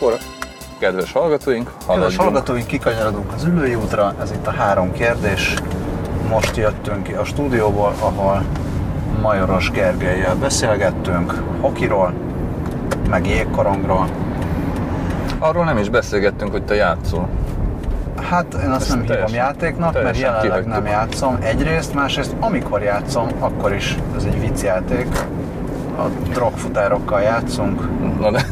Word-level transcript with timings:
akkor 0.00 0.18
kedves 0.78 1.12
hallgatóink, 1.12 1.70
Kedves 1.86 2.16
hallgatóink, 2.16 2.66
kikanyarodunk 2.66 3.32
az 3.32 3.44
ülői 3.44 3.74
útra, 3.74 4.14
ez 4.20 4.30
itt 4.30 4.46
a 4.46 4.50
három 4.50 4.92
kérdés. 4.92 5.54
Most 6.28 6.56
jöttünk 6.56 7.02
ki 7.02 7.12
a 7.12 7.24
stúdióból, 7.24 7.92
ahol 8.00 8.42
Majoros 9.22 9.70
Gergelyel 9.70 10.34
beszélgettünk 10.34 11.42
hokiról, 11.60 12.12
meg 13.10 13.26
jégkorongról. 13.26 14.08
Arról 15.38 15.64
nem 15.64 15.76
is 15.78 15.88
beszélgettünk, 15.88 16.50
hogy 16.50 16.64
te 16.64 16.74
játszol. 16.74 17.28
Hát 18.30 18.54
én 18.54 18.70
azt 18.70 18.80
Ezt 18.80 18.88
nem 18.88 19.00
hívom 19.00 19.06
teljesen- 19.06 19.36
játéknak, 19.36 19.92
mert 20.02 20.18
jelenleg 20.18 20.42
kihagytuk. 20.42 20.72
nem 20.72 20.86
játszom 20.86 21.38
egyrészt, 21.40 21.94
másrészt 21.94 22.34
amikor 22.40 22.82
játszom, 22.82 23.26
akkor 23.38 23.74
is 23.74 23.96
ez 24.16 24.24
egy 24.24 24.40
viccjáték. 24.40 25.06
A 25.98 26.02
drogfutárokkal 26.32 27.20
játszunk. 27.20 27.88
Na 28.18 28.30
de, 28.30 28.44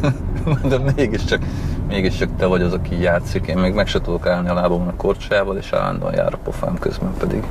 de 0.69 0.77
mégiscsak, 0.95 1.41
mégiscsak 1.87 2.29
te 2.37 2.45
vagy 2.45 2.61
az, 2.61 2.73
aki 2.73 3.01
játszik. 3.01 3.47
Én 3.47 3.57
még 3.57 3.73
meg 3.73 3.87
se 3.87 4.01
tudok 4.01 4.25
állni 4.27 4.49
a 4.49 4.53
lábamon 4.53 4.87
a 4.87 4.95
korcsolyával, 4.95 5.57
és 5.57 5.73
állandóan 5.73 6.13
jár 6.13 6.33
a 6.33 6.37
pofám 6.37 6.77
közben 6.79 7.13
pedig. 7.19 7.43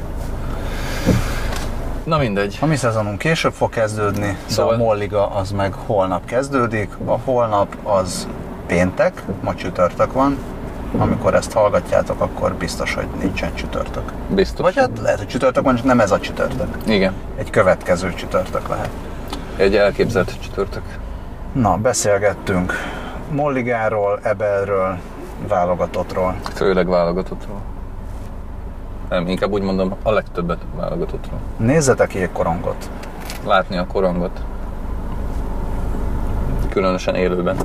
Na 2.04 2.18
mindegy. 2.18 2.58
A 2.60 2.66
mi 2.66 2.76
szezonunk 2.76 3.18
később 3.18 3.52
fog 3.52 3.70
kezdődni, 3.70 4.26
szóval 4.46 4.46
Szóval- 4.46 4.74
a 4.74 4.76
Molliga 4.76 5.26
az 5.26 5.50
meg 5.50 5.72
holnap 5.72 6.24
kezdődik. 6.24 6.90
A 7.04 7.18
holnap 7.24 7.76
az 7.82 8.28
péntek, 8.66 9.22
ma 9.40 9.54
csütörtök 9.54 10.12
van. 10.12 10.36
Amikor 10.98 11.34
ezt 11.34 11.52
hallgatjátok, 11.52 12.20
akkor 12.20 12.54
biztos, 12.54 12.94
hogy 12.94 13.06
nincsen 13.20 13.54
csütörtök. 13.54 14.12
Biztos. 14.28 14.64
Vagy 14.64 14.76
hát 14.76 14.90
lehet, 15.02 15.18
hogy 15.18 15.26
csütörtök 15.26 15.64
van, 15.64 15.76
csak 15.76 15.84
nem 15.84 16.00
ez 16.00 16.10
a 16.10 16.20
csütörtök. 16.20 16.68
Igen. 16.86 17.12
Egy 17.36 17.50
következő 17.50 18.14
csütörtök 18.14 18.68
lehet. 18.68 18.90
Egy 19.56 19.76
elképzelt 19.76 20.34
csütörtök. 20.40 20.82
Na, 21.60 21.76
beszélgettünk 21.76 22.72
Molligáról, 23.30 24.18
Ebelről, 24.22 24.98
válogatottról. 25.48 26.34
Főleg 26.54 26.88
válogatottról. 26.88 27.60
Nem, 29.08 29.28
inkább 29.28 29.52
úgy 29.52 29.62
mondom, 29.62 29.94
a 30.02 30.10
legtöbbet 30.10 30.58
válogatottról. 30.76 31.38
Nézzetek 31.56 32.14
jégkorongot. 32.14 32.90
Látni 33.46 33.76
a 33.76 33.86
korongot. 33.86 34.42
Különösen 36.68 37.14
élőben. 37.14 37.56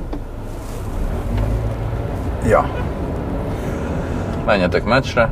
Ja, 2.46 2.70
Menjetek 4.46 4.84
meccsre. 4.84 5.30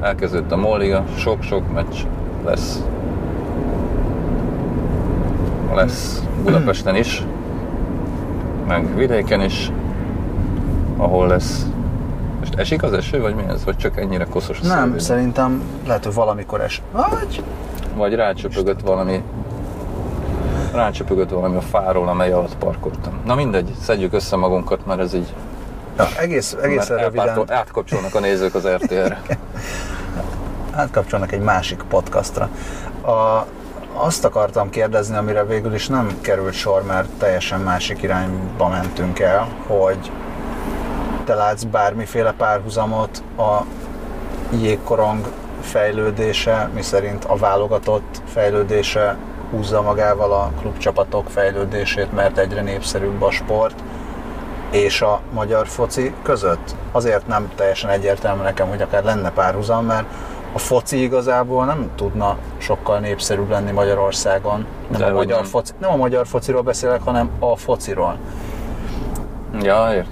Elkezdődött 0.00 0.52
a 0.52 0.56
Molliga, 0.56 1.04
sok-sok 1.16 1.72
meccs 1.72 1.96
lesz. 2.44 2.82
Lesz 5.74 6.22
Budapesten 6.42 6.96
is, 6.96 7.22
meg 8.66 8.96
vidéken 8.96 9.40
is, 9.40 9.70
ahol 10.96 11.26
lesz. 11.26 11.66
Most 12.38 12.54
esik 12.54 12.82
az 12.82 12.92
eső, 12.92 13.20
vagy 13.20 13.34
mi 13.34 13.42
ez? 13.48 13.64
Vagy 13.64 13.76
csak 13.76 14.00
ennyire 14.00 14.24
koszos 14.24 14.60
a 14.60 14.66
nem, 14.66 14.76
szélvédő? 14.76 14.98
szerintem 14.98 15.62
lehet, 15.86 16.04
hogy 16.04 16.14
valamikor 16.14 16.60
es. 16.60 16.82
Vagy 16.92 17.42
Vagy 17.96 18.14
rácsöpögött 18.14 18.80
valami 18.80 19.22
rácsöpögött 20.72 21.30
valami 21.30 21.56
a 21.56 21.60
fáról, 21.60 22.08
amely 22.08 22.32
alatt 22.32 22.56
parkoltam. 22.56 23.20
Na 23.24 23.34
mindegy, 23.34 23.72
szedjük 23.80 24.12
össze 24.12 24.36
magunkat, 24.36 24.86
mert 24.86 25.00
ez 25.00 25.14
így 25.14 25.34
ja, 25.98 26.04
egész, 26.18 26.56
mert 26.62 26.88
röviden. 26.88 27.44
átkapcsolnak 27.48 28.14
a 28.14 28.20
nézők 28.20 28.54
az 28.54 28.66
RTR-re. 28.66 29.20
átkapcsolnak 30.82 31.32
egy 31.32 31.40
másik 31.40 31.82
podcastra. 31.88 32.48
A, 33.02 33.46
azt 33.94 34.24
akartam 34.24 34.70
kérdezni, 34.70 35.16
amire 35.16 35.44
végül 35.44 35.74
is 35.74 35.88
nem 35.88 36.18
került 36.20 36.52
sor, 36.52 36.82
mert 36.82 37.08
teljesen 37.18 37.60
másik 37.60 38.02
irányba 38.02 38.68
mentünk 38.68 39.18
el, 39.18 39.48
hogy 39.66 40.10
te 41.24 41.34
látsz 41.34 41.62
bármiféle 41.62 42.32
párhuzamot 42.32 43.22
a 43.36 43.64
jégkorong 44.60 45.32
fejlődése, 45.60 46.70
miszerint 46.74 47.24
a 47.24 47.36
válogatott 47.36 48.22
fejlődése 48.26 49.16
húzza 49.50 49.82
magával 49.82 50.32
a 50.32 50.50
klubcsapatok 50.60 51.30
fejlődését, 51.30 52.12
mert 52.12 52.38
egyre 52.38 52.62
népszerűbb 52.62 53.22
a 53.22 53.30
sport, 53.30 53.82
és 54.70 55.02
a 55.02 55.20
magyar 55.32 55.66
foci 55.66 56.14
között. 56.22 56.74
Azért 56.92 57.26
nem 57.26 57.50
teljesen 57.56 57.90
egyértelmű 57.90 58.42
nekem, 58.42 58.68
hogy 58.68 58.82
akár 58.82 59.04
lenne 59.04 59.30
párhuzam, 59.30 59.84
mert 59.84 60.06
a 60.52 60.58
foci 60.58 61.02
igazából 61.02 61.64
nem 61.64 61.90
tudna 61.96 62.36
sokkal 62.58 62.98
népszerűbb 62.98 63.50
lenni 63.50 63.70
Magyarországon. 63.70 64.66
Nem, 64.90 65.00
De 65.00 65.06
a 65.06 65.12
magyar, 65.12 65.40
nem. 65.40 65.44
foci, 65.50 65.72
nem 65.78 65.90
a 65.90 65.96
magyar 65.96 66.26
fociról 66.26 66.62
beszélek, 66.62 67.02
hanem 67.02 67.30
a 67.38 67.56
fociról. 67.56 68.16
Ja, 69.62 69.88
ért. 69.94 70.10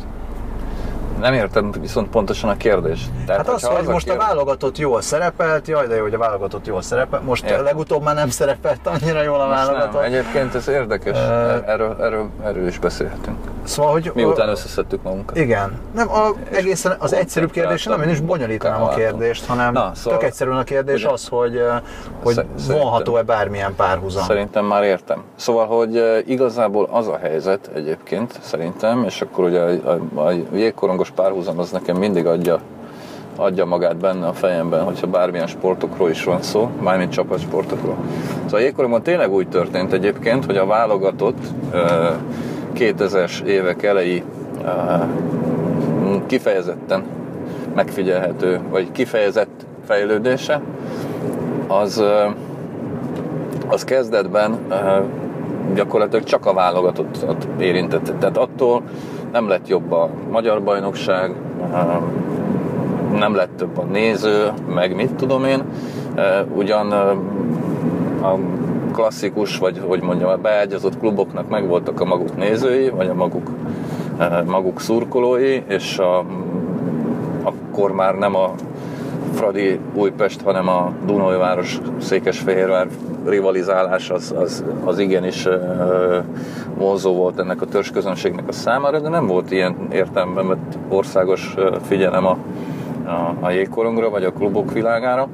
Nem 1.20 1.32
értem 1.34 1.70
viszont 1.80 2.08
pontosan 2.08 2.50
a 2.50 2.56
kérdést. 2.56 3.10
Tehát, 3.26 3.46
Hát 3.46 3.54
az, 3.54 3.64
hogy 3.64 3.86
most 3.86 4.06
a 4.08 4.10
kérdés- 4.10 4.26
válogatott 4.28 4.78
jól 4.78 5.00
szerepelt, 5.00 5.68
jaj, 5.68 5.86
de 5.86 5.94
jó, 5.94 6.02
hogy 6.02 6.14
a 6.14 6.18
válogatott 6.18 6.66
jól 6.66 6.82
szerepel. 6.82 7.20
Most 7.20 7.44
Értem. 7.44 7.64
legutóbb 7.64 8.02
már 8.02 8.14
nem 8.14 8.28
szerepelt 8.30 8.86
annyira 8.86 9.22
jól 9.22 9.40
a 9.40 9.46
Most 9.46 9.58
válogatott. 9.66 9.92
nem. 9.92 10.02
Egyébként 10.02 10.54
ez 10.54 10.68
érdekes, 10.68 11.18
erről, 11.66 11.96
erről, 12.00 12.28
erről 12.44 12.66
is 12.66 12.78
beszélhetünk. 12.78 13.36
Szóval, 13.64 13.92
hogy 13.92 14.10
Miután 14.14 14.48
összeszedtük 14.48 15.02
magunkat. 15.02 15.36
Igen. 15.36 15.80
Nem, 15.94 16.08
a, 16.10 16.30
egészen 16.50 16.96
az 16.98 17.12
egyszerűbb 17.14 17.50
kérdés, 17.50 17.84
nem, 17.84 18.02
én 18.02 18.08
is 18.08 18.20
bonyolítanám 18.20 18.82
a 18.82 18.88
kérdést, 18.88 19.46
hanem 19.46 19.72
Na, 19.72 19.90
szóval- 19.94 20.18
tök 20.18 20.28
egyszerűen 20.28 20.56
a 20.56 20.62
kérdés 20.64 21.02
ugye- 21.02 21.12
az, 21.12 21.28
hogy, 21.28 21.62
hogy 22.22 22.40
vonható-e 22.68 23.22
bármilyen 23.22 23.74
párhuzam. 23.74 24.24
Szerintem 24.24 24.64
már 24.64 24.82
értem. 24.82 25.22
Szóval, 25.36 25.66
hogy 25.66 26.22
igazából 26.26 26.88
az 26.90 27.06
a 27.08 27.18
helyzet 27.22 27.70
egyébként, 27.74 28.38
szerintem, 28.42 29.04
és 29.04 29.20
akkor 29.20 29.44
ugye 29.44 29.60
a, 29.60 29.90
a, 30.14 30.20
a 30.26 30.30
jégkorongos 30.52 31.10
párhuzam 31.10 31.58
az 31.58 31.70
nekem 31.70 31.96
mindig 31.96 32.26
adja, 32.26 32.60
adja 33.36 33.64
magát 33.64 33.96
benne 33.96 34.26
a 34.26 34.32
fejemben, 34.32 34.84
hogyha 34.84 35.06
bármilyen 35.06 35.46
sportokról 35.46 36.10
is 36.10 36.24
van 36.24 36.42
szó, 36.42 36.70
mármint 36.80 37.12
csapatsportokról. 37.12 37.96
Szóval 38.44 38.60
a 38.60 38.62
jégkorongban 38.62 39.02
tényleg 39.02 39.32
úgy 39.32 39.48
történt 39.48 39.92
egyébként, 39.92 40.44
hogy 40.44 40.56
a 40.56 40.66
válogatott 40.66 41.38
eh, 41.72 42.10
2000-es 42.74 43.42
évek 43.42 43.82
elejé 43.82 44.22
kifejezetten 46.26 47.02
megfigyelhető, 47.74 48.60
vagy 48.70 48.92
kifejezett 48.92 49.66
fejlődése, 49.86 50.60
az 51.66 52.04
az 53.68 53.84
kezdetben 53.84 54.58
gyakorlatilag 55.74 56.24
csak 56.24 56.46
a 56.46 56.52
válogatottat 56.52 57.48
érintette. 57.58 58.12
Tehát 58.12 58.36
attól 58.36 58.82
nem 59.32 59.48
lett 59.48 59.68
jobb 59.68 59.92
a 59.92 60.08
magyar 60.30 60.62
bajnokság, 60.62 61.34
nem 63.18 63.34
lett 63.34 63.56
több 63.56 63.78
a 63.78 63.82
néző, 63.82 64.52
meg 64.74 64.94
mit 64.94 65.14
tudom 65.14 65.44
én. 65.44 65.62
Ugyan 66.54 66.92
a 68.22 68.38
klasszikus, 68.92 69.58
vagy 69.58 69.80
hogy 69.86 70.02
mondjam, 70.02 70.30
a 70.30 70.36
beágyazott 70.36 70.98
kluboknak 70.98 71.48
megvoltak 71.48 72.00
a 72.00 72.04
maguk 72.04 72.36
nézői, 72.36 72.88
vagy 72.88 73.08
a 73.08 73.14
maguk, 73.14 73.50
eh, 74.18 74.42
maguk 74.46 74.80
szurkolói, 74.80 75.62
és 75.68 75.98
a, 75.98 76.24
akkor 77.42 77.92
már 77.92 78.14
nem 78.14 78.34
a 78.34 78.54
Fradi 79.34 79.80
Újpest, 79.94 80.40
hanem 80.40 80.68
a 80.68 80.92
Dunajváros 81.06 81.78
Székesfehérvár 82.00 82.86
rivalizálás 83.26 84.10
az, 84.10 84.34
az, 84.38 84.64
az 84.84 84.98
igenis 84.98 85.46
ö, 85.46 86.18
vonzó 86.74 87.14
volt 87.14 87.38
ennek 87.38 87.62
a 87.62 87.66
törzsközönségnek 87.66 88.48
a 88.48 88.52
számára, 88.52 89.00
de 89.00 89.08
nem 89.08 89.26
volt 89.26 89.50
ilyen 89.50 89.76
értelemben 89.92 90.48
vett 90.48 90.78
országos 90.88 91.54
ö, 91.56 91.76
figyelem 91.88 92.26
a, 92.26 92.36
a, 93.04 93.34
a 93.40 93.50
jégkorongra, 93.50 94.10
vagy 94.10 94.24
a 94.24 94.32
klubok 94.32 94.72
világára. 94.72 95.28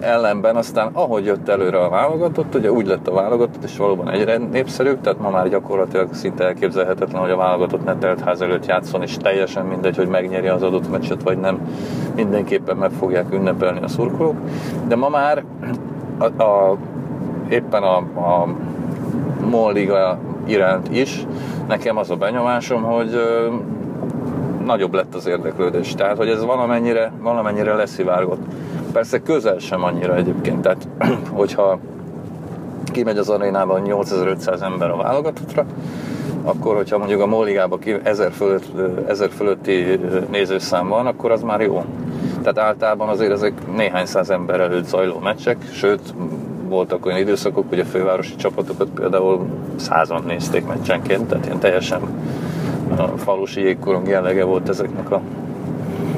Ellenben 0.00 0.56
aztán, 0.56 0.90
ahogy 0.92 1.24
jött 1.24 1.48
előre 1.48 1.78
a 1.78 1.88
válogatott, 1.88 2.54
ugye 2.54 2.72
úgy 2.72 2.86
lett 2.86 3.08
a 3.08 3.12
válogatott, 3.14 3.64
és 3.64 3.76
valóban 3.76 4.10
egyre 4.10 4.36
népszerűbb, 4.36 5.00
tehát 5.00 5.18
ma 5.18 5.30
már 5.30 5.48
gyakorlatilag 5.48 6.14
szinte 6.14 6.44
elképzelhetetlen, 6.44 7.20
hogy 7.20 7.30
a 7.30 7.36
válogatott 7.36 7.84
ne 7.84 7.96
telt 7.96 8.20
ház 8.20 8.40
előtt 8.40 8.66
játszon, 8.66 9.02
és 9.02 9.16
teljesen 9.16 9.66
mindegy, 9.66 9.96
hogy 9.96 10.08
megnyeri 10.08 10.48
az 10.48 10.62
adott 10.62 10.90
meccset, 10.90 11.22
vagy 11.22 11.38
nem. 11.38 11.68
Mindenképpen 12.14 12.76
meg 12.76 12.90
fogják 12.90 13.32
ünnepelni 13.32 13.80
a 13.82 13.88
szurkolók. 13.88 14.36
De 14.86 14.96
ma 14.96 15.08
már 15.08 15.44
a, 16.18 16.42
a, 16.42 16.76
éppen 17.48 17.82
a, 17.82 17.96
a 17.96 18.48
MOL 19.50 19.72
liga 19.72 20.18
iránt 20.46 20.96
is 20.96 21.26
nekem 21.68 21.96
az 21.96 22.10
a 22.10 22.16
benyomásom, 22.16 22.82
hogy 22.82 23.20
nagyobb 24.64 24.94
lett 24.94 25.14
az 25.14 25.26
érdeklődés. 25.26 25.94
Tehát, 25.94 26.16
hogy 26.16 26.28
ez 26.28 26.44
valamennyire, 26.44 27.12
valamennyire 27.20 27.74
leszivárgott. 27.74 28.42
Persze 28.92 29.22
közel 29.22 29.58
sem 29.58 29.82
annyira 29.82 30.16
egyébként. 30.16 30.60
Tehát, 30.60 30.88
hogyha 31.40 31.78
kimegy 32.84 33.18
az 33.18 33.28
arénában 33.28 33.80
8500 33.80 34.62
ember 34.62 34.90
a 34.90 34.96
válogatottra, 34.96 35.66
akkor, 36.42 36.76
hogyha 36.76 36.98
mondjuk 36.98 37.20
a 37.20 37.26
Molligába 37.26 37.78
1000, 38.02 38.32
fölött, 38.32 38.64
1000 39.08 39.30
fölötti 39.30 40.00
nézőszám 40.30 40.88
van, 40.88 41.06
akkor 41.06 41.30
az 41.30 41.42
már 41.42 41.60
jó. 41.60 41.84
Tehát 42.42 42.58
általában 42.58 43.08
azért 43.08 43.32
ezek 43.32 43.52
néhány 43.76 44.06
száz 44.06 44.30
ember 44.30 44.60
előtt 44.60 44.86
zajló 44.86 45.18
meccsek, 45.18 45.56
sőt, 45.72 46.14
voltak 46.68 47.06
olyan 47.06 47.18
időszakok, 47.18 47.64
hogy 47.68 47.80
a 47.80 47.84
fővárosi 47.84 48.36
csapatokat 48.36 48.88
például 48.88 49.46
százan 49.76 50.24
nézték 50.26 50.66
meccsenként, 50.66 51.28
tehát 51.28 51.44
ilyen 51.46 51.58
teljesen 51.58 52.00
a 52.96 53.02
falusi 53.16 53.60
jégkorong 53.60 54.08
jellege 54.08 54.44
volt 54.44 54.68
ezeknek 54.68 55.10
a, 55.10 55.20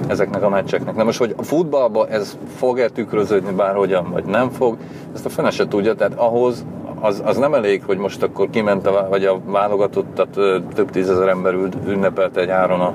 ezeknek 0.07 0.43
a 0.43 0.49
meccseknek. 0.49 0.97
Na 0.97 1.05
most, 1.05 1.19
hogy 1.19 1.35
a 1.37 1.43
futballban 1.43 2.09
ez 2.09 2.39
fog-e 2.57 2.89
tükröződni 2.89 3.53
bárhogyan, 3.53 4.11
vagy 4.11 4.25
nem 4.25 4.51
fog, 4.51 4.77
ezt 5.15 5.27
a 5.27 5.29
fene 5.29 5.51
se 5.51 5.69
tudja, 5.69 5.95
tehát 5.95 6.15
ahhoz 6.15 6.65
az, 7.01 7.23
az 7.25 7.37
nem 7.37 7.55
elég, 7.55 7.83
hogy 7.87 7.99
most 7.99 8.23
akkor 8.23 8.51
kiment 8.51 8.87
a, 8.87 9.07
vagy 9.11 9.25
a 9.25 9.41
válogatott, 9.45 10.15
tehát 10.15 10.63
több 10.75 10.91
tízezer 10.91 11.29
ember 11.29 11.55
ült, 11.55 11.77
ünnepelte 11.87 12.41
egy 12.41 12.49
áron 12.49 12.81
a, 12.81 12.95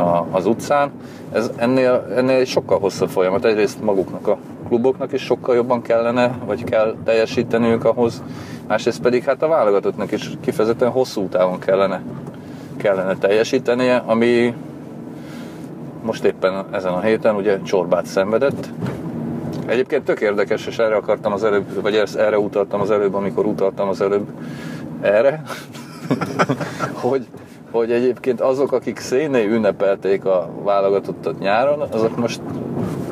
a, 0.00 0.26
az 0.30 0.46
utcán. 0.46 0.90
Ez 1.32 1.50
ennél, 1.56 2.06
ennél 2.16 2.38
egy 2.38 2.46
sokkal 2.46 2.78
hosszabb 2.78 3.08
folyamat. 3.08 3.44
Egyrészt 3.44 3.82
maguknak 3.82 4.28
a 4.28 4.36
kluboknak 4.68 5.12
is 5.12 5.22
sokkal 5.22 5.54
jobban 5.54 5.82
kellene, 5.82 6.38
vagy 6.46 6.64
kell 6.64 6.94
teljesíteniük 7.04 7.84
ahhoz, 7.84 8.22
másrészt 8.66 9.00
pedig 9.00 9.24
hát 9.24 9.42
a 9.42 9.48
válogatottnak 9.48 10.12
is 10.12 10.30
kifejezetten 10.40 10.90
hosszú 10.90 11.28
távon 11.28 11.58
kellene, 11.58 12.02
kellene 12.84 13.16
teljesítenie, 13.16 14.02
ami 14.06 14.54
most 16.02 16.24
éppen 16.24 16.64
ezen 16.70 16.92
a 16.92 17.00
héten 17.00 17.34
ugye 17.34 17.60
csorbát 17.62 18.06
szenvedett. 18.06 18.68
Egyébként 19.66 20.04
tök 20.04 20.20
érdekes, 20.20 20.66
és 20.66 20.78
erre 20.78 20.94
akartam 20.94 21.32
az 21.32 21.44
előbb, 21.44 21.82
vagy 21.82 22.02
erre 22.16 22.38
utaltam 22.38 22.80
az 22.80 22.90
előbb, 22.90 23.14
amikor 23.14 23.46
utaltam 23.46 23.88
az 23.88 24.00
előbb 24.00 24.26
erre, 25.00 25.42
hogy, 27.08 27.26
hogy 27.70 27.92
egyébként 27.92 28.40
azok, 28.40 28.72
akik 28.72 28.98
széné 28.98 29.44
ünnepelték 29.44 30.24
a 30.24 30.50
válogatottat 30.62 31.38
nyáron, 31.38 31.80
azok 31.80 32.16
most 32.16 32.40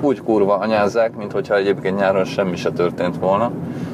úgy 0.01 0.23
kurva 0.23 0.57
anyázzák, 0.57 1.17
mint 1.17 1.33
hogyha 1.33 1.57
egyébként 1.57 1.99
nyáron 1.99 2.25
semmi 2.25 2.57
se 2.57 2.71
történt 2.71 3.19
volna. 3.19 3.53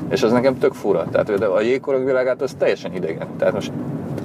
És 0.09 0.23
ez 0.23 0.33
nekem 0.33 0.59
tök 0.59 0.75
fura. 0.75 1.05
Tehát 1.13 1.31
a 1.31 1.61
jégkorong 1.61 2.05
világát 2.05 2.43
az 2.43 2.55
teljesen 2.59 2.95
idegen. 2.95 3.27
Tehát 3.37 3.55
most 3.55 3.73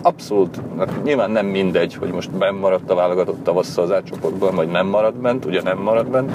abszolút, 0.03 0.59
hát 0.77 1.03
nyilván 1.03 1.31
nem 1.31 1.45
mindegy, 1.45 1.93
hogy 1.95 2.11
most 2.11 2.31
benn 2.31 2.55
maradt 2.55 2.89
a 2.89 2.95
válogatott 2.95 3.43
tavasszal 3.43 3.83
az 3.83 3.91
átcsoportban, 3.91 4.55
vagy 4.55 4.67
nem 4.67 4.87
maradt 4.87 5.15
bent, 5.15 5.45
ugye 5.45 5.61
nem 5.61 5.77
maradt 5.77 6.09
bent. 6.09 6.31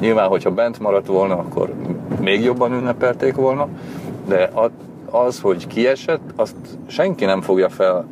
Nyilván, 0.00 0.28
hogyha 0.28 0.50
bent 0.50 0.78
maradt 0.78 1.06
volna, 1.06 1.38
akkor 1.38 1.72
még 2.20 2.42
jobban 2.42 2.72
ünnepelték 2.72 3.34
volna, 3.34 3.68
de 4.28 4.50
az, 5.10 5.40
hogy 5.40 5.66
kiesett, 5.66 6.32
azt 6.36 6.54
senki 6.86 7.24
nem 7.24 7.40
fogja 7.40 7.68
fel 7.68 8.06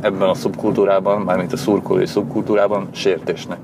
ebben 0.00 0.28
a 0.28 0.34
szubkultúrában, 0.34 1.20
mármint 1.20 1.52
a 1.52 1.56
szurkolói 1.56 2.06
szubkultúrában 2.06 2.88
sértésnek. 2.90 3.58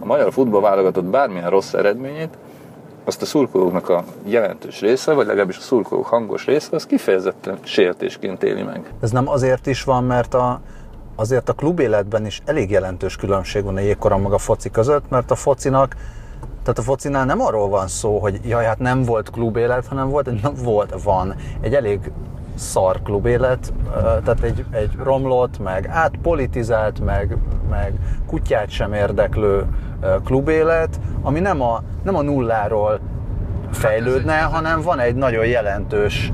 A 0.00 0.04
magyar 0.04 0.32
futball 0.32 0.60
válogatott 0.60 1.04
bármilyen 1.04 1.50
rossz 1.50 1.72
eredményét, 1.72 2.38
azt 3.04 3.22
a 3.22 3.24
szurkolóknak 3.24 3.88
a 3.88 4.04
jelentős 4.24 4.80
része, 4.80 5.12
vagy 5.12 5.26
legalábbis 5.26 5.56
a 5.56 5.60
szurkolók 5.60 6.06
hangos 6.06 6.44
része, 6.44 6.68
az 6.70 6.86
kifejezetten 6.86 7.58
sértésként 7.62 8.42
éli 8.42 8.62
meg. 8.62 8.92
Ez 9.00 9.10
nem 9.10 9.28
azért 9.28 9.66
is 9.66 9.84
van, 9.84 10.04
mert 10.04 10.34
a, 10.34 10.60
azért 11.16 11.48
a 11.48 11.52
klub 11.52 11.78
életben 11.78 12.26
is 12.26 12.40
elég 12.44 12.70
jelentős 12.70 13.16
különbség 13.16 13.64
van 13.64 13.76
a 13.76 13.80
jégkorong 13.80 14.28
meg 14.28 14.38
foci 14.38 14.70
között, 14.70 15.10
mert 15.10 15.30
a 15.30 15.34
focinak 15.34 15.96
tehát 16.62 16.78
a 16.78 16.82
focinál 16.82 17.24
nem 17.24 17.40
arról 17.40 17.68
van 17.68 17.88
szó, 17.88 18.18
hogy 18.18 18.40
jaj, 18.44 18.64
hát 18.64 18.78
nem 18.78 19.02
volt 19.02 19.30
klubélet, 19.30 19.86
hanem 19.86 20.08
volt, 20.08 20.42
nem 20.42 20.54
volt, 20.62 21.02
van 21.02 21.34
egy 21.60 21.74
elég 21.74 22.10
szar 22.54 23.02
klubélet, 23.02 23.72
tehát 24.24 24.42
egy, 24.42 24.64
egy 24.70 24.90
romlott, 25.02 25.58
meg 25.58 25.88
átpolitizált, 25.90 27.04
meg, 27.04 27.36
meg 27.70 27.92
kutyát 28.26 28.70
sem 28.70 28.92
érdeklő 28.92 29.66
klubélet, 30.24 31.00
ami 31.22 31.40
nem 31.40 31.62
a, 31.62 31.82
nem 32.02 32.16
a 32.16 32.22
nulláról 32.22 33.00
fejlődne, 33.70 34.38
hanem 34.38 34.80
van 34.80 34.98
egy 34.98 35.14
nagyon 35.14 35.46
jelentős 35.46 36.32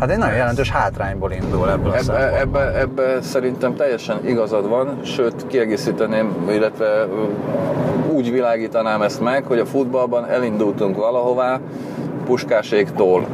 Hát 0.00 0.10
egy 0.10 0.18
nagyon 0.18 0.36
jelentős 0.36 0.70
hátrányból 0.70 1.32
indul 1.32 1.70
ebből 1.70 1.92
a 1.92 1.96
ebbe, 1.96 2.38
ebbe, 2.38 2.78
ebbe 2.78 3.20
szerintem 3.22 3.74
teljesen 3.74 4.26
igazad 4.26 4.68
van, 4.68 5.00
sőt 5.02 5.46
kiegészíteném, 5.46 6.48
illetve 6.50 7.06
úgy 8.12 8.30
világítanám 8.30 9.02
ezt 9.02 9.20
meg, 9.20 9.44
hogy 9.44 9.58
a 9.58 9.66
futballban 9.66 10.28
elindultunk 10.28 10.96
valahová 10.96 11.60
Puskáségtól. 12.24 13.26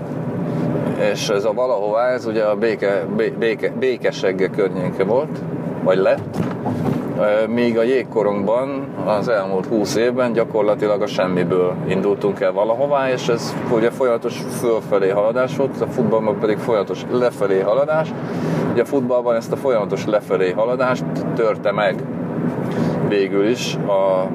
És 0.99 1.29
ez 1.29 1.45
a 1.45 1.53
valahová, 1.53 2.09
ez 2.09 2.27
ugye 2.27 2.43
a 2.43 2.57
béke, 2.57 3.07
béke, 3.39 3.73
békesegge 3.79 4.49
környéke 4.49 5.05
volt, 5.05 5.39
vagy 5.83 5.99
lett, 5.99 6.39
Míg 7.49 7.79
a 7.79 7.83
jégkorongban 7.83 8.87
az 9.07 9.29
elmúlt 9.29 9.67
20 9.67 9.97
évben 9.97 10.33
gyakorlatilag 10.33 11.03
a 11.03 11.07
semmiből 11.07 11.75
indultunk 11.89 12.41
el 12.41 12.53
valahová, 12.53 13.11
és 13.11 13.29
ez 13.29 13.55
ugye 13.71 13.91
folyamatos 13.91 14.43
fölfelé 14.61 15.09
haladás 15.09 15.57
volt, 15.57 15.81
a 15.81 15.87
futballban 15.87 16.39
pedig 16.39 16.59
folyamatos 16.59 17.05
lefelé 17.11 17.61
haladás. 17.61 18.13
Ugye 18.73 18.83
a 18.83 18.85
futballban 18.85 19.35
ezt 19.35 19.53
a 19.53 19.57
folyamatos 19.57 20.05
lefelé 20.05 20.51
haladást 20.51 21.05
törte 21.35 21.73
meg 21.73 22.03
végül 23.09 23.49
is 23.49 23.75
a 23.75 24.29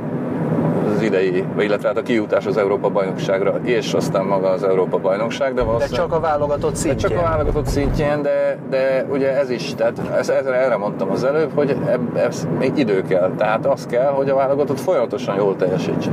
az 0.95 1.01
idei, 1.01 1.43
illetve 1.59 1.87
hát 1.87 1.97
a 1.97 2.01
kijutás 2.01 2.45
az 2.45 2.57
Európa 2.57 2.89
bajnokságra, 2.89 3.59
és 3.63 3.93
aztán 3.93 4.25
maga 4.25 4.49
az 4.49 4.63
Európa 4.63 4.97
bajnokság. 4.97 5.53
De, 5.53 5.63
de 5.77 5.87
csak 5.87 6.13
a 6.13 6.19
válogatott 6.19 6.75
szintjén. 6.75 7.09
De 7.09 7.15
csak 7.15 7.25
a 7.25 7.29
válogatott 7.29 7.65
szintjén, 7.65 8.21
de, 8.21 8.57
de 8.69 9.05
ugye 9.11 9.39
ez 9.39 9.49
is, 9.49 9.73
tehát 9.75 10.01
ez, 10.17 10.29
ezre 10.29 10.53
erre 10.53 10.77
mondtam 10.77 11.11
az 11.11 11.23
előbb, 11.23 11.51
hogy 11.55 11.77
eb, 11.87 12.17
ez 12.17 12.47
még 12.59 12.77
idő 12.77 13.01
kell. 13.01 13.31
Tehát 13.37 13.65
az 13.65 13.85
kell, 13.85 14.11
hogy 14.11 14.29
a 14.29 14.35
válogatott 14.35 14.79
folyamatosan 14.79 15.35
jól 15.35 15.55
teljesítse. 15.55 16.11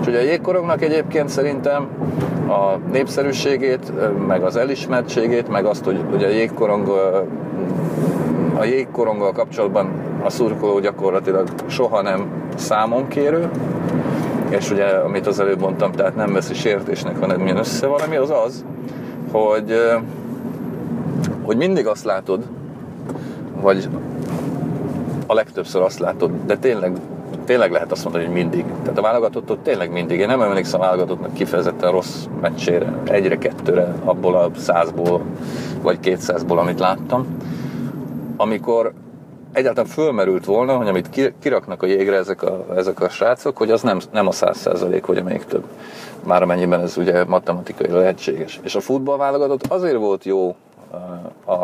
És 0.00 0.06
ugye 0.06 0.18
a 0.18 0.22
jégkorongnak 0.22 0.82
egyébként 0.82 1.28
szerintem 1.28 1.88
a 2.48 2.76
népszerűségét, 2.92 3.92
meg 4.26 4.42
az 4.42 4.56
elismertségét, 4.56 5.48
meg 5.48 5.64
azt, 5.64 5.84
hogy 5.84 6.00
ugye 6.12 6.26
a 6.26 6.30
jégkorong 6.30 6.88
a 8.58 8.64
jégkoronggal 8.64 9.32
kapcsolatban 9.32 9.92
a 10.22 10.30
szurkoló 10.30 10.78
gyakorlatilag 10.78 11.48
soha 11.66 12.02
nem 12.02 12.30
számon 12.56 13.08
kérő, 13.08 13.50
és 14.48 14.70
ugye, 14.70 14.84
amit 14.84 15.26
az 15.26 15.40
előbb 15.40 15.60
mondtam, 15.60 15.92
tehát 15.92 16.16
nem 16.16 16.32
veszi 16.32 16.54
sértésnek, 16.54 17.18
hanem 17.18 17.40
milyen 17.40 17.56
össze 17.56 17.86
valami, 17.86 18.16
az 18.16 18.30
az, 18.30 18.64
hogy, 19.32 19.74
hogy 21.42 21.56
mindig 21.56 21.86
azt 21.86 22.04
látod, 22.04 22.42
vagy 23.60 23.88
a 25.26 25.34
legtöbbször 25.34 25.82
azt 25.82 25.98
látod, 25.98 26.30
de 26.46 26.56
tényleg, 26.56 26.92
tényleg 27.44 27.70
lehet 27.70 27.92
azt 27.92 28.04
mondani, 28.04 28.24
hogy 28.24 28.34
mindig. 28.34 28.64
Tehát 28.82 28.98
a 28.98 29.02
válogatottól 29.02 29.58
tényleg 29.62 29.92
mindig. 29.92 30.18
Én 30.18 30.26
nem 30.26 30.42
emlékszem 30.42 30.80
a 30.80 30.84
válogatottnak 30.84 31.34
kifejezetten 31.34 31.90
rossz 31.90 32.24
meccsére, 32.40 32.92
egyre, 33.04 33.38
kettőre, 33.38 33.94
abból 34.04 34.34
a 34.34 34.50
százból, 34.56 35.20
vagy 35.82 36.00
kétszázból, 36.00 36.58
amit 36.58 36.78
láttam. 36.78 37.26
Amikor 38.36 38.92
egyáltalán 39.52 39.90
fölmerült 39.90 40.44
volna, 40.44 40.76
hogy 40.76 40.88
amit 40.88 41.32
kiraknak 41.40 41.82
a 41.82 41.86
jégre 41.86 42.16
ezek 42.16 42.42
a, 42.42 42.66
ezek 42.76 43.00
a 43.00 43.08
srácok, 43.08 43.56
hogy 43.56 43.70
az 43.70 43.82
nem, 43.82 43.98
nem 44.12 44.26
a 44.26 44.32
száz 44.32 44.58
százalék, 44.58 45.04
hogy 45.04 45.22
még 45.22 45.44
több. 45.44 45.64
Már 46.24 46.42
amennyiben 46.42 46.80
ez 46.80 46.96
ugye 46.96 47.24
matematikai 47.24 47.90
lehetséges. 47.90 48.60
És 48.62 48.74
a 48.74 48.80
futballválogatott 48.80 49.66
azért 49.66 49.96
volt 49.96 50.24
jó 50.24 50.56
a, 51.44 51.54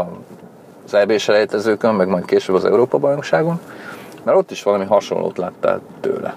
az 0.84 0.94
EB 0.94 1.18
selejtezőkön, 1.18 1.94
meg 1.94 2.08
majd 2.08 2.24
később 2.24 2.56
az 2.56 2.64
Európa-bajnokságon, 2.64 3.60
mert 4.22 4.38
ott 4.38 4.50
is 4.50 4.62
valami 4.62 4.84
hasonlót 4.84 5.38
láttál 5.38 5.80
tőle. 6.00 6.34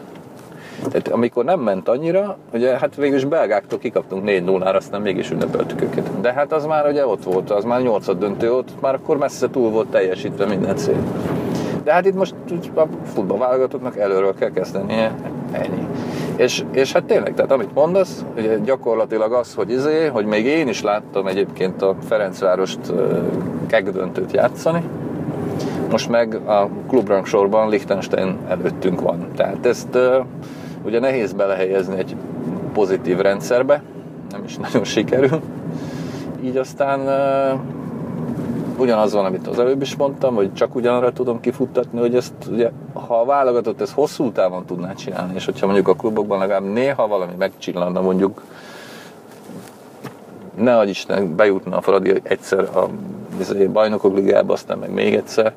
Tehát 0.89 1.07
amikor 1.07 1.45
nem 1.45 1.59
ment 1.59 1.89
annyira, 1.89 2.37
ugye 2.53 2.77
hát 2.77 2.95
végül 2.95 3.17
is 3.17 3.25
belgáktól 3.25 3.79
kikaptunk 3.79 4.23
4-0-ra, 4.25 4.75
aztán 4.75 5.01
mégis 5.01 5.31
ünnepeltük 5.31 5.81
őket. 5.81 6.21
De 6.21 6.33
hát 6.33 6.51
az 6.51 6.65
már 6.65 6.87
ugye 6.87 7.07
ott 7.07 7.23
volt, 7.23 7.51
az 7.51 7.63
már 7.63 7.81
nyolcad 7.81 8.19
döntő 8.19 8.53
ott, 8.53 8.81
már 8.81 8.93
akkor 8.93 9.17
messze 9.17 9.49
túl 9.49 9.69
volt 9.69 9.87
teljesítve 9.87 10.45
minden 10.45 10.75
cél. 10.75 11.03
De 11.83 11.93
hát 11.93 12.05
itt 12.05 12.15
most 12.15 12.35
a 12.75 12.83
futballválogatottnak 13.13 13.97
előről 13.97 14.33
kell 14.33 14.51
kezdenie, 14.51 15.15
ennyi. 15.51 15.87
És, 16.35 16.63
és 16.71 16.91
hát 16.91 17.03
tényleg, 17.03 17.33
tehát 17.33 17.51
amit 17.51 17.73
mondasz, 17.73 18.25
ugye 18.37 18.57
gyakorlatilag 18.57 19.33
az, 19.33 19.53
hogy 19.53 19.71
izé, 19.71 20.07
hogy 20.07 20.25
még 20.25 20.45
én 20.45 20.67
is 20.67 20.81
láttam 20.81 21.27
egyébként 21.27 21.81
a 21.81 21.95
Ferencvárost 22.07 22.79
kegdöntőt 23.67 24.31
játszani, 24.31 24.83
most 25.91 26.09
meg 26.09 26.35
a 26.35 26.69
klubrangsorban 26.87 27.69
Liechtenstein 27.69 28.37
előttünk 28.47 29.01
van. 29.01 29.27
Tehát 29.35 29.65
ezt 29.65 29.97
ugye 30.85 30.99
nehéz 30.99 31.33
belehelyezni 31.33 31.97
egy 31.97 32.15
pozitív 32.73 33.17
rendszerbe, 33.17 33.81
nem 34.31 34.43
is 34.43 34.57
nagyon 34.57 34.83
sikerül. 34.83 35.41
Így 36.43 36.57
aztán 36.57 36.99
ugyanaz 38.77 39.13
van, 39.13 39.25
amit 39.25 39.47
az 39.47 39.59
előbb 39.59 39.81
is 39.81 39.95
mondtam, 39.95 40.35
hogy 40.35 40.53
csak 40.53 40.75
ugyanarra 40.75 41.11
tudom 41.11 41.39
kifuttatni, 41.39 41.99
hogy 41.99 42.15
ezt 42.15 42.33
ugye, 42.51 42.71
ha 42.93 43.19
a 43.19 43.25
válogatott 43.25 43.81
ezt 43.81 43.93
hosszú 43.93 44.31
távon 44.31 44.65
tudná 44.65 44.93
csinálni, 44.93 45.33
és 45.35 45.45
hogyha 45.45 45.65
mondjuk 45.65 45.87
a 45.87 45.93
klubokban 45.93 46.39
legalább 46.39 46.73
néha 46.73 47.07
valami 47.07 47.33
megcsillanna, 47.37 48.01
mondjuk 48.01 48.41
ne 50.55 50.77
adj 50.77 50.89
Isten, 50.89 51.35
bejutna 51.35 51.77
a 51.77 51.81
Fradi 51.81 52.21
egyszer 52.23 52.59
a 52.59 52.87
izé, 53.39 53.65
bajnokok 53.65 54.15
ligába, 54.15 54.53
aztán 54.53 54.77
meg 54.77 54.91
még 54.93 55.13
egyszer, 55.13 55.53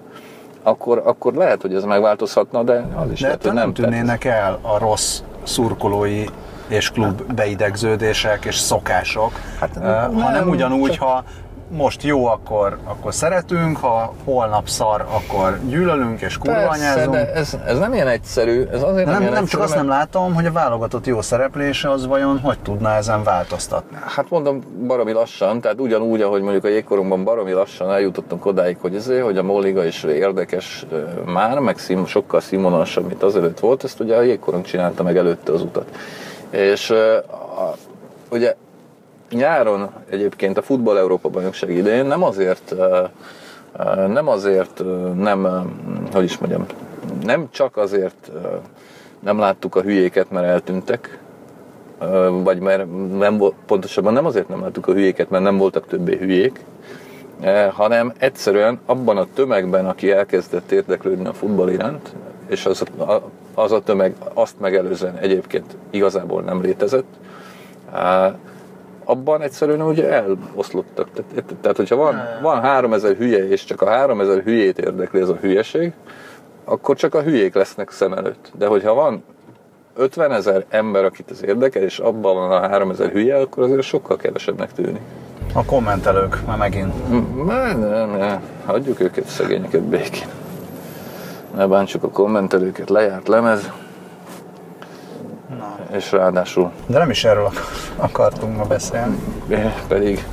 akkor, 0.66 1.02
akkor 1.04 1.35
lehet, 1.35 1.62
hogy 1.62 1.75
ez 1.75 1.85
megváltozhatna, 1.85 2.62
de 2.62 2.87
az 2.94 3.11
is 3.11 3.20
de 3.20 3.26
lehet, 3.26 3.42
hogy 3.42 3.52
nem. 3.52 3.62
nem 3.62 3.73
tűnnének 3.73 4.25
el 4.25 4.58
a 4.62 4.78
rossz 4.78 5.20
szurkolói 5.42 6.25
és 6.68 6.90
klub 6.90 7.32
beidegződések 7.35 8.44
és 8.44 8.56
szokások, 8.56 9.30
hát, 9.61 9.70
uh, 9.76 10.23
hanem 10.23 10.49
ugyanúgy, 10.49 10.90
csak... 10.90 11.02
ha 11.02 11.25
most 11.70 12.02
jó, 12.02 12.26
akkor, 12.26 12.78
akkor 12.85 13.14
szeretünk, 13.14 13.76
ha 13.76 14.14
holnap 14.25 14.68
szar, 14.68 15.00
akkor 15.08 15.58
gyűlölünk 15.68 16.20
és 16.20 16.38
Persze, 16.38 16.61
kurvanyázunk. 16.61 17.11
de 17.14 17.32
ez, 17.32 17.56
ez 17.66 17.78
nem 17.78 17.94
ilyen 17.94 18.08
egyszerű. 18.08 18.66
Ez 18.73 18.82
azért 18.82 19.06
nem, 19.06 19.14
nem, 19.14 19.23
nem 19.23 19.32
egyszerű, 19.32 19.46
csak 19.46 19.61
azt 19.61 19.75
mert- 19.75 19.87
nem 19.87 19.96
látom, 19.96 20.35
hogy 20.35 20.46
a 20.46 20.52
válogatott 20.52 21.06
jó 21.06 21.20
szereplése 21.23 21.90
az 21.90 22.06
vajon 22.06 22.38
hogy 22.38 22.58
tudná 22.58 22.96
ezen 22.96 23.23
változtatni. 23.23 23.96
Hát 24.06 24.30
mondom, 24.30 24.61
baromi 24.87 25.12
lassan, 25.12 25.61
tehát 25.61 25.80
ugyanúgy, 25.80 26.23
ahogy 26.23 26.42
mondjuk 26.42 26.64
a 26.64 26.68
jégkorongban 26.68 27.25
baromi 27.25 27.52
lassan 27.52 27.90
eljutottunk 27.90 28.46
odáig, 28.46 28.76
hogy 28.80 28.94
ezért, 28.94 29.25
hogy 29.25 29.38
a 29.38 29.42
Móliga 29.42 29.85
is 29.85 30.02
érdekes 30.02 30.87
már, 31.25 31.58
meg 31.58 31.78
szín, 31.78 32.06
sokkal 32.06 32.40
színvonalasabb, 32.40 33.06
mint 33.06 33.23
azelőtt 33.23 33.61
volt, 33.61 33.85
ezt 33.85 34.00
ugye 34.00 34.16
a 34.16 34.23
jégkorong 34.23 34.64
csinálta 34.64 35.02
meg 35.02 35.16
előtte 35.16 35.52
az 35.52 35.62
utat. 35.62 35.90
És 36.50 36.90
a, 36.90 37.75
ugye 38.30 38.54
nyáron 39.30 39.90
egyébként 40.11 40.59
a 40.59 40.62
Futball 40.62 40.99
Európa 40.99 41.28
bajnokság 41.28 41.71
idején 41.71 42.06
nem 42.06 42.23
azért 42.23 42.75
nem 44.06 44.28
azért 44.28 44.83
nem, 45.14 45.66
hogy 46.12 46.25
is 46.25 46.38
mondjam, 46.38 46.66
nem 47.25 47.49
csak 47.50 47.76
azért 47.76 48.30
nem 49.21 49.38
láttuk 49.38 49.75
a 49.75 49.80
hülyéket, 49.80 50.30
mert 50.30 50.47
eltűntek, 50.47 51.18
vagy 52.42 52.59
mert 52.59 52.85
nem 53.18 53.42
pontosabban 53.66 54.12
nem 54.12 54.26
azért 54.26 54.49
nem 54.49 54.61
láttuk 54.61 54.87
a 54.87 54.92
hülyéket, 54.92 55.30
mert 55.30 55.45
nem 55.45 55.56
voltak 55.56 55.87
többé 55.87 56.16
hülyék, 56.16 56.64
hanem 57.73 58.12
egyszerűen 58.18 58.80
abban 58.87 59.16
a 59.16 59.26
tömegben, 59.35 59.87
aki 59.87 60.11
elkezdett 60.11 60.71
érdeklődni 60.71 61.26
a 61.26 61.33
futball 61.33 61.71
iránt, 61.71 62.12
és 62.47 62.66
az 62.66 62.83
a, 62.99 63.23
az 63.54 63.73
a 63.73 63.83
tömeg 63.83 64.14
azt 64.35 64.61
megelőzően 64.61 65.16
egyébként 65.16 65.76
igazából 65.90 66.42
nem 66.42 66.62
létezett, 66.62 67.14
abban 69.06 69.42
egyszerűen 69.42 69.82
ugye 69.82 70.08
eloszlottak. 70.12 71.08
Tehát, 71.10 71.54
tehát 71.60 71.76
hogyha 71.76 71.96
van, 71.96 72.20
van 72.42 72.60
3000 72.60 73.16
hülye, 73.16 73.48
és 73.48 73.64
csak 73.64 73.82
a 73.82 73.86
3000 73.86 74.42
hülyét 74.42 74.78
érdekli 74.78 75.20
ez 75.20 75.28
a 75.28 75.36
hülyeség, 75.40 75.92
akkor 76.64 76.96
csak 76.96 77.14
a 77.14 77.22
hülyék 77.22 77.54
lesznek 77.54 77.90
szem 77.90 78.12
előtt. 78.12 78.52
De 78.58 78.66
hogyha 78.66 78.94
van 78.94 79.25
50 79.96 80.32
ezer 80.32 80.64
ember, 80.68 81.04
akit 81.04 81.30
ez 81.30 81.44
érdekel, 81.44 81.82
és 81.82 81.98
abban 81.98 82.34
van 82.34 82.50
a 82.50 82.68
3000 82.68 83.10
hülye, 83.10 83.36
akkor 83.36 83.62
azért 83.62 83.82
sokkal 83.82 84.16
kevesebbnek 84.16 84.72
tűnik. 84.72 85.00
A 85.54 85.64
kommentelők, 85.64 86.46
már 86.46 86.58
megint. 86.58 87.08
Nem, 87.46 87.78
nem, 87.78 88.10
nem, 88.10 88.40
hagyjuk 88.64 89.00
őket, 89.00 89.26
szegényeket 89.26 89.82
békén. 89.82 90.28
Ne 91.56 91.66
bántsuk 91.66 92.02
a 92.02 92.08
kommentelőket, 92.08 92.90
lejárt 92.90 93.28
lemez. 93.28 93.70
És 95.96 96.12
ráadásul 96.12 96.70
De 96.86 96.98
nem 96.98 97.10
is 97.10 97.24
erről 97.24 97.44
ak- 97.44 97.60
akartunk 97.96 98.56
ma 98.56 98.64
beszélni, 98.64 99.16
pedig 99.88 100.24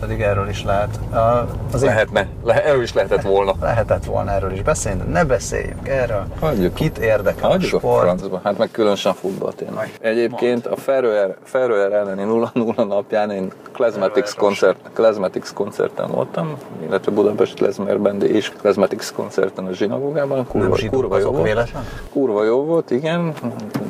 pedig 0.00 0.20
erről 0.20 0.48
is 0.48 0.64
lehet. 0.64 0.88
A- 1.12 1.46
Az 1.72 1.84
lehetne, 1.84 2.26
le, 2.44 2.64
erről 2.64 2.82
is 2.82 2.92
lehetett 2.92 3.22
volna. 3.22 3.52
Lehetett 3.60 4.04
volna 4.04 4.30
erről 4.30 4.52
is 4.52 4.62
beszélni, 4.62 4.98
de 5.04 5.10
ne 5.10 5.24
beszéljünk 5.24 5.88
erről. 5.88 6.24
Hagyjuk. 6.40 6.74
Kit 6.74 6.98
érdekel 6.98 7.44
a 7.44 7.52
Hagyjuk 7.52 7.74
a 7.74 7.78
sport? 7.78 8.02
francba, 8.02 8.40
hát 8.44 8.58
meg 8.58 8.70
különösen 8.70 9.14
futball 9.14 9.52
tényleg. 9.52 9.92
Egyébként 10.00 10.66
a 10.66 10.76
Ferroer, 10.76 11.36
Ferroer 11.44 11.92
elleni 11.92 12.22
0-0 12.54 12.84
napján 12.88 13.30
én 13.30 13.52
Klezmatics, 13.72 14.34
koncert, 14.34 14.76
Klezmatics 14.92 15.52
koncerten 15.52 16.10
voltam, 16.10 16.56
illetve 16.86 17.12
Budapest 17.12 17.54
Klezmerben 17.54 18.22
és 18.22 18.52
Klezmatics 18.60 19.12
koncerten 19.12 19.66
a 19.66 19.72
zsinagógában. 19.72 20.46
Kurva, 20.46 20.76
kurva 20.90 21.18
jó 21.18 21.30
volt. 21.30 21.44
véletlen? 21.44 21.82
Kurva 22.12 22.44
jó 22.44 22.64
volt, 22.64 22.90
igen. 22.90 23.32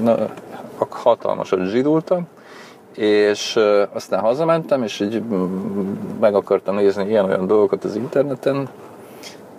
Na, 0.03 0.15
hatalmasat 0.91 1.69
zsidultam. 1.69 2.27
És 2.97 3.59
aztán 3.93 4.21
hazamentem, 4.21 4.83
és 4.83 5.01
így 5.01 5.23
meg 6.21 6.35
akartam 6.35 6.75
nézni 6.75 7.09
ilyen-olyan 7.09 7.47
dolgokat 7.47 7.85
az 7.85 7.97
interneten, 7.97 8.69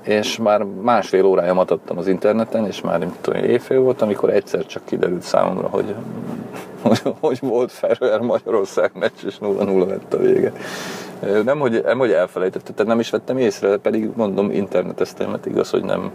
és 0.03 0.37
már 0.37 0.63
másfél 0.63 1.25
órája 1.25 1.53
adtam 1.53 1.97
az 1.97 2.07
interneten, 2.07 2.65
és 2.65 2.81
már 2.81 2.99
nem 2.99 3.15
tudom, 3.21 3.43
éjfél 3.43 3.79
volt, 3.79 4.01
amikor 4.01 4.29
egyszer 4.29 4.65
csak 4.65 4.85
kiderült 4.85 5.21
számomra, 5.21 5.67
hogy, 5.67 5.95
hogy, 6.81 7.01
hogy 7.19 7.39
volt 7.41 7.71
Ferrer 7.71 8.19
Magyarország 8.19 8.91
meccs, 8.99 9.25
és 9.25 9.35
0-0 9.41 9.87
lett 9.87 10.13
a 10.13 10.17
vége. 10.17 10.53
Nem, 11.43 11.59
hogy, 11.59 11.81
nem, 11.83 11.97
hogy 11.97 12.11
elfelejtettem, 12.11 12.75
tehát 12.75 12.91
nem 12.91 12.99
is 12.99 13.09
vettem 13.09 13.37
észre, 13.37 13.77
pedig 13.77 14.09
mondom, 14.15 14.51
interneteztem, 14.51 15.29
mert 15.29 15.45
igaz, 15.45 15.69
hogy 15.69 15.83
nem, 15.83 16.11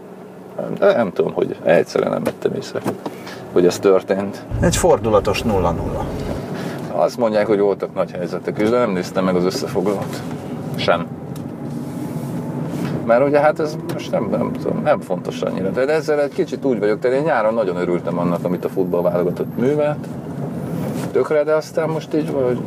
nem, 0.79 0.95
nem 0.95 1.11
tudom, 1.13 1.33
hogy 1.33 1.55
egyszerűen 1.63 2.11
nem 2.11 2.23
vettem 2.23 2.53
észre, 2.53 2.81
hogy 3.51 3.65
ez 3.65 3.79
történt. 3.79 4.45
Egy 4.61 4.75
fordulatos 4.75 5.43
0-0. 5.47 5.73
Azt 6.91 7.17
mondják, 7.17 7.47
hogy 7.47 7.59
voltak 7.59 7.93
nagy 7.93 8.11
helyzetek 8.11 8.59
is, 8.59 8.69
de 8.69 8.77
nem 8.77 8.91
néztem 8.91 9.23
meg 9.23 9.35
az 9.35 9.43
összefoglalót. 9.43 10.21
Sem. 10.75 11.07
Mert 13.05 13.27
ugye 13.27 13.39
hát 13.39 13.59
ez 13.59 13.77
most 13.93 14.11
nem, 14.11 14.27
nem, 14.31 14.51
tudom, 14.51 14.81
nem 14.83 14.99
fontos 14.99 15.41
annyira. 15.41 15.69
De 15.69 15.87
ezzel 15.87 16.21
egy 16.21 16.33
kicsit 16.33 16.65
úgy 16.65 16.79
vagyok, 16.79 16.99
tehát 16.99 17.17
én 17.17 17.23
nyáron 17.23 17.53
nagyon 17.53 17.75
örültem 17.75 18.19
annak, 18.19 18.43
amit 18.43 18.65
a 18.65 18.69
futball 18.69 19.01
válogatott 19.01 19.57
művelt. 19.57 20.07
Tökre, 21.11 21.43
de 21.43 21.53
aztán 21.53 21.89
most 21.89 22.13
így 22.13 22.31
vagy. 22.31 22.59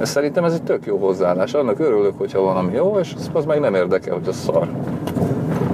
Ez 0.00 0.08
szerintem 0.08 0.44
ez 0.44 0.52
egy 0.52 0.62
tök 0.62 0.86
jó 0.86 0.98
hozzáállás. 0.98 1.54
Annak 1.54 1.78
örülök, 1.78 2.18
hogyha 2.18 2.40
van 2.40 2.56
ami 2.56 2.72
jó, 2.72 2.98
és 3.00 3.14
az, 3.16 3.30
az 3.32 3.44
meg 3.44 3.60
nem 3.60 3.74
érdekel, 3.74 4.14
hogy 4.14 4.28
az 4.28 4.36
szar. 4.36 4.68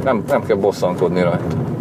Nem, 0.04 0.24
nem 0.28 0.42
kell 0.42 0.56
bosszankodni 0.56 1.22
rajta. 1.22 1.71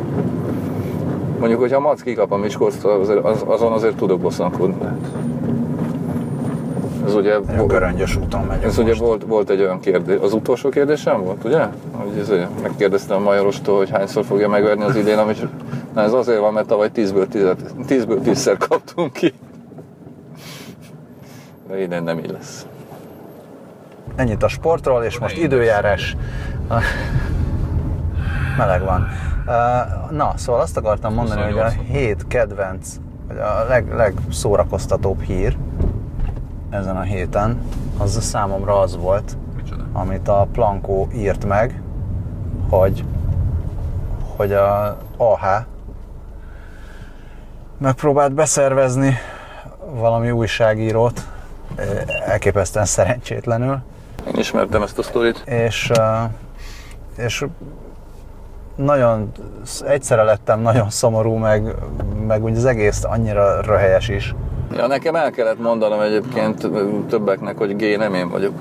Mondjuk, 1.42 1.62
hogyha 1.62 1.78
a 1.78 1.80
Mac 1.80 2.02
kikap 2.02 2.32
a 2.32 2.40
azért, 2.84 3.24
az, 3.24 3.44
azon 3.46 3.72
azért 3.72 3.96
tudok 3.96 4.20
bosszankodni. 4.20 4.88
Ez 7.06 7.16
ugye, 7.16 7.40
Nagyon 7.40 7.68
göröngyös 7.68 8.16
úton 8.16 8.42
megyünk 8.42 8.64
ez 8.66 8.78
ugye 8.78 8.88
most. 8.88 9.00
volt, 9.00 9.24
volt 9.24 9.50
egy 9.50 9.62
olyan 9.62 9.80
kérdés, 9.80 10.18
az 10.22 10.34
utolsó 10.34 10.70
kérdésem 10.70 11.24
volt, 11.24 11.44
ugye? 11.44 11.68
Hogy 11.92 12.18
ez, 12.20 12.32
megkérdeztem 12.62 13.18
a 13.18 13.20
Majorostól, 13.20 13.78
hogy 13.78 13.90
hányszor 13.90 14.26
fogja 14.26 14.50
megverni 14.50 14.84
az 14.84 14.96
idén, 14.96 15.18
amit 15.18 15.48
Na 15.94 16.02
ez 16.02 16.14
azért 16.14 16.40
van, 16.40 16.54
mert 16.54 16.68
tavaly 16.68 16.90
10-ből 16.96 17.28
10, 17.28 17.56
10-ből 17.88 18.20
10-szer 18.26 18.56
kaptunk 18.70 19.14
ki. 19.14 19.34
De 21.68 21.82
idén 21.82 22.04
nem 22.04 22.18
így 22.18 22.32
lesz. 22.32 22.66
Ennyit 24.16 24.44
a 24.44 24.48
sportról, 24.48 25.04
és 25.04 25.20
most 25.20 25.38
időjárás. 25.38 26.16
Meleg 28.58 28.84
van. 28.84 29.08
Na, 30.10 30.34
szóval 30.36 30.62
azt 30.62 30.78
akartam 30.78 31.14
mondani, 31.14 31.42
hogy 31.42 31.58
a 31.58 31.64
28. 31.64 31.92
hét 31.92 32.28
kedvenc, 32.28 32.96
vagy 33.28 33.38
a 33.38 33.66
leg, 33.68 33.94
legszórakoztatóbb 33.94 35.22
hír 35.22 35.58
ezen 36.70 36.98
a 36.98 37.02
héten, 37.02 37.62
az 37.98 38.24
számomra 38.24 38.80
az 38.80 38.98
volt, 38.98 39.38
Micsoda? 39.56 39.84
amit 39.94 40.28
a 40.28 40.48
Plankó 40.52 41.08
írt 41.14 41.46
meg, 41.46 41.82
hogy, 42.70 43.06
hogy 44.36 44.54
a 44.54 44.98
AH 45.18 45.44
megpróbált 47.78 48.34
beszervezni 48.34 49.18
valami 49.94 50.32
újságírót, 50.32 51.28
elképesztően 52.26 52.86
szerencsétlenül, 52.86 53.80
Én 54.28 54.34
ismertem 54.36 54.82
ezt 54.82 54.98
a 54.98 55.04
sztorit. 55.04 55.44
és, 55.46 55.92
és 57.18 57.46
nagyon, 58.76 59.32
egyszerre 59.88 60.24
lettem 60.24 60.62
nagyon 60.62 60.90
szomorú, 60.90 61.34
meg, 61.34 61.76
meg 62.28 62.44
úgy 62.44 62.56
az 62.56 62.66
egész 62.66 63.04
annyira 63.04 63.62
röhelyes 63.62 64.10
is. 64.10 64.36
Ja, 64.76 64.88
nekem 64.88 65.16
el 65.16 65.32
kellett 65.32 65.60
mondanom 65.62 66.00
egyébként 66.00 66.70
többeknek, 67.08 67.58
hogy 67.58 67.76
G 67.76 67.98
nem 67.98 68.14
én 68.14 68.30
vagyok. 68.30 68.54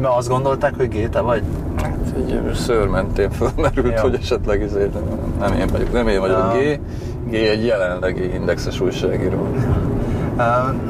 Mert 0.00 0.14
azt 0.16 0.28
gondolták, 0.28 0.74
hogy 0.76 0.88
Géte 0.88 1.20
vagy? 1.20 1.42
Hát 1.82 1.96
egy 2.16 2.50
szőr 2.54 2.86
mentén 2.86 3.30
fölmerült, 3.30 3.92
Ja. 3.94 4.00
hogy 4.00 4.14
esetleg 4.14 4.62
izé, 4.62 4.90
nem 5.38 5.52
én 5.52 5.66
vagyok, 5.66 5.92
nem 5.92 6.08
én 6.08 6.20
vagyok 6.20 6.36
Ja. 6.38 6.52
G. 6.58 6.80
G 7.30 7.34
egy 7.34 7.64
jelenlegi 7.66 8.34
indexes 8.34 8.80
újságíró. 8.80 9.46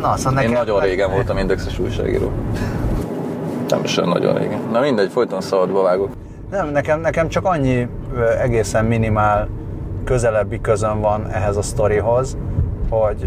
Na, 0.00 0.17
szóval 0.17 0.43
Én 0.43 0.49
nekem, 0.49 0.52
nagyon 0.52 0.81
régen 0.81 1.11
voltam 1.11 1.38
indexes 1.38 1.79
újságíró. 1.79 2.31
Nem 3.69 3.85
is 3.85 3.97
olyan 3.97 4.09
nagyon 4.11 4.35
régen. 4.35 4.61
Na 4.73 4.81
mindegy, 4.81 5.11
folyton 5.11 5.41
szabadba 5.41 5.83
vágok. 5.83 6.11
Nem, 6.52 6.68
nekem, 6.68 7.00
nekem 7.00 7.28
csak 7.28 7.44
annyi 7.44 7.88
egészen 8.40 8.85
minimál 8.85 9.49
közelebbi 10.04 10.61
közön 10.61 11.00
van 11.00 11.30
ehhez 11.30 11.56
a 11.56 11.62
sztorihoz, 11.62 12.37
hogy 12.90 13.26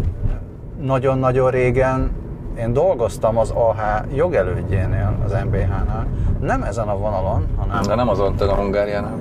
nagyon-nagyon 0.80 1.50
régen 1.50 2.10
én 2.58 2.72
dolgoztam 2.72 3.38
az 3.38 3.50
AH 3.50 3.78
jogelődjénél, 4.14 5.16
az 5.24 5.32
MBH-nál. 5.44 6.06
Nem 6.40 6.62
ezen 6.62 6.88
a 6.88 6.96
vonalon, 6.96 7.46
hanem 7.56 7.82
De 7.82 7.94
nem 7.94 8.08
az 8.08 8.18
Antenna 8.18 8.54
Hungáriánál. 8.54 9.16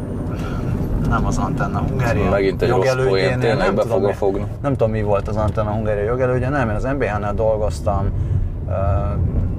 nem 1.10 1.26
az 1.26 1.38
Antenna 1.38 1.80
Hungária 1.80 2.30
Megint 2.30 2.62
egy 2.62 2.70
rossz 2.70 2.94
poén, 3.08 3.40
tényleg 3.40 3.58
nem 3.58 3.76
be 3.76 3.82
tudom, 3.82 3.98
fogom 3.98 4.14
fogni. 4.14 4.46
Nem 4.62 4.72
tudom, 4.72 4.92
mi 4.92 5.02
volt 5.02 5.28
az 5.28 5.36
Antenna 5.36 5.72
Hungária 5.72 6.04
jogelődje, 6.04 6.50
nem, 6.50 6.70
én 6.70 6.76
az 6.76 6.84
MBH-nál 6.84 7.34
dolgoztam, 7.34 8.10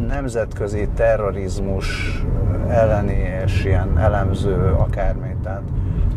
nemzetközi 0.06 0.88
terrorizmus 0.94 1.86
elleni 2.68 3.28
és 3.44 3.64
ilyen 3.64 3.98
elemző 3.98 4.74
akármi, 4.78 5.36
tehát 5.42 5.62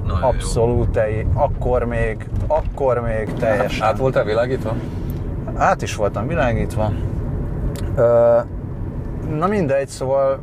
Nagyon 0.08 0.22
abszolút, 0.24 0.98
egy- 0.98 1.26
akkor 1.34 1.84
még, 1.84 2.30
akkor 2.48 3.00
még 3.02 3.34
teljesen 3.34 3.88
Át 3.88 3.98
voltál 3.98 4.24
világítva? 4.24 4.74
át 5.56 5.82
is 5.82 5.96
voltam 5.96 6.28
világítva. 6.28 6.92
Na 9.38 9.48
mindegy, 9.48 9.88
szóval 9.88 10.40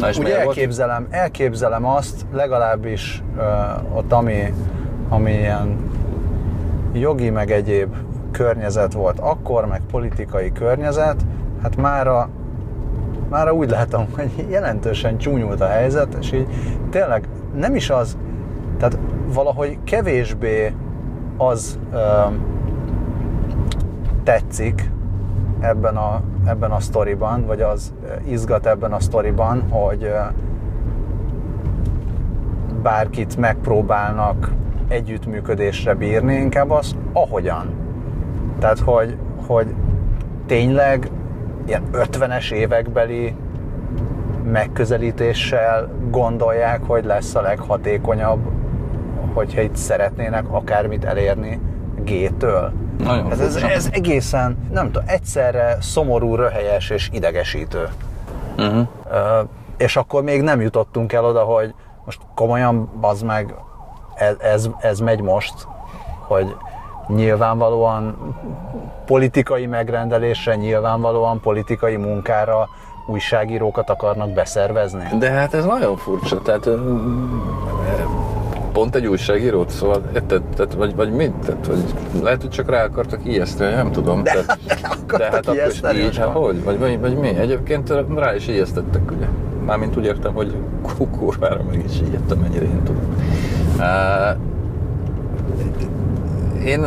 Na 0.00 0.08
és 0.08 0.18
úgy 0.18 0.22
miért 0.24 0.42
volt? 0.44 0.56
elképzelem, 0.56 1.06
elképzelem 1.10 1.84
azt, 1.84 2.26
legalábbis 2.32 3.22
uh, 3.36 3.96
ott, 3.96 4.12
ami, 4.12 4.52
ami 5.08 5.32
ilyen 5.32 5.90
jogi 6.92 7.30
meg 7.30 7.50
egyéb 7.50 7.94
környezet 8.30 8.92
volt 8.92 9.18
akkor, 9.20 9.66
meg 9.66 9.80
politikai 9.90 10.52
környezet, 10.52 11.16
hát 11.62 11.76
mára, 11.76 12.28
mára 13.30 13.52
úgy 13.52 13.70
látom, 13.70 14.06
hogy 14.16 14.46
jelentősen 14.48 15.18
csúnyult 15.18 15.60
a 15.60 15.66
helyzet, 15.66 16.16
és 16.20 16.32
így 16.32 16.46
tényleg 16.90 17.28
nem 17.54 17.74
is 17.74 17.90
az, 17.90 18.16
tehát 18.78 18.98
valahogy 19.32 19.78
kevésbé 19.84 20.74
az 21.36 21.78
ö, 21.92 21.96
tetszik 24.22 24.90
ebben 25.60 25.96
a, 25.96 26.20
ebben 26.46 26.70
a 26.70 26.80
sztoriban, 26.80 27.46
vagy 27.46 27.60
az 27.60 27.94
izgat 28.28 28.66
ebben 28.66 28.92
a 28.92 29.00
sztoriban, 29.00 29.62
hogy 29.70 30.02
ö, 30.02 30.16
bárkit 32.82 33.36
megpróbálnak 33.36 34.52
együttműködésre 34.88 35.94
bírni, 35.94 36.34
inkább 36.34 36.70
az 36.70 36.96
ahogyan. 37.12 37.74
Tehát, 38.58 38.78
hogy, 38.78 39.16
hogy 39.46 39.74
tényleg 40.46 41.10
ilyen 41.66 41.82
50-es 41.92 42.52
évekbeli 42.52 43.34
megközelítéssel 44.44 45.88
gondolják, 46.10 46.82
hogy 46.82 47.04
lesz 47.04 47.34
a 47.34 47.40
leghatékonyabb, 47.40 48.40
hogyha 49.34 49.60
itt 49.60 49.76
szeretnének 49.76 50.44
akármit 50.50 51.04
elérni 51.04 51.60
G-től. 52.04 52.72
Nagyon 52.98 53.30
Ez, 53.30 53.40
ez, 53.40 53.54
ez 53.56 53.88
egészen, 53.92 54.58
nem 54.72 54.86
tudom, 54.86 55.02
egyszerre 55.06 55.76
szomorú, 55.80 56.34
röhelyes 56.34 56.90
és 56.90 57.10
idegesítő. 57.12 57.88
Uh-huh. 58.58 58.86
Ö, 59.10 59.40
és 59.76 59.96
akkor 59.96 60.22
még 60.22 60.42
nem 60.42 60.60
jutottunk 60.60 61.12
el 61.12 61.24
oda, 61.24 61.42
hogy 61.42 61.74
most 62.04 62.20
komolyan, 62.34 62.90
bazd 63.00 63.24
meg, 63.24 63.54
ez, 64.14 64.36
ez, 64.38 64.68
ez 64.80 64.98
megy 64.98 65.20
most, 65.20 65.54
hogy 66.26 66.56
nyilvánvalóan 67.08 68.34
politikai 69.06 69.66
megrendelésre, 69.66 70.54
nyilvánvalóan 70.54 71.40
politikai 71.40 71.96
munkára 71.96 72.68
újságírókat 73.06 73.90
akarnak 73.90 74.30
beszervezni. 74.30 75.18
De 75.18 75.30
hát 75.30 75.54
ez 75.54 75.64
nagyon 75.64 75.96
furcsa, 75.96 76.42
tehát 76.42 76.68
pont 78.72 78.94
egy 78.94 79.06
újságírót, 79.06 79.70
szóval, 79.70 80.02
tehát, 80.56 80.74
vagy, 80.74 80.94
vagy 80.94 81.12
mit? 81.12 81.32
Tehát, 81.32 81.66
vagy 81.66 81.94
lehet, 82.22 82.40
hogy 82.40 82.50
csak 82.50 82.70
rá 82.70 82.84
akartak 82.84 83.20
ijeszteni, 83.24 83.74
nem 83.74 83.92
tudom. 83.92 84.22
De, 84.22 84.30
tehát, 84.30 85.06
de 85.18 85.24
hát 85.24 85.46
akkor 85.46 85.66
is 85.70 86.02
így, 86.04 86.16
hát 86.16 86.28
hogy? 86.28 86.64
Vagy, 86.64 86.78
vagy, 86.78 87.00
vagy 87.00 87.16
mi? 87.16 87.28
Egyébként 87.28 87.92
rá 88.16 88.34
is 88.34 88.48
ijesztettek, 88.48 89.10
ugye? 89.10 89.26
Mármint 89.64 89.96
úgy 89.96 90.04
értem, 90.04 90.34
hogy 90.34 90.56
kurvára 91.18 91.62
meg 91.70 91.84
is 91.84 92.00
ijedtem, 92.08 92.38
mennyire 92.38 92.64
én 92.64 92.82
tudom. 92.84 93.16
Uh, 93.78 94.36
én 96.66 96.80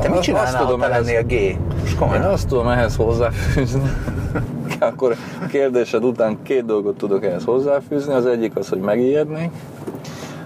Te 0.00 0.08
mit 0.08 0.18
azt 0.18 0.22
csinálnál, 0.22 0.64
tudom 0.64 0.80
ha 0.80 0.86
te 0.86 0.98
lennél 0.98 1.22
G? 1.22 1.32
Én 1.32 2.22
azt 2.22 2.48
tudom 2.48 2.68
ehhez 2.68 2.96
hozzáfűzni, 2.96 3.90
akkor 4.78 5.16
a 5.42 5.46
kérdésed 5.46 6.04
után 6.04 6.38
két 6.42 6.64
dolgot 6.64 6.96
tudok 6.96 7.24
ehhez 7.24 7.44
hozzáfűzni. 7.44 8.12
Az 8.12 8.26
egyik 8.26 8.56
az, 8.56 8.68
hogy 8.68 8.78
megijednék. 8.78 9.50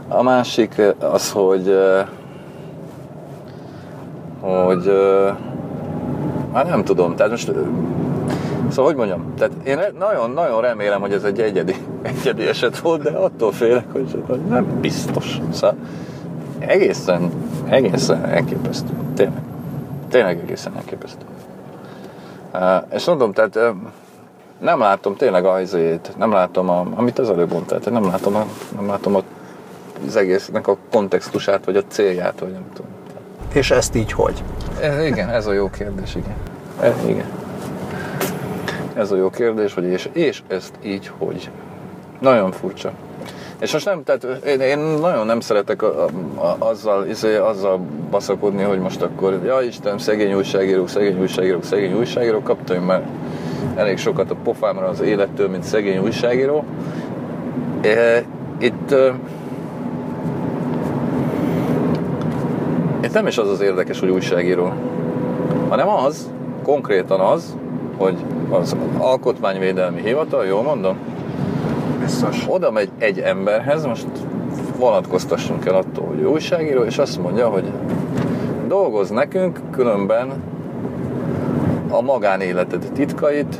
A 0.08 0.22
másik 0.22 0.82
az, 0.98 1.30
hogy 1.30 1.76
hogy 4.40 4.92
hát 6.52 6.68
nem 6.68 6.84
tudom, 6.84 7.16
tehát 7.16 7.30
most 7.30 7.52
Szóval, 8.68 8.84
hogy 8.84 8.96
mondjam, 8.96 9.34
tehát 9.38 9.52
én 9.64 9.78
nagyon-nagyon 9.98 10.60
remélem, 10.60 11.00
hogy 11.00 11.12
ez 11.12 11.22
egy 11.22 11.40
egyedi, 11.40 11.74
egyedi 12.02 12.46
eset 12.46 12.78
volt, 12.78 13.02
de 13.02 13.10
attól 13.10 13.52
félek, 13.52 13.92
hogy 13.92 14.22
hogy 14.26 14.40
nem 14.40 14.66
biztos. 14.80 15.38
Szóval 15.52 15.76
egészen, 16.58 17.30
egészen 17.68 18.24
elképesztő. 18.24 18.92
Tényleg. 19.14 19.42
Tényleg 20.08 20.38
egészen 20.38 20.76
elképesztő. 20.76 21.24
Uh, 22.54 22.94
és 22.94 23.04
mondom, 23.06 23.32
tehát 23.32 23.56
uh, 23.56 23.62
nem 24.58 24.78
látom 24.78 25.16
tényleg 25.16 25.44
a 25.44 25.60
izét, 25.60 26.12
nem 26.16 26.32
látom, 26.32 26.68
a, 26.68 26.86
amit 26.94 27.18
az 27.18 27.30
előbb 27.30 27.52
mondtál, 27.52 27.78
tehát 27.78 28.00
nem 28.00 28.10
látom, 28.10 28.34
a, 28.34 28.46
nem 28.76 28.86
látom 28.86 29.14
a, 29.14 29.22
az 30.06 30.16
egésznek 30.16 30.66
a 30.66 30.76
kontextusát, 30.90 31.64
vagy 31.64 31.76
a 31.76 31.82
célját, 31.88 32.38
vagy 32.40 32.52
nem 32.52 32.64
tudom. 32.74 32.90
És 33.52 33.70
ezt 33.70 33.94
így 33.94 34.12
hogy? 34.12 34.42
Ez, 34.80 35.04
igen, 35.04 35.28
ez 35.28 35.46
a 35.46 35.52
jó 35.52 35.70
kérdés, 35.70 36.14
igen. 36.14 36.36
E, 36.80 36.94
igen. 37.06 37.26
Ez 38.94 39.10
a 39.10 39.16
jó 39.16 39.30
kérdés, 39.30 39.74
hogy 39.74 39.84
és, 39.84 40.08
és 40.12 40.42
ezt 40.46 40.72
így 40.82 41.10
hogy. 41.18 41.50
Nagyon 42.20 42.52
furcsa. 42.52 42.92
És 43.60 43.72
most 43.72 43.84
nem, 43.84 44.02
tehát 44.04 44.44
én, 44.46 44.60
én 44.60 44.78
nagyon 44.78 45.26
nem 45.26 45.40
szeretek 45.40 45.82
a, 45.82 46.04
a, 46.04 46.08
a, 46.40 46.56
azzal, 46.58 47.06
izé, 47.06 47.36
azzal 47.36 47.80
baszakodni, 48.10 48.62
hogy 48.62 48.78
most 48.78 49.02
akkor, 49.02 49.40
ja 49.44 49.60
Isten, 49.60 49.98
szegény 49.98 50.34
újságírók, 50.34 50.88
szegény 50.88 51.20
újságírók, 51.20 51.64
szegény 51.64 51.94
újságírók, 51.94 52.44
kaptam 52.44 52.76
én 52.76 52.82
már 52.82 53.06
elég 53.74 53.98
sokat 53.98 54.30
a 54.30 54.36
pofámra 54.42 54.86
az 54.86 55.00
élettől, 55.00 55.48
mint 55.48 55.62
szegény 55.62 55.98
újságíró. 55.98 56.64
E, 57.80 58.24
itt 58.58 58.92
e, 58.92 59.14
itt 63.02 63.12
nem 63.12 63.26
is 63.26 63.38
az 63.38 63.48
az 63.48 63.60
érdekes, 63.60 64.00
hogy 64.00 64.08
újságíró, 64.08 64.72
hanem 65.68 65.88
az, 65.88 66.30
konkrétan 66.62 67.20
az, 67.20 67.56
hogy 67.96 68.16
az 68.50 68.76
alkotmányvédelmi 68.98 70.00
hivatal, 70.00 70.44
jól 70.44 70.62
mondom, 70.62 70.98
Biztos. 72.08 72.44
oda 72.46 72.70
megy 72.70 72.90
egy 72.98 73.18
emberhez, 73.18 73.84
most 73.84 74.06
vonatkoztassunk 74.78 75.66
el 75.66 75.74
attól, 75.74 76.06
hogy 76.06 76.22
újságíró, 76.22 76.82
és 76.82 76.98
azt 76.98 77.22
mondja, 77.22 77.48
hogy 77.48 77.72
dolgoz 78.66 79.10
nekünk, 79.10 79.60
különben 79.70 80.42
a 81.90 82.00
magánéleted 82.00 82.90
titkait, 82.94 83.58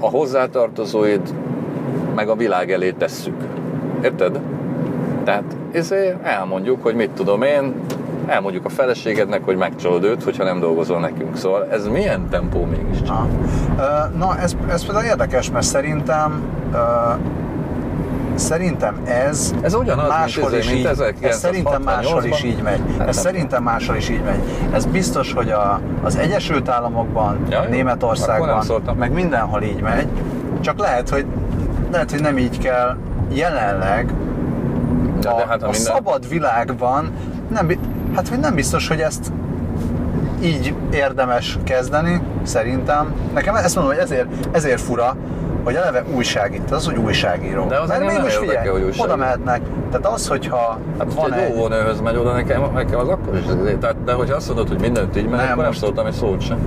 a 0.00 0.08
hozzátartozóid, 0.08 1.34
meg 2.14 2.28
a 2.28 2.34
világ 2.34 2.72
elé 2.72 2.90
tesszük. 2.90 3.36
Érted? 4.02 4.40
Tehát 5.24 5.56
ezért 5.72 6.24
elmondjuk, 6.24 6.82
hogy 6.82 6.94
mit 6.94 7.10
tudom 7.10 7.42
én, 7.42 7.74
elmondjuk 8.28 8.64
a 8.64 8.68
feleségednek, 8.68 9.44
hogy 9.44 9.56
megcsalod 9.56 10.04
őt, 10.04 10.22
hogyha 10.22 10.44
nem 10.44 10.60
dolgozol 10.60 11.00
nekünk. 11.00 11.36
Szóval 11.36 11.66
ez 11.70 11.86
milyen 11.86 12.28
tempó 12.28 12.64
mégis? 12.64 13.00
Na, 13.00 13.26
Ö, 13.78 14.16
na 14.18 14.38
ez, 14.38 14.56
ez 14.70 14.84
például 14.84 15.04
érdekes, 15.04 15.50
mert 15.50 15.66
szerintem 15.66 16.42
szerintem 18.34 19.00
ez 19.04 19.54
Ez 19.62 19.74
ugyanaz, 19.74 20.08
máshol 20.08 20.50
mint, 20.50 20.62
is 20.62 20.70
izé, 20.72 20.82
mint 20.82 21.16
így, 21.18 21.24
ez 21.24 21.38
szerintem 21.38 21.82
máshol 21.82 22.24
is 22.24 22.40
1968-ban. 22.40 22.44
így 22.44 22.62
megy. 22.62 22.80
Hát 22.98 23.08
Ez 23.08 23.14
nem 23.14 23.24
szerintem 23.24 23.62
máshol 23.62 23.96
is 23.96 24.08
így 24.08 24.22
megy. 24.22 24.40
Ez 24.72 24.86
biztos, 24.86 25.32
hogy 25.32 25.50
a, 25.50 25.80
az 26.02 26.16
Egyesült 26.16 26.68
Államokban, 26.68 27.38
Ja, 27.50 27.62
Németországban, 27.68 28.96
meg 28.98 29.12
mindenhol 29.12 29.62
így 29.62 29.80
megy. 29.80 30.06
Csak 30.60 30.78
lehet, 30.78 31.08
hogy 31.08 31.26
lehet, 31.92 32.10
hogy 32.10 32.20
nem 32.20 32.38
így 32.38 32.58
kell 32.58 32.96
jelenleg 33.32 34.12
De, 35.20 35.28
a, 35.28 35.36
de 35.36 35.46
hát 35.46 35.62
a 35.62 35.66
a 35.66 35.70
minden... 35.70 35.72
szabad 35.72 36.28
világban 36.28 37.10
nem, 37.48 37.70
hát 38.18 38.28
hogy 38.28 38.38
nem 38.38 38.54
biztos, 38.54 38.88
hogy 38.88 39.00
ezt 39.00 39.32
így 40.42 40.74
érdemes 40.92 41.58
kezdeni, 41.64 42.20
szerintem. 42.42 43.12
Nekem 43.34 43.54
ezt 43.54 43.74
mondom, 43.76 43.94
hogy 43.94 44.02
ezért, 44.02 44.26
ezért 44.52 44.80
fura, 44.80 45.16
hogy 45.64 45.74
eleve 45.74 46.04
újságít, 46.14 46.70
az, 46.70 46.86
hogy 46.86 46.96
újságíró. 46.96 47.66
De 47.66 47.78
az 47.80 47.90
engem 47.90 48.06
nem 48.06 48.16
mégis 48.22 48.38
érdekel, 48.42 48.72
hogy 48.72 48.82
újságíró. 48.82 49.04
oda 49.04 49.16
mehetnek. 49.16 49.60
Tehát 49.90 50.06
az, 50.06 50.28
hogyha 50.28 50.78
Hát, 50.98 51.14
van 51.14 51.32
egy 51.32 51.52
óvónőhöz 51.52 52.00
megy 52.00 52.16
oda 52.16 52.32
nekem, 52.32 52.62
nekem 52.74 52.98
az 52.98 53.08
akkor 53.08 53.36
is. 53.36 53.42
Tehát, 53.80 54.04
de 54.04 54.12
hogyha 54.12 54.36
azt 54.36 54.46
mondod, 54.46 54.68
hogy 54.68 54.80
mindent 54.80 55.16
így 55.16 55.28
megy, 55.28 55.38
Nem, 55.38 55.44
akkor 55.44 55.56
nem 55.56 55.66
most- 55.66 55.78
szóltam 55.78 56.06
egy 56.06 56.12
szót 56.12 56.40
sem. 56.40 56.58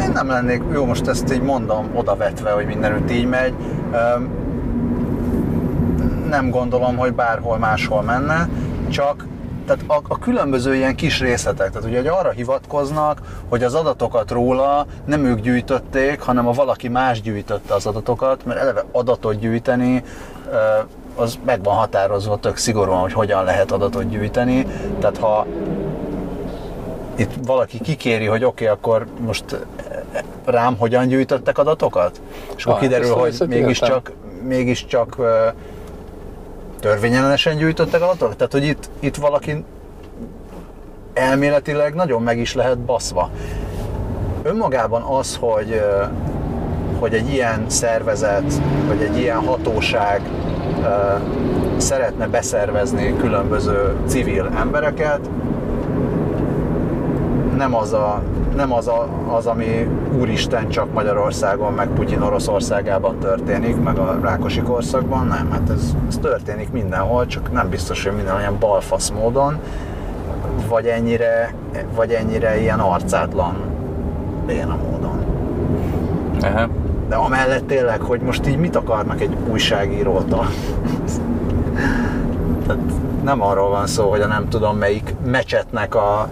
Én 0.00 0.10
nem 0.12 0.28
lennék, 0.28 0.62
jó, 0.72 0.84
most 0.84 1.06
ezt 1.08 1.32
így 1.32 1.42
mondom, 1.42 1.86
odavetve, 1.94 2.50
hogy 2.50 2.66
mindenütt 2.66 3.10
így 3.12 3.26
megy. 3.26 3.54
Nem 6.28 6.50
gondolom, 6.50 6.96
hogy 6.96 7.12
bárhol 7.12 7.58
máshol 7.58 8.02
menne, 8.02 8.48
csak 8.88 9.24
tehát 9.66 9.84
a, 9.86 10.00
a 10.08 10.18
különböző 10.18 10.74
ilyen 10.74 10.94
kis 10.94 11.20
részletek, 11.20 11.70
tehát 11.70 11.88
ugye 11.88 11.96
hogy 11.96 12.06
arra 12.06 12.30
hivatkoznak, 12.30 13.20
hogy 13.48 13.62
az 13.64 13.74
adatokat 13.74 14.30
róla 14.30 14.86
nem 15.04 15.24
ők 15.24 15.40
gyűjtötték, 15.40 16.20
hanem 16.20 16.48
a 16.48 16.52
valaki 16.52 16.88
más 16.88 17.20
gyűjtötte 17.20 17.74
az 17.74 17.86
adatokat, 17.86 18.44
mert 18.44 18.60
eleve 18.60 18.84
adatot 18.92 19.38
gyűjteni, 19.38 20.02
az 21.16 21.38
meg 21.44 21.62
van 21.62 21.74
határozva 21.74 22.36
tök 22.36 22.56
szigorúan, 22.56 23.00
hogy 23.00 23.12
hogyan 23.12 23.44
lehet 23.44 23.72
adatot 23.72 24.08
gyűjteni. 24.08 24.66
Tehát 25.00 25.18
ha 25.18 25.46
itt 27.14 27.30
valaki 27.46 27.78
kikéri, 27.80 28.26
hogy 28.26 28.44
oké, 28.44 28.64
okay, 28.64 28.76
akkor 28.76 29.06
most 29.20 29.44
rám 30.44 30.76
hogyan 30.78 31.06
gyűjtöttek 31.06 31.58
adatokat? 31.58 32.20
És 32.56 32.64
akkor 32.64 32.76
Ah, 32.76 32.82
kiderül, 32.82 33.26
ezt- 33.26 33.38
hogy 33.38 33.48
mégiscsak, 33.48 34.12
mégiscsak 34.42 35.16
törvényellenesen 36.82 37.56
gyűjtöttek 37.56 38.02
adatokat? 38.02 38.36
Tehát, 38.36 38.52
hogy 38.52 38.64
itt, 38.64 38.90
itt 39.00 39.16
valaki 39.16 39.64
elméletileg 41.14 41.94
nagyon 41.94 42.22
meg 42.22 42.38
is 42.38 42.54
lehet 42.54 42.78
baszva. 42.78 43.30
önmagában 44.42 45.02
az, 45.02 45.36
hogy, 45.40 45.82
hogy 46.98 47.14
egy 47.14 47.32
ilyen 47.32 47.64
szervezet, 47.68 48.60
vagy 48.86 49.02
egy 49.02 49.18
ilyen 49.18 49.38
hatóság 49.38 50.20
szeretne 51.76 52.26
beszervezni 52.26 53.16
különböző 53.16 53.96
civil 54.06 54.50
embereket, 54.56 55.20
nem 57.62 57.74
az, 57.74 57.92
a, 57.92 58.22
nem 58.56 58.72
az, 58.72 58.88
a, 58.88 59.08
az, 59.28 59.46
ami 59.46 59.88
úristen 60.20 60.68
csak 60.68 60.92
Magyarországon, 60.92 61.72
meg 61.72 61.88
Putyin 61.88 62.22
Oroszországában 62.22 63.18
történik, 63.18 63.82
meg 63.82 63.98
a 63.98 64.18
Rákosi 64.22 64.60
korszakban, 64.60 65.26
nem, 65.26 65.50
hát 65.50 65.70
ez, 65.70 65.94
ez 66.08 66.18
történik 66.18 66.70
mindenhol, 66.70 67.26
csak 67.26 67.52
nem 67.52 67.68
biztos, 67.68 68.04
hogy 68.04 68.14
minden 68.14 68.34
olyan 68.34 68.56
balfasz 68.58 69.10
módon, 69.10 69.58
vagy 70.68 70.86
ennyire, 70.86 71.54
vagy 71.94 72.10
ennyire 72.10 72.60
ilyen 72.60 72.80
arcátlan 72.80 73.56
béna 74.46 74.76
módon. 74.76 75.24
Aha. 76.40 76.68
De 77.08 77.14
amellett 77.14 77.66
tényleg, 77.66 78.00
hogy 78.00 78.20
most 78.20 78.46
így 78.46 78.58
mit 78.58 78.76
akarnak 78.76 79.20
egy 79.20 79.36
újságírótól? 79.50 80.46
Tehát 82.66 82.82
nem 83.24 83.42
arról 83.42 83.68
van 83.68 83.86
szó, 83.86 84.10
hogy 84.10 84.20
a 84.20 84.26
nem 84.26 84.48
tudom 84.48 84.76
melyik 84.76 85.14
mecsetnek 85.24 85.94
a 85.94 86.28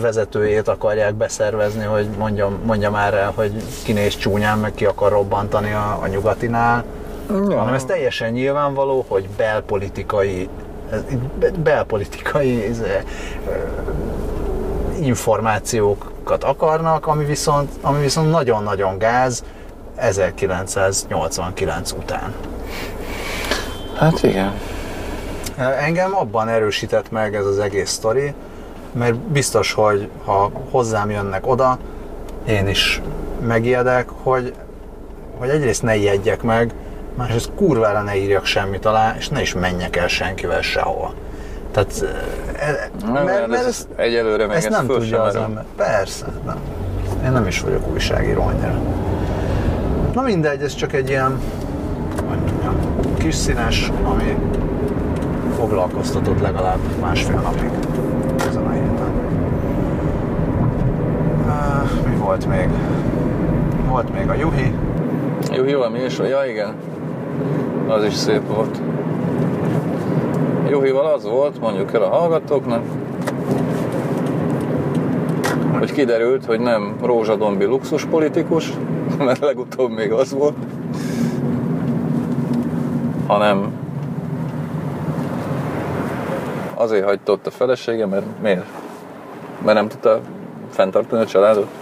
vezetőjét 0.00 0.68
akarják 0.68 1.14
beszervezni, 1.14 1.84
hogy 1.84 2.08
mondjam, 2.18 2.58
mondja 2.64 2.90
már 2.90 3.14
el, 3.14 3.32
hogy 3.34 3.52
kinéz 3.84 4.16
csúnyán, 4.16 4.58
meg 4.58 4.74
ki 4.74 4.84
akar 4.84 5.10
robbantani 5.12 5.72
a, 5.72 5.98
a 6.02 6.06
nyugatinál, 6.06 6.84
ja. 7.28 7.58
hanem 7.58 7.74
ez 7.74 7.84
teljesen 7.84 8.32
nyilvánvaló, 8.32 9.04
hogy 9.08 9.28
belpolitikai 9.36 10.48
belpolitikai 11.62 12.64
ez, 12.64 12.82
információkat 15.00 16.44
akarnak, 16.44 17.06
ami 17.06 17.24
viszont, 17.24 17.70
ami 17.80 18.00
viszont 18.00 18.30
nagyon-nagyon 18.30 18.98
gáz 18.98 19.44
1989 19.96 21.92
után. 21.92 22.34
Hát 23.96 24.22
igen. 24.22 24.52
Engem 25.58 26.16
abban 26.16 26.48
erősített 26.48 27.10
meg 27.10 27.34
ez 27.34 27.46
az 27.46 27.58
egész 27.58 27.90
sztori, 27.90 28.34
mert 28.92 29.14
biztos, 29.14 29.72
hogy 29.72 30.08
ha 30.24 30.50
hozzám 30.70 31.10
jönnek 31.10 31.46
oda, 31.46 31.78
én 32.46 32.68
is 32.68 33.02
megijedek, 33.46 34.08
hogy, 34.22 34.54
hogy 35.38 35.48
egyrészt 35.48 35.82
ne 35.82 35.96
ijedjek 35.96 36.42
meg, 36.42 36.74
másrészt 37.14 37.50
kurvára 37.56 38.02
ne 38.02 38.16
írjak 38.16 38.44
semmit 38.44 38.84
alá, 38.84 39.14
és 39.18 39.28
ne 39.28 39.40
is 39.40 39.54
menjek 39.54 39.96
el 39.96 40.08
senkivel 40.08 40.62
sehova. 40.62 41.14
Tehát, 41.70 42.04
e, 42.56 42.90
nem, 43.12 43.24
mert, 43.24 43.46
mert 43.46 43.66
ez, 43.66 43.86
egyelőre 43.96 44.46
meg 44.46 44.56
ezt 44.56 44.68
nem 44.68 44.86
tudja 44.86 45.22
az 45.22 45.34
ember. 45.34 45.64
Persze, 45.76 46.26
nem. 46.44 46.56
Én 47.24 47.32
nem 47.32 47.46
is 47.46 47.60
vagyok 47.60 47.92
újságíró 47.92 48.42
annyira. 48.42 48.80
Na 50.14 50.22
mindegy, 50.22 50.62
ez 50.62 50.74
csak 50.74 50.92
egy 50.92 51.08
ilyen, 51.08 51.40
mondjam, 52.28 52.76
kis 53.18 53.34
színes, 53.34 53.92
ami 54.04 54.36
foglalkoztatott 55.56 56.40
legalább 56.40 56.78
másfél 57.00 57.40
napig 57.40 57.70
ezen 58.48 58.66
a 58.66 58.70
héten. 58.70 59.10
Uh, 61.46 62.08
mi 62.08 62.11
volt 62.22 62.46
még? 62.46 62.68
Volt 63.88 64.12
még 64.12 64.28
a 64.28 64.34
Juhi. 64.34 64.74
Juhi 65.52 65.74
valami 65.74 65.98
is, 65.98 66.18
ja 66.18 66.44
igen. 66.44 66.74
Az 67.88 68.04
is 68.04 68.14
szép 68.14 68.46
volt. 68.54 68.80
Juhival 70.68 71.06
az 71.06 71.24
volt, 71.24 71.60
mondjuk 71.60 71.92
el 71.94 72.02
a 72.02 72.08
hallgatóknak, 72.08 72.82
hogy 75.78 75.92
kiderült, 75.92 76.44
hogy 76.44 76.60
nem 76.60 76.96
rózsadombi 77.02 77.64
luxus 77.64 78.04
politikus, 78.04 78.72
mert 79.18 79.40
legutóbb 79.40 79.90
még 79.90 80.12
az 80.12 80.32
volt, 80.32 80.56
hanem 83.26 83.72
azért 86.74 87.04
hagyta 87.04 87.32
ott 87.32 87.46
a 87.46 87.50
felesége, 87.50 88.06
mert 88.06 88.26
miért? 88.42 88.66
Mert 89.64 89.76
nem 89.76 89.88
tudta 89.88 90.20
fenntartani 90.70 91.22
a 91.22 91.26
családot? 91.26 91.81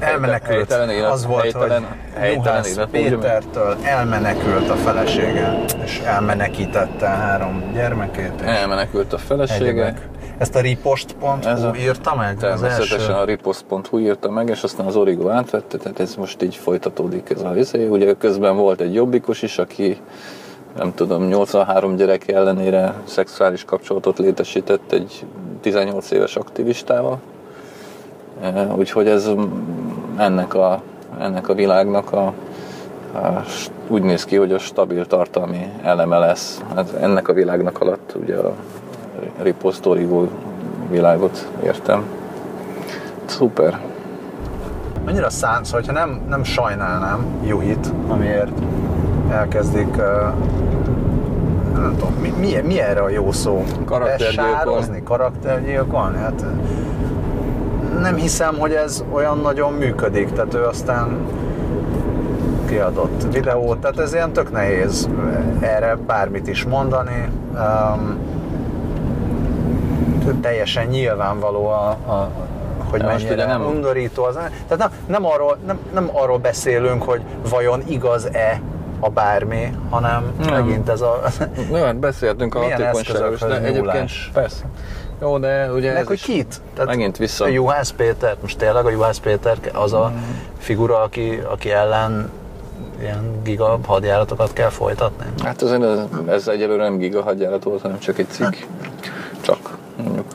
Elmenekült. 0.00 0.72
Helytelen 0.72 1.04
az 1.04 1.26
volt, 1.26 1.42
helytelen, 1.42 1.82
hogy 1.82 2.20
helytelen 2.20 2.64
élet, 2.64 2.88
Pétertől 2.88 3.76
elmenekült 3.82 4.68
a 4.68 4.74
felesége, 4.74 5.64
és 5.84 5.98
elmenekítette 5.98 7.06
három 7.06 7.70
gyermekét. 7.72 8.42
Elmenekült 8.44 9.12
a 9.12 9.18
felesége. 9.18 9.64
Egyebek. 9.64 10.08
Ezt 10.38 10.56
a 10.56 10.60
ripost.hu 10.60 11.74
írta 11.74 12.14
meg? 12.14 12.36
Természetesen 12.36 13.14
a 13.14 13.24
ripost.hu 13.24 13.98
írta 13.98 14.30
meg, 14.30 14.48
és 14.48 14.62
aztán 14.62 14.86
az 14.86 14.96
Origo 14.96 15.28
átvette, 15.28 15.78
tehát 15.78 16.00
ez 16.00 16.14
most 16.14 16.42
így 16.42 16.56
folytatódik 16.56 17.30
ez 17.30 17.42
a 17.42 17.56
izé. 17.56 17.86
Ugye 17.86 18.14
közben 18.14 18.56
volt 18.56 18.80
egy 18.80 18.94
jobbikos 18.94 19.42
is, 19.42 19.58
aki 19.58 20.00
nem 20.76 20.94
tudom, 20.94 21.26
83 21.28 21.96
gyerek 21.96 22.28
ellenére 22.28 22.94
szexuális 23.04 23.64
kapcsolatot 23.64 24.18
létesített 24.18 24.92
egy 24.92 25.26
18 25.60 26.10
éves 26.10 26.36
aktivistával. 26.36 27.20
E, 28.42 28.66
úgyhogy 28.76 29.06
ez 29.06 29.30
ennek 30.16 30.54
a, 30.54 30.82
ennek 31.18 31.48
a 31.48 31.54
világnak 31.54 32.12
a, 32.12 32.32
a, 33.14 33.44
úgy 33.88 34.02
néz 34.02 34.24
ki, 34.24 34.36
hogy 34.36 34.52
a 34.52 34.58
stabil 34.58 35.06
tartalmi 35.06 35.66
eleme 35.82 36.18
lesz. 36.18 36.62
Hát 36.74 36.92
ennek 37.00 37.28
a 37.28 37.32
világnak 37.32 37.80
alatt 37.80 38.14
ugye 38.22 38.36
a 38.36 38.54
riposztorívó 39.42 40.28
világot 40.90 41.48
értem. 41.64 42.04
Szuper. 43.24 43.78
Mennyire 45.04 45.30
szánsz, 45.30 45.70
hogyha 45.70 45.92
nem, 45.92 46.20
nem 46.28 46.42
sajnálnám 46.44 47.26
Juhit, 47.44 47.92
amiért 48.08 48.58
elkezdik 49.30 49.96
nem 51.80 51.96
tudom, 51.98 52.14
mi, 52.20 52.32
mi, 52.38 52.60
mi 52.66 52.80
erre 52.80 53.00
a 53.00 53.08
jó 53.08 53.32
szó? 53.32 53.64
Karaktergyilkolni. 53.84 55.02
karaktergyilkolni? 55.02 56.16
Hát 56.16 56.44
nem 58.00 58.16
hiszem, 58.16 58.58
hogy 58.58 58.72
ez 58.72 59.04
olyan 59.12 59.38
nagyon 59.38 59.72
működik, 59.72 60.32
tehát 60.32 60.54
ő 60.54 60.64
aztán 60.64 61.18
kiadott 62.68 63.32
videót, 63.32 63.78
tehát 63.78 63.98
ez 63.98 64.12
ilyen 64.12 64.32
tök 64.32 64.52
nehéz 64.52 65.08
erre 65.60 65.96
bármit 66.06 66.48
is 66.48 66.64
mondani. 66.64 67.28
Um, 67.54 68.18
teljesen 70.40 70.86
nyilvánvaló 70.86 71.66
a, 71.66 71.88
a 71.88 72.30
hogy 72.90 73.02
mennyire 73.02 73.46
nem 73.46 73.66
undorító 73.66 74.24
az. 74.24 74.34
Tehát 74.34 74.78
nem, 74.78 74.90
nem, 75.06 75.24
arról, 75.26 75.58
nem, 75.66 75.78
nem 75.94 76.10
arról 76.12 76.38
beszélünk, 76.38 77.02
hogy 77.02 77.20
vajon 77.48 77.82
igaz-e 77.86 78.60
a 79.00 79.08
bármi, 79.08 79.72
hanem 79.90 80.32
nem. 80.38 80.50
megint 80.50 80.88
ez 80.88 81.00
a... 81.00 81.20
Nem, 81.70 81.82
hát 81.82 81.96
beszéltünk 81.96 82.54
a 82.54 82.58
hatékonyságról, 82.58 83.48
de 83.48 83.60
egyébként 83.62 84.10
persze. 84.32 84.64
Jó, 85.20 85.38
de 85.38 85.72
ugye 85.72 85.92
Meg, 85.92 86.06
hogy 86.06 86.22
kit? 86.22 86.60
Tehát 86.74 86.88
megint 86.88 87.16
vissza. 87.16 87.44
A 87.44 87.48
Juhász 87.48 87.90
Péter, 87.90 88.36
most 88.40 88.58
tényleg 88.58 88.86
a 88.86 88.90
Juhász 88.90 89.18
Péter 89.18 89.58
az 89.72 89.92
a 89.92 90.12
mm. 90.14 90.18
figura, 90.58 91.02
aki, 91.02 91.40
aki 91.50 91.70
ellen 91.70 92.30
ilyen 93.00 93.42
giga 93.42 93.78
hadjáratokat 93.86 94.52
kell 94.52 94.68
folytatni? 94.68 95.24
Hát 95.42 95.62
ez, 95.62 95.70
ez 96.26 96.48
egyelőre 96.48 96.82
nem 96.82 96.98
giga 96.98 97.22
hadjárat 97.22 97.62
volt, 97.62 97.82
hanem 97.82 97.98
csak 97.98 98.18
egy 98.18 98.28
cikk. 98.28 98.54
Csak, 99.40 99.76
mondjuk 100.02 100.26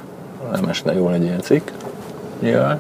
nem 0.52 0.70
esne 0.70 0.94
jól 0.94 1.14
egy 1.14 1.24
ilyen 1.24 1.42
cikk. 1.42 1.70
Ja. 2.42 2.78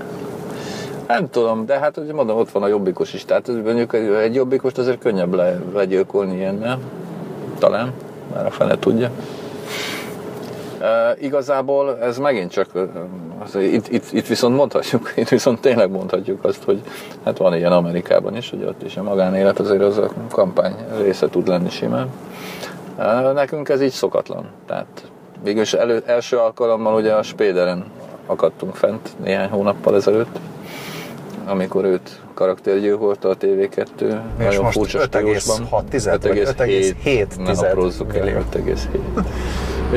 Nem 1.07 1.29
tudom, 1.29 1.65
de 1.65 1.79
hát 1.79 1.97
ugye 1.97 2.13
mondom, 2.13 2.37
ott 2.37 2.51
van 2.51 2.63
a 2.63 2.67
jobbikos 2.67 3.13
is, 3.13 3.25
tehát 3.25 3.47
mondjuk 3.47 3.93
egy 3.93 4.35
jobbikost 4.35 4.77
azért 4.77 4.99
könnyebb 4.99 5.33
le, 5.33 5.59
legyilkolni 5.73 6.35
ilyennel. 6.35 6.79
Talán, 7.59 7.91
már 8.33 8.45
a 8.45 8.51
fene 8.51 8.79
tudja. 8.79 9.09
E, 10.85 11.15
igazából 11.19 11.97
ez 12.01 12.17
megint 12.17 12.51
csak, 12.51 12.67
az, 13.43 13.55
itt, 13.55 13.87
itt, 13.87 14.11
itt, 14.11 14.27
viszont 14.27 14.55
mondhatjuk, 14.55 15.11
itt 15.21 15.29
viszont 15.29 15.61
tényleg 15.61 15.91
mondhatjuk 15.91 16.43
azt, 16.43 16.63
hogy 16.63 16.81
hát 17.23 17.37
van 17.37 17.55
ilyen 17.55 17.71
Amerikában 17.71 18.35
is, 18.35 18.49
hogy 18.49 18.63
ott 18.63 18.83
is 18.83 18.97
a 18.97 19.03
magánélet 19.03 19.59
azért 19.59 19.81
az 19.81 19.97
a 19.97 20.09
kampány 20.29 20.75
része 21.01 21.29
tud 21.29 21.47
lenni 21.47 21.69
simán. 21.69 22.09
E, 22.97 23.31
nekünk 23.31 23.69
ez 23.69 23.81
így 23.81 23.91
szokatlan. 23.91 24.45
Tehát 24.67 25.11
végülis 25.43 25.73
elő, 25.73 26.03
első 26.05 26.37
alkalommal 26.37 26.95
ugye 26.95 27.13
a 27.13 27.23
Spéderen 27.23 27.85
akadtunk 28.25 28.75
fent 28.75 29.09
néhány 29.23 29.49
hónappal 29.49 29.95
ezelőtt, 29.95 30.39
amikor 31.45 31.85
őt 31.85 32.21
karaktergyilkolta 32.33 33.29
a 33.29 33.37
TV2. 33.37 34.19
És 34.49 34.59
most 34.59 34.77
5,6 34.79 35.83
5,7 35.91 37.43
ne 37.43 37.67
aprózzuk 37.67 38.15
el, 38.15 38.45
5,7. 38.51 38.75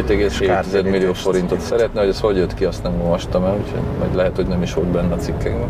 5,7 0.07 0.91
millió 0.91 1.13
forintot 1.13 1.61
szeretne, 1.61 2.01
hogy 2.01 2.09
ez 2.09 2.21
hogy 2.21 2.37
jött 2.37 2.55
ki, 2.55 2.65
azt 2.65 2.83
nem 2.83 3.01
olvastam 3.03 3.45
el, 3.45 3.57
úgyhogy 3.65 3.81
majd 3.99 4.15
lehet, 4.15 4.37
hogy 4.37 4.47
nem 4.47 4.63
is 4.63 4.75
volt 4.75 4.87
benne 4.87 5.15
a 5.15 5.17
cikkekben. 5.17 5.69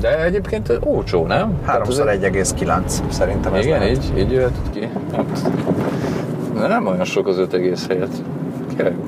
De 0.00 0.24
egyébként 0.24 0.72
olcsó, 0.84 1.26
nem? 1.26 1.58
3x1,9 1.66 2.80
szerintem 3.08 3.54
ez 3.54 3.64
Igen, 3.64 3.82
így, 3.82 4.12
így 4.18 4.32
jöhetett 4.32 4.70
ki. 4.72 4.88
Hát, 5.16 6.68
nem 6.68 6.86
olyan 6.86 7.04
sok 7.04 7.26
az 7.26 7.38
5, 7.38 7.52
helyet. 7.88 8.22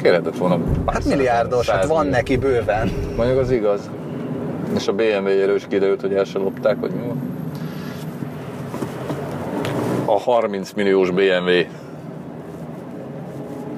Kérhetett 0.02 0.36
volna 0.36 0.58
Hát 0.86 1.04
milliárdos, 1.04 1.68
hát 1.68 1.86
van 1.86 2.06
neki 2.06 2.36
bőven. 2.36 2.90
Mondjuk 3.16 3.38
az 3.38 3.50
igaz. 3.50 3.90
És 4.76 4.88
a 4.88 4.92
BMW-jéről 4.92 5.56
is 5.56 5.66
kiderült, 5.68 6.00
hogy 6.00 6.14
el 6.14 6.24
sem 6.24 6.42
lopták, 6.42 6.76
hogy 6.80 6.90
mi 6.90 7.06
van. 7.06 7.22
A 10.04 10.20
30 10.20 10.72
milliós 10.72 11.10
BMW. 11.10 11.50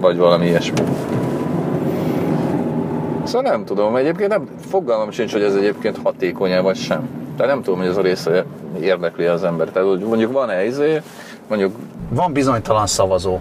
Vagy 0.02 0.16
valami 0.16 0.46
ilyesmi. 0.46 0.78
Szóval 3.24 3.50
nem 3.50 3.64
tudom, 3.64 3.96
egyébként 3.96 4.28
nem, 4.30 4.48
fogalmam 4.70 5.10
sincs, 5.10 5.32
hogy 5.32 5.42
ez 5.42 5.54
egyébként 5.54 5.98
hatékony 6.02 6.62
vagy 6.62 6.76
sem. 6.76 7.08
Tehát 7.36 7.52
nem 7.52 7.62
tudom, 7.62 7.78
hogy 7.78 7.88
ez 7.88 7.96
a 7.96 8.00
része 8.00 8.44
érdekli 8.80 9.24
az 9.24 9.44
ember. 9.44 9.68
Tehát 9.68 9.88
hogy 9.88 10.00
mondjuk 10.00 10.32
van-e 10.32 10.64
izé, 10.64 11.02
mondjuk... 11.48 11.76
Van 12.08 12.32
bizonytalan 12.32 12.86
szavazó. 12.86 13.38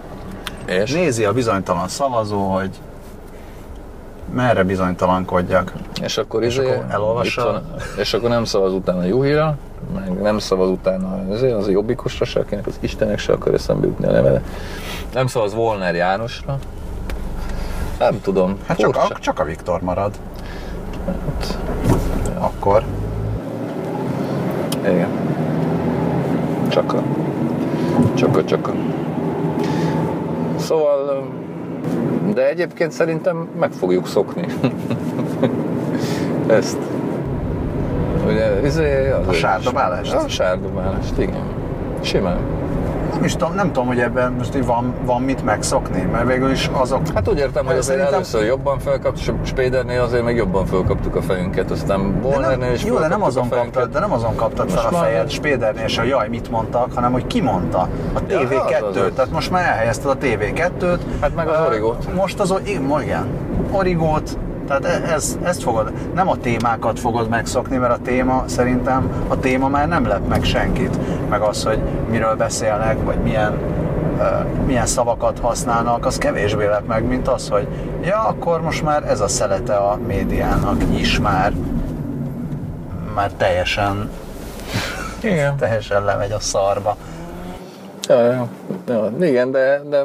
És? 0.66 0.92
Nézi 0.92 1.24
a 1.24 1.32
bizonytalan 1.32 1.88
szavazó, 1.88 2.40
hogy 2.40 2.70
merre 4.34 4.62
bizonytalankodjak. 4.62 5.72
És 6.02 6.18
akkor, 6.18 6.42
És 6.42 6.56
izé, 6.56 6.66
akkor 6.70 6.84
elolvassa? 6.90 7.44
van- 7.44 7.64
és 7.98 8.14
akkor 8.14 8.28
nem 8.28 8.44
szavaz 8.44 8.72
utána 8.72 9.04
Juhira, 9.04 9.56
meg 9.94 10.20
nem 10.20 10.38
szavaz 10.38 10.68
utána 10.68 11.20
izé, 11.32 11.50
az 11.50 11.66
a 11.66 11.70
jobbikusra 11.70 12.24
se, 12.24 12.40
akinek 12.40 12.66
az 12.66 12.76
Istenek 12.80 13.18
se 13.18 13.32
akar 13.32 13.54
eszembe 13.54 13.86
jutni 13.86 14.06
a 14.06 14.10
neve. 14.10 14.42
Nem 15.12 15.26
szavaz 15.26 15.54
Volner 15.54 15.94
Jánosra. 15.94 16.58
Nem 17.98 18.20
tudom. 18.20 18.56
Hát 18.66 18.78
csak 18.78 18.96
a, 18.96 19.08
csak 19.20 19.40
a 19.40 19.44
Viktor 19.44 19.80
marad. 19.80 20.14
Hát, 21.06 21.58
Akkor. 22.38 22.84
igen. 24.80 25.08
Csak 26.68 26.92
a. 26.92 27.02
Csak 28.14 28.36
a, 28.36 28.44
csak 28.44 28.68
a. 28.68 28.72
Szóval, 30.56 31.28
de 32.34 32.48
egyébként 32.48 32.92
szerintem 32.92 33.48
meg 33.58 33.72
fogjuk 33.72 34.06
szokni. 34.06 34.46
Ezt. 36.46 36.78
Ugye, 38.26 38.60
izé, 38.64 39.10
az 39.10 39.28
A 39.28 39.32
sárdobálást? 39.32 40.14
A 40.14 40.28
sárdobálást, 40.28 41.18
igen. 41.18 41.42
Simán. 42.00 42.36
Nem 43.12 43.24
is 43.24 43.32
tudom, 43.32 43.54
nem 43.54 43.66
tudom, 43.66 43.86
hogy 43.86 43.98
ebben 44.00 44.32
most 44.32 44.56
így 44.56 44.66
van, 44.66 44.94
van 45.04 45.22
mit 45.22 45.44
megszokni, 45.44 46.08
mert 46.12 46.26
végül 46.26 46.50
is 46.50 46.70
azok... 46.72 47.00
Hát 47.14 47.28
úgy 47.28 47.38
értem, 47.38 47.64
hogy 47.64 47.72
azért 47.76 47.84
Szerintem- 47.86 48.14
először 48.14 48.44
jobban 48.44 48.78
felkaptuk, 48.78 49.36
Spédernél 49.46 50.00
azért 50.00 50.24
meg 50.24 50.36
jobban 50.36 50.66
felkaptuk 50.66 51.16
a 51.16 51.22
fejünket, 51.22 51.70
aztán 51.70 52.00
nem, 52.60 52.72
is 52.72 52.84
jó, 52.84 52.98
de 52.98 53.08
nem 53.08 53.22
azon 53.22 53.46
a 53.50 53.54
kaptad, 53.54 53.90
de 53.92 53.98
nem 53.98 54.12
azon 54.12 54.34
kaptad 54.34 54.70
fel 54.70 54.82
Most 54.82 54.94
a 54.94 54.98
már- 54.98 55.04
fejed 55.08 55.30
Spédernél 55.30 55.86
se, 55.86 56.04
jaj, 56.06 56.28
mit 56.28 56.50
mondtak, 56.50 56.92
hanem 56.94 57.12
hogy 57.12 57.26
ki 57.26 57.40
mondta. 57.40 57.78
A 58.14 58.18
Ja, 58.28 58.38
az 58.38 58.44
TV2-t, 58.50 58.88
az 58.90 58.96
az. 58.96 59.10
tehát 59.14 59.30
most 59.30 59.50
már 59.50 59.66
elhelyezted 59.66 60.10
a 60.10 60.16
TV2-t. 60.16 60.98
Hát 61.20 61.34
meg 61.34 61.48
az 61.48 61.66
Origót. 61.66 62.14
Most 62.14 62.40
az, 62.40 62.50
igen, 63.00 63.26
Origót, 63.70 64.38
tehát 64.80 65.04
e- 65.04 65.12
ez, 65.12 65.38
ezt 65.42 65.62
fogod, 65.62 65.92
nem 66.14 66.28
a 66.28 66.36
témákat 66.36 67.00
fogod 67.00 67.28
megszokni, 67.28 67.76
mert 67.76 67.92
a 67.92 68.02
téma 68.02 68.44
szerintem, 68.46 69.10
a 69.28 69.38
téma 69.38 69.68
már 69.68 69.88
nem 69.88 70.06
lep 70.06 70.28
meg 70.28 70.44
senkit, 70.44 70.98
meg 71.28 71.40
az, 71.40 71.64
hogy 71.64 71.78
miről 72.10 72.34
beszélnek, 72.34 73.04
vagy 73.04 73.18
milyen 73.18 73.58
ö, 74.18 74.24
milyen 74.66 74.86
szavakat 74.86 75.38
használnak, 75.38 76.06
az 76.06 76.18
kevésbé 76.18 76.66
lep 76.66 76.86
meg, 76.86 77.04
mint 77.04 77.28
az, 77.28 77.48
hogy 77.48 77.66
ja, 78.04 78.18
akkor 78.18 78.60
most 78.60 78.82
már 78.82 79.04
ez 79.04 79.20
a 79.20 79.28
szelete 79.28 79.74
a 79.74 79.98
médiának 80.06 80.82
is 80.94 81.20
már 81.20 81.52
már 83.14 83.30
teljesen, 83.32 84.10
Igen. 85.20 85.56
teljesen 85.56 86.04
lemegy 86.04 86.32
a 86.32 86.40
szarba. 86.40 86.96
Ja, 88.08 88.20
ja, 88.20 88.48
ja, 88.88 89.12
igen, 89.20 89.50
de, 89.50 89.82
de 89.88 90.04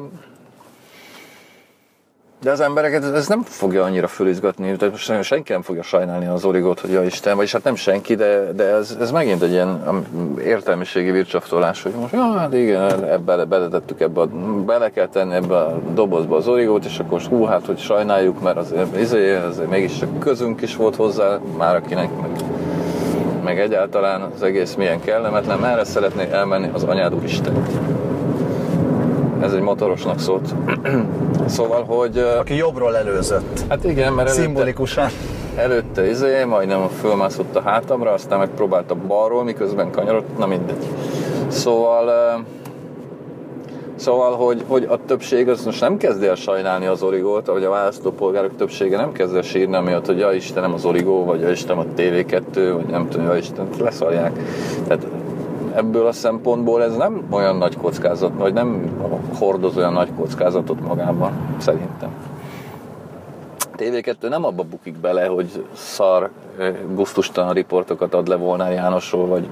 de 2.41 2.52
az 2.52 2.60
embereket 2.60 3.04
ez- 3.04 3.28
nem 3.28 3.41
fogja 3.41 3.84
annyira 3.84 4.08
fölizgatni, 4.08 4.76
tehát 4.76 4.91
most 4.91 5.23
senki 5.23 5.52
nem 5.52 5.62
fogja 5.62 5.82
sajnálni 5.82 6.28
az 6.28 6.45
origót, 6.45 6.80
hogy 6.80 6.91
ja 6.91 7.04
Isten, 7.04 7.36
vagyis 7.36 7.52
hát 7.52 7.63
nem 7.63 7.76
senki, 7.76 8.15
de, 8.15 8.52
de 8.56 8.63
ez, 8.63 8.97
ez 9.00 9.12
megint 9.12 9.41
egy 9.41 9.52
ilyen 9.52 10.06
értelmiségi 10.43 11.12
vircsaftolás, 11.12 11.84
hogy 11.84 11.91
most 11.91 12.13
ja, 12.13 12.38
hát 12.38 12.54
igen, 12.54 13.04
ebbe 13.04 13.45
beletettük 13.45 14.00
ebbe, 14.02 14.21
a, 14.21 14.28
bele 14.65 14.89
kell 14.89 15.08
tenni 15.08 15.34
ebbe 15.34 15.58
a 15.58 15.80
dobozba 15.93 16.36
az 16.36 16.47
origót, 16.47 16.86
és 16.86 17.00
akkor 17.00 17.12
most 17.12 17.28
hú, 17.28 17.43
hát 17.43 17.65
hogy 17.65 17.80
sajnáljuk, 17.80 18.41
mert 18.41 18.58
azért, 18.58 19.00
izé, 19.00 19.36
azért 19.36 19.69
mégis 19.69 19.97
csak 19.97 20.19
közünk 20.19 20.62
is 20.62 20.76
volt 20.76 20.95
hozzá, 20.95 21.39
már 21.58 21.76
akinek 21.76 22.10
meg 22.21 22.30
meg 23.43 23.60
egyáltalán 23.60 24.21
az 24.36 24.43
egész 24.43 24.76
milyen 24.76 25.02
kellemetlen, 25.02 25.60
merre 25.60 25.84
szeretnék 25.84 26.32
elmenni 26.32 26.69
az 26.73 26.84
anyád 26.84 27.13
úristen. 27.13 27.54
Ez 29.41 29.54
egy 29.54 29.62
motorosnak 29.62 30.19
szólt. 30.19 30.56
szóval, 31.45 31.84
hogy... 31.84 32.17
Aki 32.17 32.56
jobbról 32.56 32.97
előzött. 32.97 33.63
Hát 33.69 33.84
igen, 33.84 34.13
mert 34.13 34.28
előtte, 34.28 34.43
Szimbolikusan. 34.43 35.10
előtte 35.56 36.10
izé, 36.10 36.43
majdnem 36.43 36.88
fölmászott 36.88 37.56
a 37.56 37.62
hátamra, 37.62 38.12
aztán 38.12 38.39
megpróbálta 38.39 38.95
balról, 39.08 39.43
miközben 39.43 39.91
kanyarodott, 39.91 40.38
na 40.38 40.45
mindegy. 40.45 40.86
Szóval... 41.47 42.12
Szóval, 43.95 44.36
hogy, 44.36 44.63
hogy 44.67 44.84
a 44.89 45.00
többség 45.06 45.50
az 45.50 45.65
most 45.65 45.82
nem 45.82 45.97
kezdi 45.97 46.26
el 46.26 46.36
sajnálni 46.36 46.86
az 46.86 47.04
origót, 47.04 47.45
vagy 47.45 47.63
a 47.63 47.69
választópolgárok 47.69 48.56
többsége 48.56 48.97
nem 48.97 49.12
kezd 49.12 49.36
el 49.36 49.41
sírni, 49.41 49.76
amiatt, 49.76 50.06
hogy 50.06 50.17
ja 50.17 50.32
Istenem 50.32 50.73
az 50.73 50.86
origó, 50.86 51.26
vagy 51.26 51.41
ja 51.41 51.50
Istenem 51.50 51.80
a 51.80 52.00
TV2, 52.02 52.71
vagy 52.76 52.86
nem 52.86 53.10
tudom, 53.10 53.26
ja 53.26 53.36
Isten, 53.36 53.67
leszarják. 53.80 54.32
Tehát 54.88 55.08
ebből 55.78 56.08
a 56.08 56.12
szempontból 56.12 56.84
ez 56.84 56.96
nem 56.96 57.28
olyan 57.30 57.58
nagy 57.58 57.78
kockázat, 57.78 58.32
vagy 58.38 58.54
nem 58.54 58.92
hordoz 59.40 59.78
olyan 59.78 59.94
nagy 59.94 60.10
kockázatot 60.16 60.82
magában, 60.82 61.32
szerintem. 61.58 62.10
TV2 63.78 64.30
nem 64.30 64.46
abba 64.46 64.63
bukik 64.63 64.98
bele, 64.98 65.26
hogy 65.26 65.66
szar, 65.74 66.30
gusztustalan 66.94 67.54
riportokat 67.54 68.13
ad 68.13 68.28
le 68.28 68.36
Volnár 68.36 68.72
Jánosról, 68.72 69.28
vagy, 69.28 69.48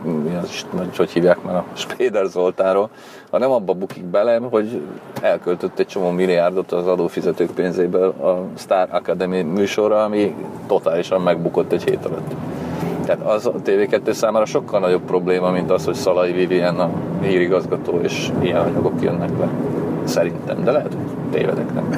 vagy 0.71 0.97
hogy 0.97 1.09
hívják 1.09 1.43
már 1.43 1.55
a 1.55 1.65
Spéder 1.73 2.25
Zoltáról, 2.25 2.89
hanem 3.31 3.51
abba 3.51 3.73
bukik 3.73 4.03
bele, 4.03 4.39
hogy 4.49 4.81
elköltött 5.21 5.79
egy 5.79 5.87
csomó 5.87 6.09
milliárdot 6.09 6.71
az 6.71 6.87
adófizetők 6.87 7.51
pénzéből 7.51 8.09
a 8.09 8.57
Star 8.57 8.87
Academy 8.91 9.41
műsorra, 9.41 10.03
ami 10.03 10.35
totálisan 10.67 11.21
megbukott 11.21 11.71
egy 11.71 11.83
hét 11.83 12.05
alatt. 12.05 12.33
Tehát 13.05 13.25
az 13.25 13.45
a 13.45 13.53
TV2 13.65 14.11
számára 14.11 14.45
sokkal 14.45 14.79
nagyobb 14.79 15.01
probléma, 15.01 15.51
mint 15.51 15.71
az, 15.71 15.85
hogy 15.85 15.93
Szalai 15.93 16.31
Vivien 16.31 16.79
a 16.79 16.89
hírigazgató, 17.21 17.99
és 18.01 18.31
ilyen 18.41 18.61
anyagok 18.61 19.01
jönnek 19.01 19.31
be. 19.31 19.49
Szerintem, 20.03 20.63
de 20.63 20.71
lehet, 20.71 20.93
hogy 20.93 21.15
tévedek, 21.31 21.73
nem 21.73 21.89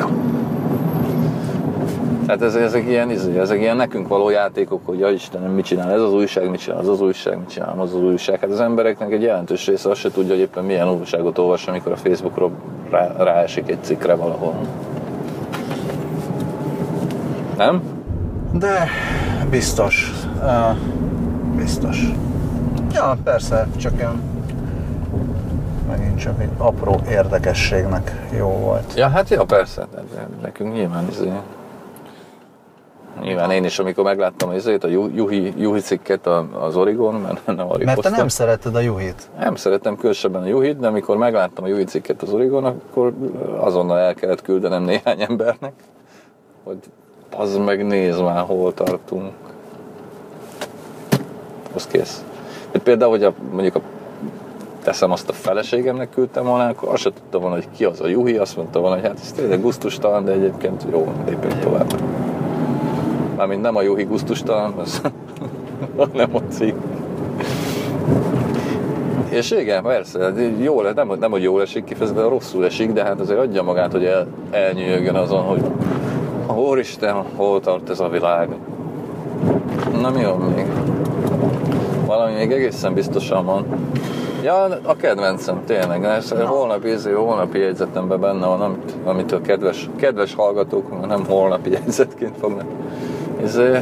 Hát 2.28 2.42
ez, 2.42 2.56
ezek, 2.56 2.88
ilyen, 2.88 3.12
izé, 3.12 3.40
ezek 3.40 3.60
ilyen 3.60 3.76
nekünk 3.76 4.08
való 4.08 4.30
játékok, 4.30 4.82
hogy 4.86 5.00
ja 5.00 5.10
Istenem, 5.10 5.52
mit 5.52 5.66
csinál 5.66 5.92
ez 5.92 6.02
az 6.02 6.14
újság, 6.14 6.50
mit 6.50 6.60
csinál 6.60 6.80
az 6.80 6.88
az 6.88 7.02
újság, 7.02 7.38
mit 7.38 7.50
csinál 7.50 7.80
az 7.80 7.94
az 7.94 8.02
újság. 8.02 8.40
Hát 8.40 8.50
az 8.50 8.60
embereknek 8.60 9.12
egy 9.12 9.22
jelentős 9.22 9.68
része 9.68 9.90
azt 9.90 10.00
se 10.00 10.12
tudja, 10.12 10.34
hogy 10.34 10.42
éppen 10.42 10.64
milyen 10.64 10.90
újságot 10.90 11.38
olvas, 11.38 11.68
amikor 11.68 11.92
a 11.92 11.96
Facebookról 11.96 12.52
rá, 12.90 13.12
ráesik 13.18 13.70
egy 13.70 13.78
cikkre 13.82 14.16
valahol. 14.16 14.54
Nem? 17.58 17.82
De 18.52 18.88
biztos. 19.50 20.12
Uh, 20.42 20.78
biztos. 21.56 22.12
Ja, 22.94 23.18
persze, 23.24 23.68
csak 23.78 23.94
ilyen 23.98 24.22
megint 25.88 26.20
csak 26.20 26.42
egy 26.42 26.50
apró 26.58 27.00
érdekességnek 27.10 28.28
jó 28.38 28.48
volt. 28.48 28.94
Ja, 28.96 29.08
hát 29.08 29.30
ja, 29.30 29.44
persze. 29.44 29.88
De, 29.92 30.04
de 30.14 30.28
nekünk 30.42 30.74
nyilván 30.74 31.08
izé, 31.10 31.32
Nyilván 33.22 33.52
én 33.52 33.64
is, 33.64 33.80
amikor 33.80 34.04
megláttam 34.04 34.50
az 34.50 34.66
a 34.66 34.88
Ju- 34.88 35.16
Juhi, 35.16 35.54
Juhi 35.58 35.80
cikket 35.80 36.28
az 36.60 36.76
Origon, 36.76 37.14
mert 37.16 37.46
nem 37.46 37.68
Mert 37.84 38.02
te 38.02 38.10
nem 38.10 38.28
szereted 38.28 38.76
a 38.76 38.80
Juhit. 38.80 39.30
Nem 39.40 39.56
szeretem 39.56 39.96
különösebben 39.96 40.42
a 40.42 40.46
Juhit, 40.46 40.80
de 40.80 40.88
amikor 40.88 41.18
megláttam 41.18 41.64
a 41.64 41.68
Juhi 41.68 41.84
cikket 41.84 42.22
az 42.22 42.34
Origon, 42.34 42.66
akkor 42.66 43.14
azonnal 43.58 43.98
el 43.98 44.14
kellett 44.14 44.42
küldenem 44.42 44.84
néhány 44.84 45.22
embernek, 45.22 45.74
hogy 46.64 46.78
az 47.38 47.58
meg 47.58 47.86
nézd 47.86 48.22
már, 48.22 48.46
hol 48.46 48.74
tartunk. 48.74 49.32
Az 51.78 51.88
kész. 51.88 52.24
De 52.72 52.80
például, 52.80 53.12
hogy 53.12 53.24
a, 53.24 53.34
mondjuk 53.52 53.76
a 53.76 53.82
teszem 54.84 55.12
azt 55.12 55.30
a 55.30 55.34
feleségemnek 55.34 56.10
küldtem 56.10 56.46
volna, 56.46 56.68
akkor 56.68 56.90
azt 56.90 57.02
sem 57.02 57.12
tudtam 57.14 57.42
volna, 57.42 57.56
hogy 57.56 57.68
ki 57.76 57.86
az 57.86 58.02
a 58.02 58.08
Juhi, 58.08 58.38
azt 58.38 58.58
mondta 58.58 58.80
volna, 58.80 58.96
hogy 58.96 59.06
hát 59.06 59.20
ez 59.22 59.32
tényleg 59.32 59.62
gusztustalan, 59.62 60.26
de 60.26 60.32
egyébként 60.32 60.86
jó, 60.92 61.14
lépjünk 61.26 61.60
tovább. 61.60 62.02
Mármint 63.36 63.62
nem 63.62 63.76
a 63.76 63.82
Juhi 63.82 64.04
gusztustalan, 64.04 64.74
az 64.78 65.02
nem 66.14 66.36
a 66.36 66.40
cikk. 66.50 66.76
És 69.30 69.52
igen, 69.52 69.84
persze, 69.84 70.20
hát 70.20 70.40
jól, 70.60 70.92
nem, 70.92 71.12
nem, 71.20 71.32
hogy 71.32 71.44
jól 71.44 71.62
esik 71.62 71.84
kifejezetten, 71.84 72.30
rosszul 72.30 72.66
esik, 72.66 72.92
de 72.92 73.04
hát 73.04 73.20
azért 73.20 73.40
adja 73.40 73.64
magát, 73.64 73.92
hogy 73.92 74.06
el, 74.06 74.28
elnyűjögjön 74.52 75.16
azon, 75.16 75.42
hogy 75.42 75.62
Úristen, 76.56 77.14
hol 77.36 77.60
tart 77.60 77.90
ez 77.90 78.00
a 78.00 78.10
világ. 78.10 78.50
Mi 79.92 80.24
van 80.24 80.40
még? 80.56 80.66
Valami 82.06 82.34
még 82.34 82.52
egészen 82.52 82.94
biztosan 82.94 83.46
van. 83.46 83.66
Ja, 84.44 84.64
a 84.84 84.96
kedvencem, 84.96 85.62
tényleg. 85.66 86.04
Ez 86.04 86.32
holnap 86.32 86.86
izé, 86.86 87.12
holnapi 87.12 87.60
jegyzetemben 87.60 88.20
benne 88.20 88.46
van, 88.46 88.62
amit, 88.62 88.94
amit 89.06 89.32
a 89.32 89.42
kedves, 89.42 89.90
kedves 89.96 90.36
hallgatók 90.36 91.08
nem 91.08 91.26
holnapi 91.26 91.72
jegyzetként 91.84 92.38
fognak 92.38 92.66
izé, 93.44 93.80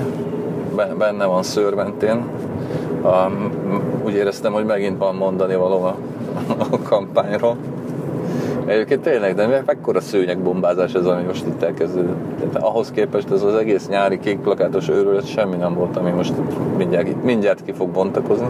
be- 0.75 0.93
benne 0.97 1.25
van 1.25 1.43
szőrmentén. 1.43 2.25
A, 3.03 3.29
úgy 4.05 4.13
éreztem, 4.13 4.53
hogy 4.53 4.65
megint 4.65 4.97
van 4.97 5.15
mondani 5.15 5.55
való 5.55 5.83
a, 5.83 5.95
a 6.71 6.79
kampányról. 6.83 7.57
Egyébként 8.65 9.01
tényleg, 9.01 9.35
de 9.35 9.63
mekkora 9.65 9.99
szőnyegbombázás 10.01 10.93
ez, 10.93 11.05
ami 11.05 11.23
most 11.23 11.45
itt 11.45 11.63
elkezdődött. 11.63 12.37
Tehát 12.39 12.55
ahhoz 12.55 12.91
képest 12.91 13.31
ez 13.31 13.41
az 13.41 13.55
egész 13.55 13.87
nyári 13.87 14.19
kék 14.19 14.39
plakátos 14.39 14.89
őrület 14.89 15.27
semmi 15.27 15.55
nem 15.55 15.73
volt, 15.73 15.97
ami 15.97 16.09
most 16.11 16.33
mindjárt, 16.77 17.23
mindjárt 17.23 17.63
ki 17.63 17.71
fog 17.71 17.89
bontakozni. 17.89 18.47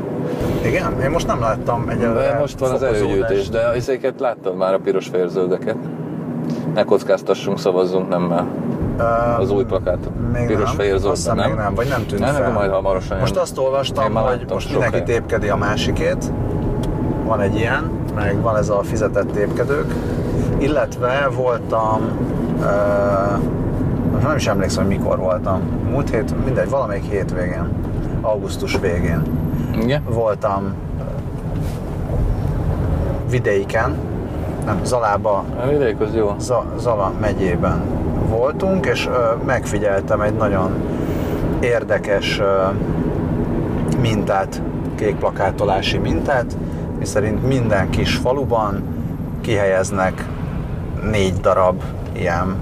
Igen? 0.66 1.02
Én 1.02 1.10
most 1.10 1.28
nem 1.28 1.40
láttam 1.40 1.90
egyelőre 1.90 2.38
most 2.40 2.60
van 2.60 2.72
az 2.72 2.84
előgyűjtés, 2.84 3.50
de 3.50 3.72
ezeket 3.74 4.20
láttad 4.20 4.56
már 4.56 4.74
a 4.74 4.80
piros 4.80 5.08
fehér 5.08 5.28
zöldeket. 5.28 5.78
Ne 6.74 6.84
kockáztassunk, 6.84 7.60
szavazzunk 7.60 8.10
nemmel. 8.10 8.48
Öm, 9.00 9.06
Az 9.40 9.52
új 9.52 9.64
plakát. 9.64 9.98
Még 10.34 10.48
Piros, 10.48 10.64
nem. 10.64 10.76
fehér, 10.76 10.98
zöld, 10.98 11.18
nem? 11.26 11.50
még 11.50 11.58
nem, 11.58 11.74
vagy 11.76 11.88
nem 11.88 12.06
tűnt 12.06 12.22
Nem, 12.22 12.34
fel. 12.34 12.52
majd 12.52 12.72
hamarosan 12.72 13.20
Most 13.20 13.36
azt 13.38 13.58
olvastam, 13.58 14.12
már 14.12 14.24
hogy 14.24 14.38
láttam 14.38 14.54
most 14.54 14.72
mindenki 14.72 15.04
tépkedi 15.04 15.50
a 15.50 15.56
másikét. 15.56 16.32
Van 17.24 17.40
egy 17.40 17.56
ilyen, 17.56 17.92
meg 18.16 18.42
van 18.42 18.58
ez 18.58 18.70
a 18.70 18.84
fizetett 18.84 19.32
tépkedők. 19.32 19.94
Illetve 20.58 21.30
voltam, 21.36 22.02
uh, 22.58 24.24
nem 24.24 24.36
is 24.36 24.48
emlékszem, 24.48 24.86
hogy 24.86 24.98
mikor 24.98 25.18
voltam. 25.18 25.62
Múlt 25.90 26.10
hét, 26.10 26.46
mindegy, 26.46 26.70
valamelyik 26.70 27.04
hétvégén, 27.04 27.70
augusztus 28.22 28.78
végén 28.80 29.22
Igen? 29.82 30.04
voltam 30.10 30.74
vidéken, 33.30 33.96
nem, 34.66 34.80
Zalába, 34.84 35.44
A 35.64 35.68
vidék 35.68 36.00
az 36.00 36.16
jó. 36.16 36.36
Zala 36.78 37.12
megyében 37.20 37.82
voltunk, 38.30 38.86
és 38.86 39.08
ö, 39.08 39.44
megfigyeltem 39.46 40.22
egy 40.22 40.34
nagyon 40.34 40.72
érdekes 41.60 42.42
mintát, 44.02 44.62
kékplakátolási 44.96 45.98
mintát, 45.98 46.58
miszerint 47.06 47.48
minden 47.48 47.90
kis 47.90 48.16
faluban 48.16 48.84
kihelyeznek 49.42 50.26
négy 51.12 51.34
darab 51.34 51.82
ilyen 52.14 52.58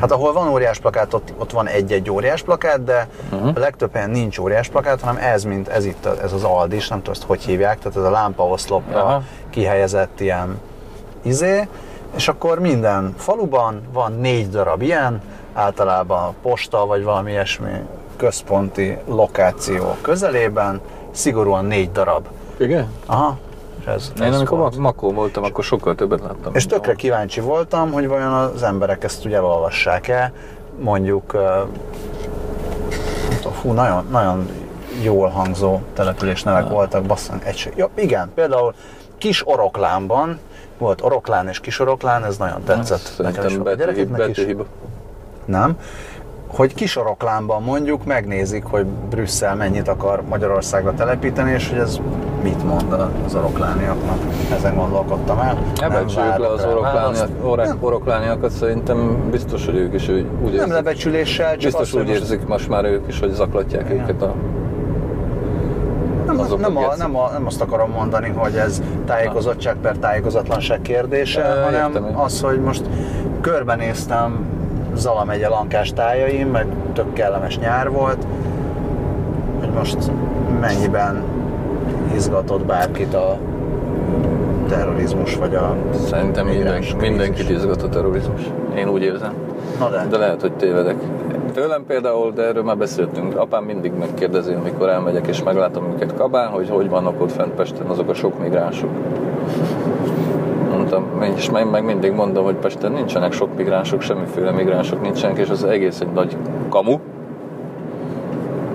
Hát 0.00 0.12
ahol 0.12 0.32
van 0.32 0.48
óriás 0.48 0.78
plakát, 0.78 1.14
ott, 1.14 1.32
ott 1.38 1.50
van 1.50 1.66
egy-egy 1.66 2.10
óriás 2.10 2.42
plakát, 2.42 2.84
de 2.84 3.08
uh-huh. 3.32 3.52
a 3.54 3.58
legtöbb 3.58 3.92
helyen 3.92 4.10
nincs 4.10 4.38
óriás 4.38 4.68
plakát, 4.68 5.00
hanem 5.00 5.16
ez, 5.22 5.44
mint 5.44 5.68
ez 5.68 5.84
itt, 5.84 6.06
ez 6.06 6.32
az 6.32 6.44
Aldis, 6.44 6.88
nem 6.88 6.98
tudom 6.98 7.14
ezt 7.14 7.22
hogy 7.22 7.42
hívják, 7.42 7.78
tehát 7.78 7.96
ez 7.96 8.02
a 8.02 8.10
lámpaoszlopra 8.10 9.04
Aha. 9.04 9.22
kihelyezett 9.50 10.20
ilyen 10.20 10.60
izé, 11.22 11.68
és 12.16 12.28
akkor 12.28 12.58
minden 12.58 13.14
faluban 13.16 13.82
van 13.92 14.12
négy 14.12 14.48
darab 14.48 14.82
ilyen, 14.82 15.20
általában 15.54 16.22
a 16.22 16.34
posta 16.42 16.86
vagy 16.86 17.02
valami 17.02 17.30
ilyesmi 17.30 17.72
központi 18.16 18.98
lokáció 19.06 19.96
közelében, 20.00 20.80
szigorúan 21.10 21.64
négy 21.64 21.92
darab. 21.92 22.26
Igen? 22.58 22.92
Aha. 23.06 23.38
Ez, 23.88 24.12
Én 24.20 24.22
ez 24.26 24.34
amikor 24.36 24.58
volt. 24.58 24.72
Mak- 24.76 24.82
Makó 24.82 25.12
voltam, 25.12 25.44
akkor 25.44 25.64
sokkal 25.64 25.94
többet 25.94 26.20
láttam. 26.20 26.54
És 26.54 26.66
tökre 26.66 26.82
ahol. 26.84 26.94
kíváncsi 26.94 27.40
voltam, 27.40 27.92
hogy 27.92 28.08
vajon 28.08 28.32
az 28.32 28.62
emberek 28.62 29.04
ezt 29.04 29.26
úgy 29.26 29.32
elolvassák-e, 29.32 30.32
mondjuk, 30.80 31.26
tudom, 33.36 33.52
fú, 33.52 33.72
nagyon, 33.72 34.06
nagyon 34.10 34.48
jól 35.02 35.28
hangzó 35.28 35.78
településnevek 35.94 36.68
voltak, 36.68 37.02
basszang, 37.02 37.42
egység. 37.44 37.72
Ja, 37.76 37.88
igen, 37.94 38.30
például 38.34 38.74
Kis 39.18 39.46
Oroklánban 39.48 40.38
volt 40.78 41.02
Oroklán 41.02 41.48
és 41.48 41.60
Kis 41.60 41.78
Oroklán, 41.78 42.24
ez 42.24 42.36
nagyon 42.36 42.62
tetszett. 42.64 43.12
nekem 43.18 43.44
is, 43.44 43.50
Szerintem 43.50 43.72
a 43.72 43.76
gyerekeknek 43.76 44.16
betűhiba. 44.16 44.30
is. 44.30 44.36
betűhiba. 44.36 44.64
Nem? 45.44 45.78
Hogy 46.48 46.74
Kisoroklánban 46.74 47.62
mondjuk 47.62 48.04
megnézik, 48.04 48.64
hogy 48.64 48.86
Brüsszel 48.86 49.54
mennyit 49.54 49.88
akar 49.88 50.22
Magyarországra 50.28 50.94
telepíteni, 50.94 51.50
és 51.50 51.68
hogy 51.68 51.78
ez 51.78 52.00
mit 52.42 52.64
mond 52.64 52.92
az 53.26 53.34
oroklániaknak. 53.34 54.18
Ezen 54.52 54.74
gondolkodtam 54.76 55.38
el. 55.38 55.58
Ne 55.80 55.88
Nem 55.88 56.02
becsüljük 56.02 56.38
le 56.38 56.46
az 56.46 56.64
oroklániak, 56.64 57.28
Nem, 57.56 57.78
oroklániakat, 57.80 58.50
szerintem 58.50 59.28
biztos, 59.30 59.64
hogy 59.64 59.76
ők 59.76 59.94
is 59.94 60.08
úgy, 60.08 60.24
nem 60.42 60.52
érzik. 60.52 60.66
lebecsüléssel, 60.72 61.50
csak 61.50 61.62
Biztos 61.62 61.94
úgy 61.94 62.06
most 62.06 62.20
érzik 62.20 62.46
most 62.46 62.68
már 62.68 62.84
ők 62.84 63.08
is, 63.08 63.20
hogy 63.20 63.30
zaklatják 63.30 63.88
Igen. 63.90 64.02
őket 64.02 64.22
a... 64.22 64.34
nem, 66.26 66.40
azok 66.40 66.60
nem, 66.60 66.76
a 66.76 66.94
nem, 66.96 67.16
a, 67.16 67.30
nem 67.30 67.46
azt 67.46 67.60
akarom 67.60 67.90
mondani, 67.90 68.28
hogy 68.28 68.54
ez 68.56 68.82
tájékozottság 69.06 69.76
per 69.76 69.96
tájékozatlanság 69.96 70.82
kérdése, 70.82 71.40
Ö, 71.40 71.62
hanem 71.62 71.86
értem 71.92 72.18
az, 72.20 72.40
hogy 72.40 72.60
most 72.60 72.82
körbenéztem 73.40 74.46
Zala 74.98 75.24
megye 75.24 75.48
lankás 75.48 75.92
tájaim, 75.92 76.48
meg 76.48 76.66
tök 76.92 77.12
kellemes 77.12 77.58
nyár 77.58 77.90
volt, 77.90 78.26
hogy 79.60 79.70
most 79.70 80.10
mennyiben 80.60 81.22
izgatott 82.14 82.64
bárkit 82.64 83.14
a 83.14 83.38
terrorizmus, 84.68 85.36
vagy 85.36 85.54
a 85.54 85.76
Szerintem 86.06 86.46
minden, 86.46 86.84
mindenkit 87.00 87.50
izgat 87.50 87.82
a 87.82 87.88
terrorizmus. 87.88 88.40
Én 88.76 88.88
úgy 88.88 89.02
érzem. 89.02 89.32
Na 89.78 89.90
de, 89.90 90.06
De 90.10 90.16
lehet, 90.16 90.40
hogy 90.40 90.52
tévedek. 90.52 90.96
Tőlem 91.54 91.84
például, 91.86 92.32
de 92.32 92.42
erről 92.42 92.62
már 92.62 92.76
beszéltünk. 92.76 93.36
Apám 93.36 93.64
mindig 93.64 93.92
megkérdezi, 93.98 94.52
amikor 94.52 94.88
elmegyek 94.88 95.26
és 95.26 95.42
meglátom 95.42 95.92
őket 95.92 96.14
Kabán, 96.14 96.48
hogy 96.48 96.68
hogy 96.70 96.88
vannak 96.88 97.20
ott 97.20 97.32
fent 97.32 97.52
Pesten 97.52 97.86
azok 97.86 98.08
a 98.08 98.14
sok 98.14 98.38
migránsok. 98.38 98.90
Mondtam, 100.98 101.36
és 101.36 101.50
meg, 101.50 101.70
meg 101.70 101.84
mindig 101.84 102.12
mondom, 102.12 102.44
hogy 102.44 102.54
Pesten 102.54 102.92
nincsenek 102.92 103.32
sok 103.32 103.56
migránsok, 103.56 104.00
semmiféle 104.00 104.50
migránsok 104.50 105.00
nincsenek, 105.00 105.38
és 105.38 105.48
az 105.48 105.64
egész 105.64 106.00
egy 106.00 106.12
nagy 106.12 106.36
kamu. 106.68 106.98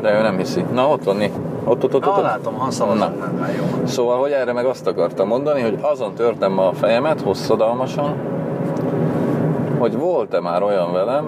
De 0.02 0.18
ő 0.18 0.22
nem 0.22 0.38
hiszi. 0.38 0.66
Na, 0.74 0.88
ott 0.88 1.04
van. 1.04 1.18
Ott, 1.64 1.84
ott, 1.84 1.84
ott, 1.84 2.08
ott. 2.08 2.18
Ott. 2.18 2.22
látom, 2.22 2.54
ha 2.54 2.72
szavazom, 2.72 3.00
nem, 3.00 3.36
nem 3.40 3.50
jó. 3.58 3.86
Szóval, 3.86 4.20
hogy 4.20 4.32
erre 4.32 4.54
meg 4.54 4.66
azt 4.66 4.88
akartam 4.88 5.28
mondani, 5.28 5.62
hogy 5.62 5.78
azon 5.82 6.14
törtem 6.14 6.52
ma 6.52 6.68
a 6.68 6.74
fejemet 6.74 7.22
hosszadalmasan, 7.22 8.16
hogy 9.78 9.98
volt-e 9.98 10.40
már 10.40 10.64
olyan 10.64 10.92
velem, 10.92 11.26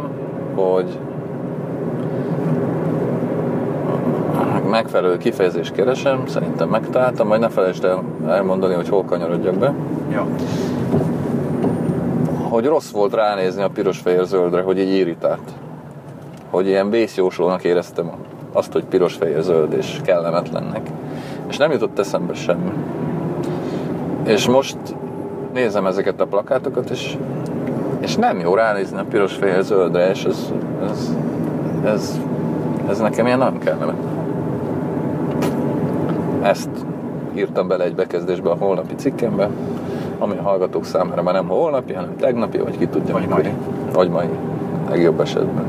hogy 0.55 0.99
megfelelő 4.69 5.17
kifejezést 5.17 5.73
keresem, 5.73 6.23
szerintem 6.27 6.69
megtaláltam, 6.69 7.27
majd 7.27 7.41
ne 7.41 7.49
felejtsd 7.49 7.84
el 7.84 8.03
elmondani, 8.27 8.73
hogy 8.73 8.89
hol 8.89 9.03
kanyarodjak 9.03 9.55
be, 9.55 9.73
Jó. 10.10 10.21
Hogy 12.55 12.65
rossz 12.65 12.91
volt 12.91 13.13
ránézni 13.13 13.61
a 13.61 13.69
piros-fehér-zöldre, 13.69 14.61
hogy 14.61 14.79
így 14.79 14.93
irritált. 14.93 15.51
Hogy 16.49 16.67
ilyen 16.67 16.89
vészjóslónak 16.89 17.63
éreztem 17.63 18.11
azt, 18.51 18.71
hogy 18.71 18.83
piros-fehér-zöld 18.83 19.73
és 19.73 19.99
kellemetlennek. 20.03 20.89
És 21.47 21.57
nem 21.57 21.71
jutott 21.71 21.99
eszembe 21.99 22.33
semmi. 22.33 22.71
És 24.25 24.47
most 24.47 24.77
nézem 25.53 25.85
ezeket 25.85 26.21
a 26.21 26.25
plakátokat, 26.25 26.89
és, 26.89 27.17
és 27.99 28.15
nem 28.15 28.39
jó 28.39 28.53
ránézni 28.53 28.97
a 28.97 29.05
piros-fehér-zöldre, 29.09 30.09
és 30.09 30.23
ez, 30.23 30.51
ez, 30.89 31.15
ez, 31.85 32.19
ez 32.89 32.99
nekem 32.99 33.25
ilyen 33.25 33.37
nagyon 33.37 33.59
kellemetlen. 33.59 34.13
Ezt 36.41 36.69
írtam 37.35 37.67
bele 37.67 37.83
egy 37.83 37.95
bekezdésbe 37.95 38.49
a 38.49 38.55
holnapi 38.59 38.95
cikkembe, 38.95 39.49
ami 40.25 40.38
a 40.38 40.41
hallgatók 40.41 40.85
számára 40.85 41.21
már 41.21 41.33
nem 41.33 41.47
holnapi, 41.47 41.93
hanem 41.93 42.15
tegnapi, 42.19 42.57
vagy 42.57 42.77
ki 42.77 42.88
tudja, 42.88 43.13
Vagy 43.13 43.21
mikor. 43.27 43.41
mai. 43.41 43.51
Vagy 43.93 44.09
mai, 44.09 44.29
legjobb 44.89 45.19
esetben. 45.19 45.63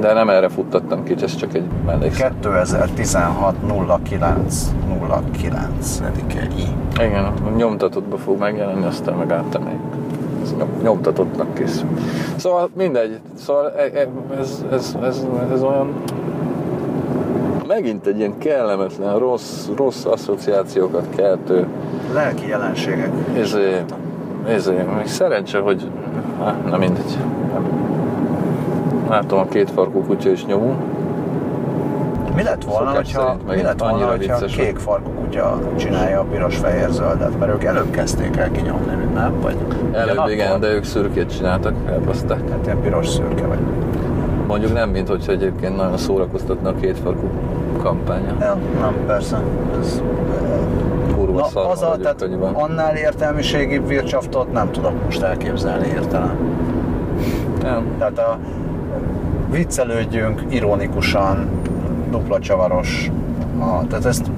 De 0.00 0.12
nem 0.12 0.28
erre 0.30 0.48
futtattam 0.48 1.04
ki, 1.04 1.14
ez 1.22 1.34
csak 1.34 1.54
egy 1.54 1.64
mellékszám. 1.86 2.32
2016 2.40 3.54
09 4.08 4.72
09 5.08 6.00
i 6.56 6.62
Igen, 7.02 7.32
nyomtatottba 7.56 8.16
fog 8.16 8.38
megjelenni, 8.38 8.84
aztán 8.84 9.14
meg 9.14 9.32
áttemeljük. 9.32 9.80
Ez 10.42 10.54
nyom- 10.58 10.82
nyomtatottnak 10.82 11.54
készül. 11.54 11.88
Szóval 12.36 12.68
mindegy, 12.76 13.20
szóval 13.34 13.72
e- 13.76 13.98
e- 13.98 14.38
ez, 14.40 14.64
ez, 14.72 14.96
ez, 15.02 15.26
ez 15.52 15.62
olyan 15.62 15.92
megint 17.66 18.06
egy 18.06 18.18
ilyen 18.18 18.38
kellemetlen, 18.38 19.18
rossz, 19.18 19.68
rossz 19.76 20.04
asszociációkat 20.04 21.06
keltő 21.16 21.66
Lelki 22.14 22.48
jelenségek. 22.48 23.10
Ezé, 23.38 23.82
ezé, 24.48 24.72
még 24.96 25.06
szerencse, 25.06 25.58
hogy 25.58 25.90
na 26.70 26.76
mindegy. 26.76 27.18
Látom 29.08 29.38
a 29.38 29.44
két 29.44 29.70
farkú 29.70 30.02
kutya 30.04 30.30
is 30.30 30.46
nyomó. 30.46 30.74
Mi 32.34 32.42
lett 32.42 32.64
volna, 32.64 32.88
Szokás 32.90 33.14
hogyha, 33.14 33.36
mi 33.48 33.62
lett 33.62 33.80
volna, 33.80 34.06
hogyha 34.06 34.34
a 34.34 34.44
kék 34.44 34.76
farkú 34.76 35.10
kutya 35.10 35.58
csinálja 35.76 36.20
a 36.20 36.24
piros-fehér-zöldet? 36.24 37.38
Mert 37.38 37.52
ők 37.52 37.64
előbb 37.64 37.90
kezdték 37.90 38.36
el 38.36 38.50
kinyomni, 38.50 38.94
mint 38.94 39.14
nem? 39.14 39.32
Vagy 39.40 39.56
Előbb 39.92 40.08
ugyanakkor? 40.08 40.30
igen, 40.32 40.60
de 40.60 40.68
ők 40.68 40.84
szürkét 40.84 41.36
csináltak, 41.36 41.74
elbaszták. 41.88 42.50
Hát 42.50 42.60
ilyen 42.64 42.80
piros 42.80 43.08
szürke 43.08 43.46
vagy. 43.46 43.58
Mondjuk 44.46 44.72
nem, 44.72 44.88
mint 44.90 45.08
hogyha 45.08 45.32
egyébként 45.32 45.76
nagyon 45.76 45.96
szórakoztatna 45.96 46.68
a 46.68 46.74
két 46.80 46.98
farkú 46.98 47.28
kampánya. 47.82 48.36
Ja, 48.40 48.56
nem, 48.80 48.94
persze. 49.06 49.40
Ez, 49.80 50.02
Kurva 51.12 51.50
na, 51.54 51.68
az 51.70 51.82
a, 51.82 51.96
tehát 52.02 52.22
annyiban. 52.22 52.54
annál 52.54 52.96
értelmiségi 52.96 53.78
vircsaftot 53.78 54.52
nem 54.52 54.70
tudok 54.70 55.04
most 55.04 55.22
elképzelni 55.22 55.86
értelem. 55.86 56.38
Nem. 57.62 57.94
Tehát 57.98 58.18
a 58.18 58.38
viccelődjünk, 59.50 60.42
ironikusan, 60.48 61.48
dupla 62.10 62.38
csavaros. 62.38 63.10
A, 63.58 63.86
tehát 63.86 64.04
ezt 64.04 64.30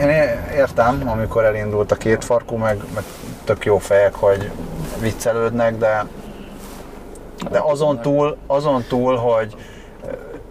én 0.00 0.08
értem, 0.56 1.02
amikor 1.06 1.44
elindult 1.44 1.92
a 1.92 1.96
két 1.96 2.24
farkú, 2.24 2.56
meg, 2.56 2.82
meg 2.94 3.04
tök 3.44 3.64
jó 3.64 3.78
fejek, 3.78 4.14
hogy 4.14 4.50
viccelődnek, 5.00 5.78
de, 5.78 6.06
de 7.50 7.60
azon 7.62 8.00
túl, 8.00 8.36
azon 8.46 8.84
túl, 8.88 9.16
hogy 9.16 9.54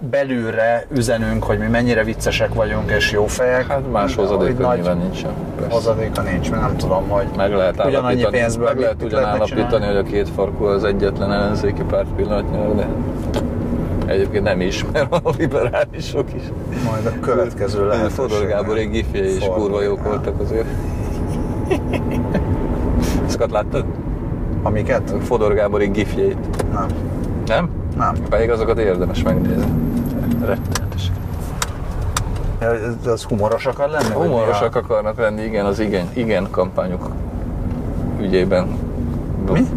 belülre 0.10 0.86
üzenünk, 0.95 1.43
hogy 1.43 1.58
mi 1.58 1.68
mennyire 1.68 2.04
viccesek 2.04 2.54
vagyunk 2.54 2.91
és 2.91 3.12
jó 3.12 3.26
fejek. 3.26 3.68
Hát 3.68 3.91
más 3.91 4.16
hozadéka 4.16 4.74
nyilván 4.76 4.97
nincsen. 4.97 5.32
Hozadéka 5.70 6.22
nincs, 6.22 6.49
mert 6.49 6.62
nem 6.62 6.78
tudom, 6.78 7.10
hogy 7.10 7.28
meg 7.36 7.54
lehet 7.54 7.86
ugyanannyi 7.86 8.26
pénzből 8.30 8.66
meg 8.66 8.80
lehet 8.80 9.04
ugyan 9.04 9.24
állapítani, 9.24 9.86
hogy 9.86 9.95
a 9.95 10.04
két 10.04 10.30
farkú 10.30 10.64
az 10.64 10.84
egyetlen 10.84 11.32
ellenzéki 11.32 11.82
párt 11.82 12.08
pillanatnyilag, 12.16 12.76
de 12.76 12.88
egyébként 14.06 14.43
nem 14.43 14.62
is, 14.62 14.86
mert 14.93 15.14
a 15.14 15.34
liberálisok 15.38 16.34
is. 16.36 16.43
Majd 16.86 17.06
a 17.06 17.20
következő 17.20 17.88
lehet. 17.88 18.12
Fodor 18.12 18.78
egy 18.78 18.89
gifjei 18.89 19.36
is 19.36 19.45
kurva 19.45 19.82
jók 19.82 20.04
voltak 20.04 20.39
azért. 20.39 20.68
Ezeket 23.28 23.52
láttad? 23.52 23.86
Amiket? 24.64 25.14
Fodor 25.24 25.54
Gábori 25.54 25.88
gifjeit. 25.88 26.72
Nem. 26.74 26.86
Nem? 27.45 27.70
Nem. 27.97 28.16
Pedig 28.30 28.49
azokat 28.49 28.78
érdemes 28.78 29.24
megnézni. 29.24 29.90
Rettenetes. 30.45 31.11
Az 33.05 33.23
humoros 33.23 33.65
akar 33.65 33.89
lenni? 33.89 34.13
Humorosak 34.13 34.75
akarnak 34.75 35.17
lenni, 35.17 35.41
igen, 35.41 35.65
az 35.65 35.79
igen, 35.79 36.09
igen 36.13 36.47
kampányuk 36.51 37.09
ügyében. 38.19 38.67
Mi? 39.51 39.67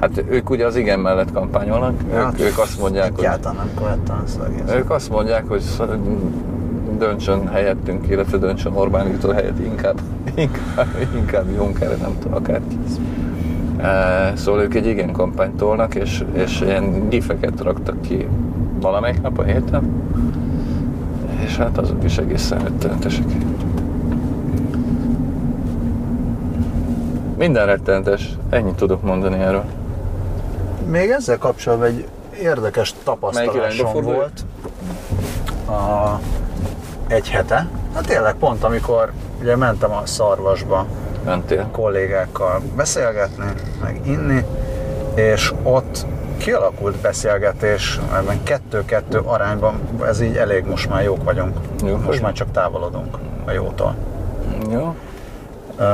Hát 0.00 0.24
ők 0.28 0.50
ugye 0.50 0.66
az 0.66 0.76
igen 0.76 0.98
mellett 0.98 1.32
kampányolnak, 1.32 1.94
ja, 2.12 2.32
ők, 2.32 2.40
ők 2.40 2.58
azt 2.58 2.80
mondják, 2.80 3.12
hogy... 3.14 3.28
nem 3.42 3.70
korrektan 3.74 4.24
Ők 4.76 4.90
azt 4.90 5.10
mondják, 5.10 5.48
hogy 5.48 5.62
döntsön 6.98 7.48
helyettünk, 7.48 8.08
illetve 8.08 8.38
döntsön 8.38 8.72
Orbán 8.72 9.10
Viktor 9.10 9.34
helyett 9.34 9.58
inkább, 9.58 10.00
inkább, 10.34 10.86
inkább 11.14 11.50
Juncker, 11.54 11.98
nem 11.98 12.16
tudom, 12.20 12.36
akárki. 12.36 12.78
Szóval 14.34 14.62
ők 14.62 14.74
egy 14.74 14.86
igen 14.86 15.12
kampányt 15.12 15.56
tolnak, 15.56 15.94
és, 15.94 16.24
és 16.32 16.60
ilyen 16.60 17.08
gifeket 17.08 17.60
raktak 17.60 18.00
ki 18.00 18.26
valamelyik 18.82 19.22
nap 19.22 19.38
a 19.38 19.42
héten, 19.42 20.02
és 21.44 21.56
hát 21.56 21.78
azok 21.78 22.04
is 22.04 22.18
egészen 22.18 22.58
rettenetesek. 22.58 23.24
Minden 27.36 27.66
rettenetes, 27.66 28.36
ennyit 28.50 28.74
tudok 28.74 29.02
mondani 29.02 29.38
erről. 29.38 29.64
Még 30.86 31.10
ezzel 31.10 31.38
kapcsolatban 31.38 31.88
egy 31.88 32.06
érdekes 32.40 32.94
tapasztalásom 33.04 34.02
volt 34.02 34.44
a, 35.66 36.20
egy 37.06 37.28
hete. 37.28 37.68
Hát 37.94 38.06
tényleg 38.06 38.34
pont 38.34 38.64
amikor 38.64 39.12
ugye 39.40 39.56
mentem 39.56 39.92
a 39.92 40.02
szarvasba 40.04 40.86
Mentél. 41.24 41.68
kollégákkal 41.72 42.60
beszélgetni, 42.76 43.52
meg 43.82 44.00
inni, 44.04 44.44
és 45.14 45.52
ott 45.62 46.06
kialakult 46.42 46.96
beszélgetés, 46.96 48.00
ebben 48.14 48.42
kettő-kettő 48.42 49.18
arányban, 49.18 49.80
ez 50.06 50.20
így 50.20 50.36
elég, 50.36 50.64
most 50.64 50.88
már 50.88 51.02
jók 51.02 51.24
vagyunk. 51.24 51.56
Jó, 51.84 51.96
most 51.96 52.22
már 52.22 52.32
csak 52.32 52.50
távolodunk 52.50 53.18
a 53.44 53.50
jótól. 53.50 53.94
Jó. 54.70 54.94
Uh, 55.78 55.86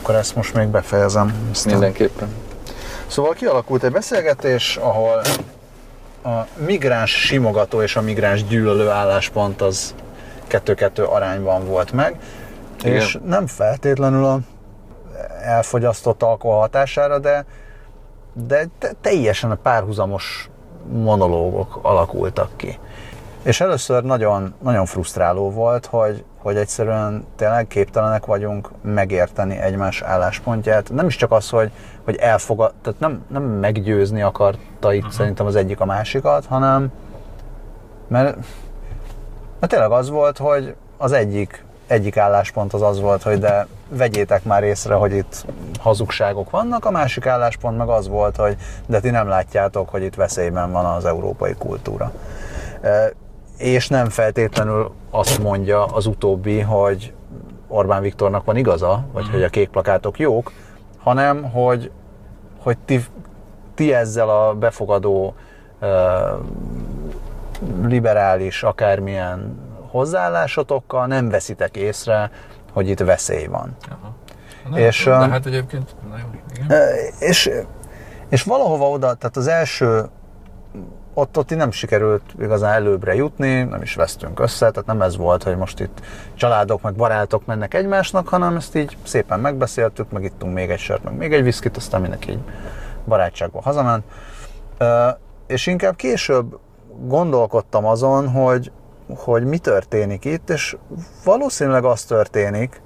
akkor 0.00 0.14
ezt 0.14 0.36
most 0.36 0.54
még 0.54 0.68
befejezem. 0.68 1.48
Aztán... 1.50 1.72
Mindenképpen. 1.72 2.28
Szóval 3.06 3.32
kialakult 3.32 3.82
egy 3.82 3.92
beszélgetés, 3.92 4.76
ahol 4.76 5.20
a 6.24 6.46
migráns 6.66 7.10
simogató 7.10 7.82
és 7.82 7.96
a 7.96 8.00
migráns 8.00 8.44
gyűlölő 8.44 8.88
álláspont 8.88 9.62
az 9.62 9.94
kettő-kettő 10.46 11.04
arányban 11.04 11.66
volt 11.66 11.92
meg. 11.92 12.20
Igen. 12.80 12.94
és 12.94 13.18
nem 13.24 13.46
feltétlenül 13.46 14.24
a 14.24 14.38
elfogyasztott 15.42 16.22
alkohol 16.22 16.58
hatására, 16.58 17.18
de, 17.18 17.44
de 18.46 18.68
teljesen 19.00 19.50
a 19.50 19.54
párhuzamos 19.54 20.50
monológok 20.92 21.78
alakultak 21.82 22.50
ki. 22.56 22.78
És 23.42 23.60
először 23.60 24.02
nagyon, 24.02 24.54
nagyon 24.62 24.86
frusztráló 24.86 25.50
volt, 25.50 25.86
hogy, 25.86 26.24
hogy 26.38 26.56
egyszerűen 26.56 27.24
tényleg 27.36 27.66
képtelenek 27.66 28.26
vagyunk 28.26 28.70
megérteni 28.82 29.56
egymás 29.56 30.02
álláspontját. 30.02 30.92
Nem 30.92 31.06
is 31.06 31.16
csak 31.16 31.32
az, 31.32 31.50
hogy, 31.50 31.70
hogy 32.04 32.16
elfogad, 32.16 32.72
tehát 32.82 33.00
nem, 33.00 33.24
nem 33.28 33.42
meggyőzni 33.42 34.22
akarta 34.22 34.92
itt 34.92 35.00
uh-huh. 35.00 35.16
szerintem 35.16 35.46
az 35.46 35.56
egyik 35.56 35.80
a 35.80 35.84
másikat, 35.84 36.46
hanem 36.46 36.92
mert, 38.08 38.36
mert 39.60 39.72
tényleg 39.72 39.90
az 39.90 40.10
volt, 40.10 40.38
hogy 40.38 40.74
az 40.96 41.12
egyik 41.12 41.64
egyik 41.86 42.16
álláspont 42.16 42.74
az 42.74 42.82
az 42.82 43.00
volt, 43.00 43.22
hogy 43.22 43.38
de 43.38 43.66
vegyétek 43.88 44.44
már 44.44 44.62
észre, 44.62 44.94
hogy 44.94 45.12
itt 45.12 45.44
hazugságok 45.78 46.50
vannak, 46.50 46.84
a 46.84 46.90
másik 46.90 47.26
álláspont 47.26 47.76
meg 47.76 47.88
az 47.88 48.08
volt, 48.08 48.36
hogy 48.36 48.56
de 48.86 49.00
ti 49.00 49.10
nem 49.10 49.28
látjátok, 49.28 49.88
hogy 49.88 50.02
itt 50.02 50.14
veszélyben 50.14 50.72
van 50.72 50.84
az 50.84 51.04
európai 51.04 51.54
kultúra. 51.58 52.12
E, 52.80 53.12
és 53.58 53.88
nem 53.88 54.08
feltétlenül 54.08 54.90
azt 55.10 55.42
mondja 55.42 55.84
az 55.84 56.06
utóbbi, 56.06 56.60
hogy 56.60 57.12
Orbán 57.68 58.02
Viktornak 58.02 58.44
van 58.44 58.56
igaza, 58.56 59.04
vagy 59.12 59.28
hogy 59.30 59.42
a 59.42 59.48
kék 59.48 59.68
plakátok 59.68 60.18
jók, 60.18 60.52
hanem 60.98 61.50
hogy, 61.50 61.90
hogy 62.62 62.78
ti, 62.84 63.04
ti 63.74 63.94
ezzel 63.94 64.28
a 64.28 64.54
befogadó 64.54 65.34
e, 65.80 65.86
liberális, 67.82 68.62
akármilyen 68.62 69.65
hozzáállásotokkal 69.90 71.06
nem 71.06 71.28
veszitek 71.28 71.76
észre, 71.76 72.30
hogy 72.72 72.88
itt 72.88 72.98
veszély 72.98 73.46
van. 73.46 73.76
Aha. 73.90 74.14
Na, 74.70 74.78
és, 74.78 75.04
de 75.04 75.28
hát 75.28 75.46
egyébként, 75.46 75.94
na 76.10 76.18
jó, 76.18 76.24
igen. 76.54 76.86
És, 77.18 77.50
és 78.28 78.42
valahova 78.42 78.90
oda, 78.90 79.14
tehát 79.14 79.36
az 79.36 79.46
első 79.46 80.04
ott, 81.14 81.38
ott 81.38 81.56
nem 81.56 81.70
sikerült 81.70 82.22
igazán 82.38 82.72
előbbre 82.72 83.14
jutni, 83.14 83.62
nem 83.62 83.82
is 83.82 83.94
vesztünk 83.94 84.40
össze, 84.40 84.70
tehát 84.70 84.86
nem 84.86 85.02
ez 85.02 85.16
volt, 85.16 85.42
hogy 85.42 85.56
most 85.56 85.80
itt 85.80 86.00
családok 86.34 86.82
meg 86.82 86.94
barátok 86.94 87.46
mennek 87.46 87.74
egymásnak, 87.74 88.28
hanem 88.28 88.56
ezt 88.56 88.76
így 88.76 88.96
szépen 89.02 89.40
megbeszéltük, 89.40 90.10
meg 90.10 90.24
ittunk 90.24 90.54
még 90.54 90.70
egy 90.70 90.78
sört, 90.78 91.04
meg 91.04 91.16
még 91.16 91.32
egy 91.32 91.42
viszkit, 91.42 91.76
aztán 91.76 92.00
mindenki 92.00 92.30
így 92.30 92.40
barátságban 93.06 93.62
hazament. 93.62 94.04
És 95.46 95.66
inkább 95.66 95.96
később 95.96 96.58
gondolkodtam 97.00 97.86
azon, 97.86 98.28
hogy, 98.28 98.72
hogy 99.14 99.44
mi 99.44 99.58
történik 99.58 100.24
itt, 100.24 100.50
és 100.50 100.76
valószínűleg 101.24 101.84
az 101.84 102.04
történik, 102.04 102.82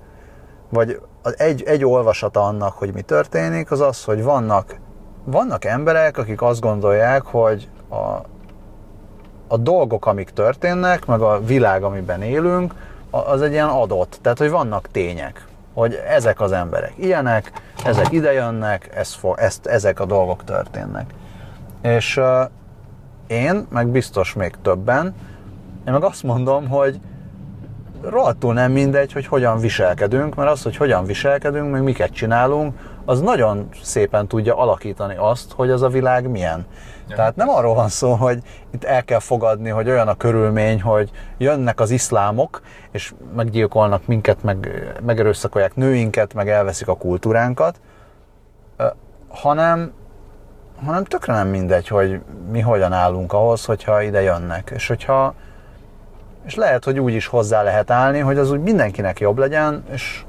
vagy 0.68 1.00
egy, 1.36 1.62
egy 1.62 1.84
olvasata 1.84 2.42
annak, 2.42 2.72
hogy 2.72 2.92
mi 2.94 3.02
történik, 3.02 3.70
az 3.70 3.80
az, 3.80 4.04
hogy 4.04 4.22
vannak, 4.22 4.78
vannak 5.24 5.64
emberek, 5.64 6.18
akik 6.18 6.42
azt 6.42 6.60
gondolják, 6.60 7.22
hogy 7.22 7.68
a, 7.88 8.24
a 9.48 9.56
dolgok, 9.56 10.06
amik 10.06 10.30
történnek, 10.30 11.06
meg 11.06 11.20
a 11.20 11.40
világ, 11.44 11.82
amiben 11.82 12.22
élünk, 12.22 12.74
az 13.10 13.42
egy 13.42 13.52
ilyen 13.52 13.68
adott. 13.68 14.18
Tehát, 14.22 14.38
hogy 14.38 14.50
vannak 14.50 14.88
tények, 14.90 15.44
hogy 15.74 15.94
ezek 16.08 16.40
az 16.40 16.52
emberek 16.52 16.92
ilyenek, 16.96 17.52
ezek 17.84 18.12
idejönnek, 18.12 18.90
ez, 18.94 19.16
ezt, 19.34 19.66
ezek 19.66 20.00
a 20.00 20.04
dolgok 20.04 20.44
történnek. 20.44 21.14
És 21.82 22.16
uh, 22.16 22.50
én, 23.26 23.66
meg 23.70 23.86
biztos 23.86 24.34
még 24.34 24.54
többen, 24.62 25.14
én 25.86 25.92
meg 25.92 26.04
azt 26.04 26.22
mondom, 26.22 26.68
hogy 26.68 27.00
rohadtul 28.02 28.54
nem 28.54 28.72
mindegy, 28.72 29.12
hogy 29.12 29.26
hogyan 29.26 29.58
viselkedünk, 29.58 30.34
mert 30.34 30.50
az, 30.50 30.62
hogy 30.62 30.76
hogyan 30.76 31.04
viselkedünk, 31.04 31.70
meg 31.70 31.82
miket 31.82 32.10
csinálunk, 32.10 32.74
az 33.04 33.20
nagyon 33.20 33.68
szépen 33.82 34.26
tudja 34.26 34.56
alakítani 34.56 35.14
azt, 35.18 35.52
hogy 35.52 35.70
az 35.70 35.82
a 35.82 35.88
világ 35.88 36.30
milyen. 36.30 36.66
Ja. 37.08 37.16
Tehát 37.16 37.36
nem 37.36 37.48
arról 37.48 37.74
van 37.74 37.88
szó, 37.88 38.12
hogy 38.12 38.42
itt 38.70 38.84
el 38.84 39.04
kell 39.04 39.18
fogadni, 39.18 39.68
hogy 39.68 39.88
olyan 39.88 40.08
a 40.08 40.14
körülmény, 40.14 40.82
hogy 40.82 41.10
jönnek 41.38 41.80
az 41.80 41.90
iszlámok, 41.90 42.60
és 42.90 43.12
meggyilkolnak 43.36 44.06
minket, 44.06 44.42
meg 44.42 44.68
megerőszakolják 45.06 45.74
nőinket, 45.74 46.34
meg 46.34 46.48
elveszik 46.48 46.88
a 46.88 46.96
kultúránkat, 46.96 47.80
hanem, 49.28 49.92
hanem 50.84 51.04
tökre 51.04 51.32
nem 51.32 51.48
mindegy, 51.48 51.88
hogy 51.88 52.20
mi 52.50 52.60
hogyan 52.60 52.92
állunk 52.92 53.32
ahhoz, 53.32 53.64
hogyha 53.64 54.02
ide 54.02 54.22
jönnek. 54.22 54.70
És 54.74 54.88
hogyha 54.88 55.34
és 56.50 56.56
lehet, 56.56 56.84
hogy 56.84 57.00
úgy 57.00 57.14
is 57.14 57.26
hozzá 57.26 57.62
lehet 57.62 57.90
állni, 57.90 58.18
hogy 58.18 58.38
az 58.38 58.50
úgy 58.50 58.60
mindenkinek 58.60 59.20
jobb 59.20 59.38
legyen, 59.38 59.84
és 59.92 60.22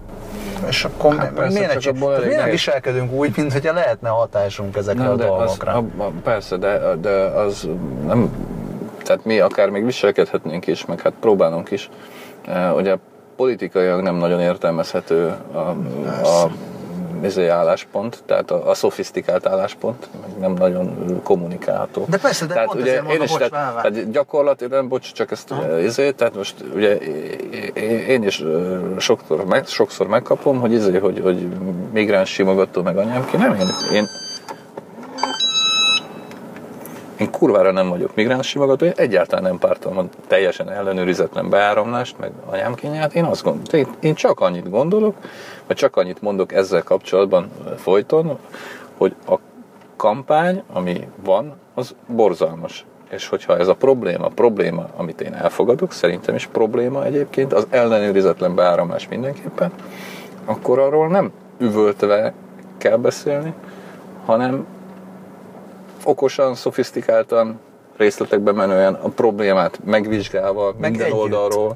és 0.68 0.86
akkor 0.86 1.16
hát 1.16 1.34
persze, 1.34 1.60
miért, 1.60 1.80
csak 1.80 1.96
abból 1.96 2.16
elég 2.16 2.28
miért 2.28 2.50
viselkedünk 2.50 3.12
úgy, 3.12 3.32
mint 3.36 3.54
hogyha 3.54 3.74
lehetne 3.74 4.10
hatásunk 4.10 4.76
ezekre 4.76 5.04
Na, 5.04 5.12
a 5.12 5.16
dolgokra? 5.16 5.72
Az, 5.72 5.84
a, 5.98 6.04
a, 6.04 6.12
persze, 6.24 6.58
de, 6.58 6.96
de 7.02 7.10
az 7.20 7.68
nem, 8.06 8.32
tehát 9.04 9.26
mi 9.26 9.40
akár 9.40 9.70
még 9.70 9.86
viselkedhetnénk 9.86 10.68
is, 10.68 10.86
meg 10.86 11.02
hát 11.02 11.14
próbálunk 11.20 11.72
is. 11.72 11.90
E, 12.46 12.72
ugye 12.72 12.96
politikailag 13.36 14.02
nem 14.02 14.16
nagyon 14.16 14.40
értelmezhető 14.40 15.36
a, 15.52 15.58
a 16.28 16.52
izé 17.24 17.48
álláspont, 17.48 18.24
tehát 18.26 18.52
a, 18.52 18.70
a 18.70 18.74
szofisztikált 18.74 19.48
álláspont, 19.48 20.08
meg 20.22 20.40
nem 20.40 20.54
nagyon 20.54 21.20
kommunikálható. 21.24 22.06
De 22.10 22.18
persze, 22.18 22.46
de 22.46 22.54
tehát 22.54 22.70
pont 22.70 22.82
ugye 22.82 22.96
mondom, 22.96 23.12
én 23.16 23.22
is, 23.22 23.30
bocs, 23.32 23.50
tehát, 23.50 23.82
tehát 23.82 24.12
gyakorlatilag, 24.12 24.88
bocs, 24.88 25.12
csak 25.12 25.32
ezt 25.32 25.52
ugye, 25.52 25.84
izé, 25.84 26.12
tehát 26.12 26.36
most 26.36 26.56
ugye 26.76 26.96
én- 28.08 28.24
is 28.24 28.44
sokszor, 28.98 29.46
meg, 29.46 29.68
sokszor 29.68 30.08
megkapom, 30.08 30.60
hogy 30.60 30.72
izé, 30.72 30.98
hogy, 30.98 31.20
hogy 31.20 31.48
migráns 31.92 32.30
simogató 32.30 32.82
meg 32.82 32.98
anyám 32.98 33.26
ki, 33.26 33.38
nem 33.38 33.54
én, 33.54 33.68
én 33.94 34.08
én 37.22 37.32
kurvára 37.32 37.72
nem 37.72 37.90
vagyok 37.90 38.16
migráns 38.16 38.48
simogató, 38.48 38.86
én 38.86 38.94
egyáltalán 38.96 39.44
nem 39.44 39.58
pártom 39.58 39.98
a 39.98 40.04
teljesen 40.28 40.72
ellenőrizetlen 40.72 41.50
beáramlást, 41.50 42.16
meg 42.20 42.32
anyámkényát. 42.46 43.14
Én 43.14 43.24
azt 43.24 43.44
gondolom, 43.44 43.66
én, 43.72 43.88
én 44.00 44.14
csak 44.14 44.40
annyit 44.40 44.70
gondolok, 44.70 45.16
csak 45.74 45.96
annyit 45.96 46.22
mondok 46.22 46.54
ezzel 46.54 46.84
kapcsolatban 46.84 47.52
folyton, 47.78 48.38
hogy 48.98 49.16
a 49.28 49.36
kampány, 49.96 50.64
ami 50.74 51.08
van, 51.24 51.54
az 51.74 51.96
borzalmas. 52.08 52.86
És 53.10 53.28
hogyha 53.28 53.58
ez 53.58 53.68
a 53.68 53.76
probléma, 53.76 54.28
probléma, 54.28 54.86
amit 54.96 55.22
én 55.22 55.34
elfogadok, 55.34 55.92
szerintem 55.92 56.36
is 56.36 56.48
probléma 56.48 57.06
egyébként, 57.06 57.54
az 57.54 57.68
ellenőrizetlen 57.70 58.56
beáramlás 58.56 59.08
mindenképpen, 59.08 59.72
akkor 60.46 60.80
arról 60.80 61.08
nem 61.08 61.32
üvöltve 61.58 62.34
kell 62.78 62.98
beszélni, 62.98 63.54
hanem 64.26 64.66
okosan, 66.04 66.56
szofisztikáltan, 66.56 67.60
részletekbe 68.02 68.52
menően 68.52 68.94
a 68.94 69.08
problémát 69.10 69.80
megvizsgálva, 69.86 70.76
Meg 70.80 70.90
minden 70.90 71.08
együtt. 71.08 71.20
oldalról, 71.20 71.76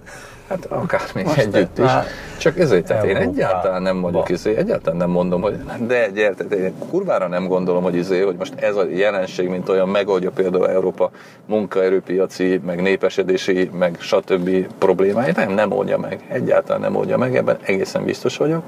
hát 0.50 0.66
akármi 0.66 1.24
Most 1.24 1.38
együtt 1.38 1.78
is. 1.78 1.84
már 1.86 2.06
Csak 2.38 2.60
ezért, 2.60 2.86
tehát 2.88 3.04
én 3.06 3.16
egyáltalán 3.16 3.82
nem 3.82 4.02
vagyok 4.02 4.30
izé, 4.30 4.56
egyáltalán 4.56 4.98
nem 4.98 5.10
mondom, 5.10 5.42
hogy 5.42 5.56
de 5.88 6.12
tehát 6.12 6.54
én 6.54 6.74
kurvára 6.90 7.28
nem 7.28 7.48
gondolom, 7.48 7.84
hogy 7.84 7.96
izé, 7.96 8.22
hogy 8.22 8.36
most 8.36 8.54
ez 8.56 8.76
a 8.76 8.86
jelenség, 8.90 9.50
mint 9.50 9.70
olyan 9.70 9.90
megoldja 9.90 10.32
például 10.32 10.70
Európa 10.70 11.12
munkaerőpiaci, 11.46 12.62
meg 12.66 12.82
népesedési, 12.82 13.70
meg 13.80 13.98
stb. 14.00 14.68
problémáit, 14.78 15.36
nem, 15.36 15.52
nem 15.52 15.72
oldja 15.72 15.98
meg. 15.98 16.26
Egyáltalán 16.28 16.82
nem 16.82 16.96
oldja 16.96 17.18
meg, 17.18 17.36
ebben 17.36 17.58
egészen 17.62 18.04
biztos 18.04 18.38
vagyok. 18.38 18.64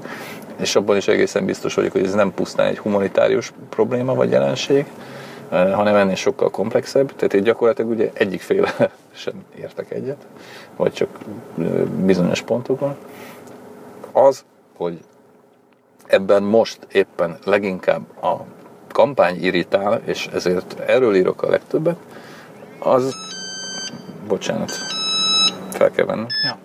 És 0.59 0.75
abban 0.75 0.95
is 0.97 1.07
egészen 1.07 1.45
biztos 1.45 1.73
vagyok, 1.73 1.91
hogy 1.91 2.03
ez 2.03 2.13
nem 2.13 2.33
pusztán 2.33 2.67
egy 2.67 2.77
humanitárius 2.77 3.53
probléma 3.69 4.13
vagy 4.13 4.31
jelenség, 4.31 4.85
hanem 5.49 5.95
ennél 5.95 6.15
sokkal 6.15 6.49
komplexebb. 6.49 7.15
Tehát 7.15 7.33
én 7.33 7.43
gyakorlatilag 7.43 7.91
ugye 7.91 8.11
egyik 8.13 8.41
féle 8.41 8.73
sem 9.11 9.33
értek 9.55 9.91
egyet, 9.91 10.25
vagy 10.75 10.93
csak 10.93 11.09
eh, 11.59 11.65
bizonyos 11.83 12.41
pontokon. 12.41 12.95
Az, 14.11 14.45
hogy 14.75 14.99
ebben 16.07 16.43
most 16.43 16.87
éppen 16.91 17.37
leginkább 17.43 18.23
a 18.23 18.35
kampány 18.91 19.43
irritál, 19.43 20.01
és 20.05 20.27
ezért 20.27 20.79
erről 20.79 21.15
írok 21.15 21.41
a 21.41 21.49
legtöbbet, 21.49 21.97
az, 22.79 23.15
bocsánat, 24.27 24.71
fel 25.69 25.91
kell 25.91 26.05
vennem. 26.05 26.27
Ja. 26.43 26.57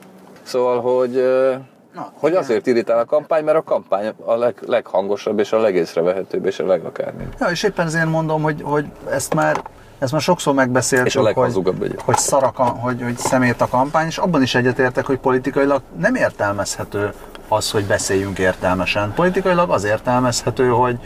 Szóval, 0.42 0.80
hogy, 0.80 1.16
eh, 1.16 1.58
Na, 1.94 2.12
hogy 2.18 2.30
igen. 2.30 2.42
azért 2.42 2.66
irritál 2.66 2.98
a 2.98 3.04
kampány, 3.04 3.44
mert 3.44 3.56
a 3.56 3.62
kampány 3.62 4.12
a 4.24 4.34
leg, 4.34 4.54
leghangosabb, 4.66 5.38
és 5.38 5.52
a 5.52 5.58
legészrevehetőbb, 5.58 6.46
és 6.46 6.58
a 6.58 6.66
legakármi. 6.66 7.28
Ja, 7.38 7.46
és 7.46 7.62
éppen 7.62 7.86
ezért 7.86 8.08
mondom, 8.08 8.42
hogy, 8.42 8.62
hogy 8.62 8.86
ezt 9.10 9.34
már 9.34 9.62
ezt 9.98 10.12
már 10.12 10.20
sokszor 10.20 10.54
megbeszéltük, 10.54 11.06
És 11.06 11.16
a 11.16 11.32
hogy, 11.32 11.94
hogy 12.04 12.16
szar 12.16 12.52
a, 12.54 12.62
hogy, 12.62 13.02
hogy 13.02 13.16
szemét 13.16 13.60
a 13.60 13.68
kampány, 13.68 14.06
és 14.06 14.18
abban 14.18 14.42
is 14.42 14.54
egyetértek, 14.54 15.06
hogy 15.06 15.18
politikailag 15.18 15.82
nem 15.98 16.14
értelmezhető 16.14 17.12
az, 17.48 17.70
hogy 17.70 17.84
beszéljünk 17.84 18.38
értelmesen. 18.38 19.12
Politikailag 19.14 19.70
az 19.70 19.84
értelmezhető, 19.84 20.68
hogy 20.68 20.98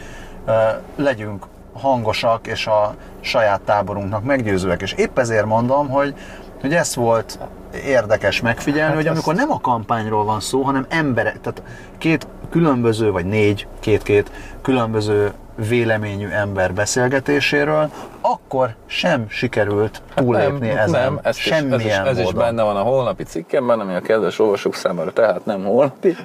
uh, 0.45 0.53
legyünk 0.95 1.45
hangosak, 1.73 2.47
és 2.47 2.67
a 2.67 2.95
saját 3.19 3.61
táborunknak 3.61 4.23
meggyőzőek. 4.23 4.81
És 4.81 4.93
épp 4.93 5.19
ezért 5.19 5.45
mondom, 5.45 5.89
hogy, 5.89 6.13
hogy 6.61 6.73
ez 6.73 6.95
volt 6.95 7.39
érdekes 7.85 8.41
megfigyelni, 8.41 8.93
Hát 8.93 8.95
hogy 8.95 9.07
amikor 9.07 9.35
nem 9.35 9.51
a 9.51 9.59
kampányról 9.59 10.23
van 10.23 10.39
szó, 10.39 10.61
hanem 10.61 10.85
emberek, 10.89 11.41
tehát 11.41 11.63
két 11.97 12.27
különböző, 12.49 13.11
vagy 13.11 13.25
négy, 13.25 13.67
két-két 13.79 14.31
különböző 14.61 15.31
véleményű 15.69 16.27
ember 16.27 16.73
beszélgetéséről, 16.73 17.89
akkor 18.21 18.75
sem 18.85 19.25
sikerült 19.29 20.01
túlépni 20.15 20.67
nem, 20.67 20.77
ezen. 20.77 21.01
nem, 21.01 21.19
ez, 21.23 21.37
is, 21.37 21.43
Semmilyen 21.43 22.05
ez, 22.05 22.17
is, 22.17 22.21
ez 22.23 22.27
is 22.27 22.33
benne 22.33 22.63
van 22.63 22.75
a 22.75 22.81
holnapi 22.81 23.23
cikkemben, 23.23 23.79
ami 23.79 23.93
a 23.95 24.01
kedves 24.01 24.39
olvasók 24.39 24.75
számára 24.75 25.13
tehát 25.13 25.45
nem 25.45 25.63
holnapi, 25.63 26.15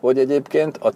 hogy 0.00 0.18
egyébként 0.18 0.76
a, 0.76 0.92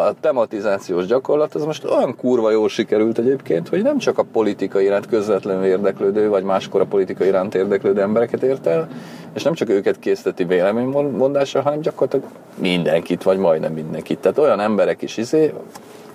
a 0.00 0.14
tematizációs 0.20 1.06
gyakorlat 1.06 1.54
az 1.54 1.64
most 1.64 1.84
olyan 1.84 2.16
kurva 2.16 2.50
jól 2.50 2.68
sikerült 2.68 3.18
egyébként, 3.18 3.68
hogy 3.68 3.82
nem 3.82 3.98
csak 3.98 4.18
a 4.18 4.22
politika 4.32 4.80
iránt 4.80 5.06
közvetlenül 5.06 5.64
érdeklődő, 5.64 6.28
vagy 6.28 6.42
máskor 6.42 6.80
a 6.80 6.84
politika 6.84 7.24
iránt 7.24 7.54
érdeklődő 7.54 8.00
embereket 8.00 8.42
ért 8.42 8.66
el, 8.66 8.88
és 9.34 9.42
nem 9.42 9.54
csak 9.54 9.68
őket 9.68 9.98
készíteti 9.98 10.44
véleménymondásra, 10.44 11.60
hanem 11.60 11.80
gyakorlatilag 11.80 12.26
mindenkit, 12.58 13.22
vagy 13.22 13.38
majdnem 13.38 13.72
mindenkit. 13.72 14.18
Tehát 14.18 14.38
olyan 14.38 14.60
emberek 14.60 15.02
is 15.02 15.16
izé, 15.16 15.52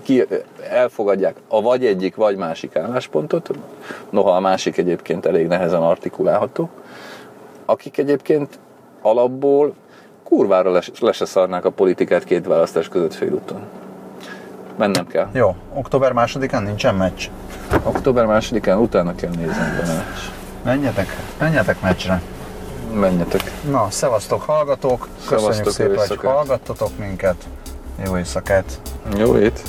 ki 0.01 0.25
elfogadják 0.69 1.35
a 1.47 1.61
vagy 1.61 1.85
egyik, 1.85 2.15
vagy 2.15 2.35
másik 2.37 2.75
álláspontot, 2.75 3.49
noha 4.09 4.35
a 4.35 4.39
másik 4.39 4.77
egyébként 4.77 5.25
elég 5.25 5.47
nehezen 5.47 5.81
artikulálható, 5.81 6.69
akik 7.65 7.97
egyébként 7.97 8.59
alapból 9.01 9.73
kurvára 10.25 10.71
le, 10.71 10.81
le 10.99 11.11
se 11.11 11.25
szarnák 11.25 11.65
a 11.65 11.69
politikát 11.69 12.23
két 12.23 12.45
választás 12.45 12.87
között 12.87 13.13
félúton. 13.13 13.61
Mennem 14.77 15.07
kell. 15.07 15.27
Jó, 15.31 15.55
október 15.73 16.11
másodikán 16.11 16.63
nincsen 16.63 16.95
meccs. 16.95 17.27
Október 17.83 18.25
másodikán 18.25 18.77
utána 18.77 19.15
kell 19.15 19.29
nézni 19.29 19.63
benne. 19.79 20.05
Menjetek, 20.63 21.07
menjetek 21.39 21.81
meccsre. 21.81 22.21
Menjetek. 22.93 23.51
Na, 23.69 23.87
szevasztok 23.89 24.41
hallgatók, 24.41 25.07
köszönjük 25.27 25.53
Szevasztok, 25.53 25.65
jó 25.65 25.71
szépen, 25.71 26.07
hogy 26.07 26.31
hallgattatok 26.31 26.97
minket. 26.97 27.35
Jó 28.05 28.17
éjszakát! 28.17 28.79
Jó 29.17 29.37
ét! 29.37 29.61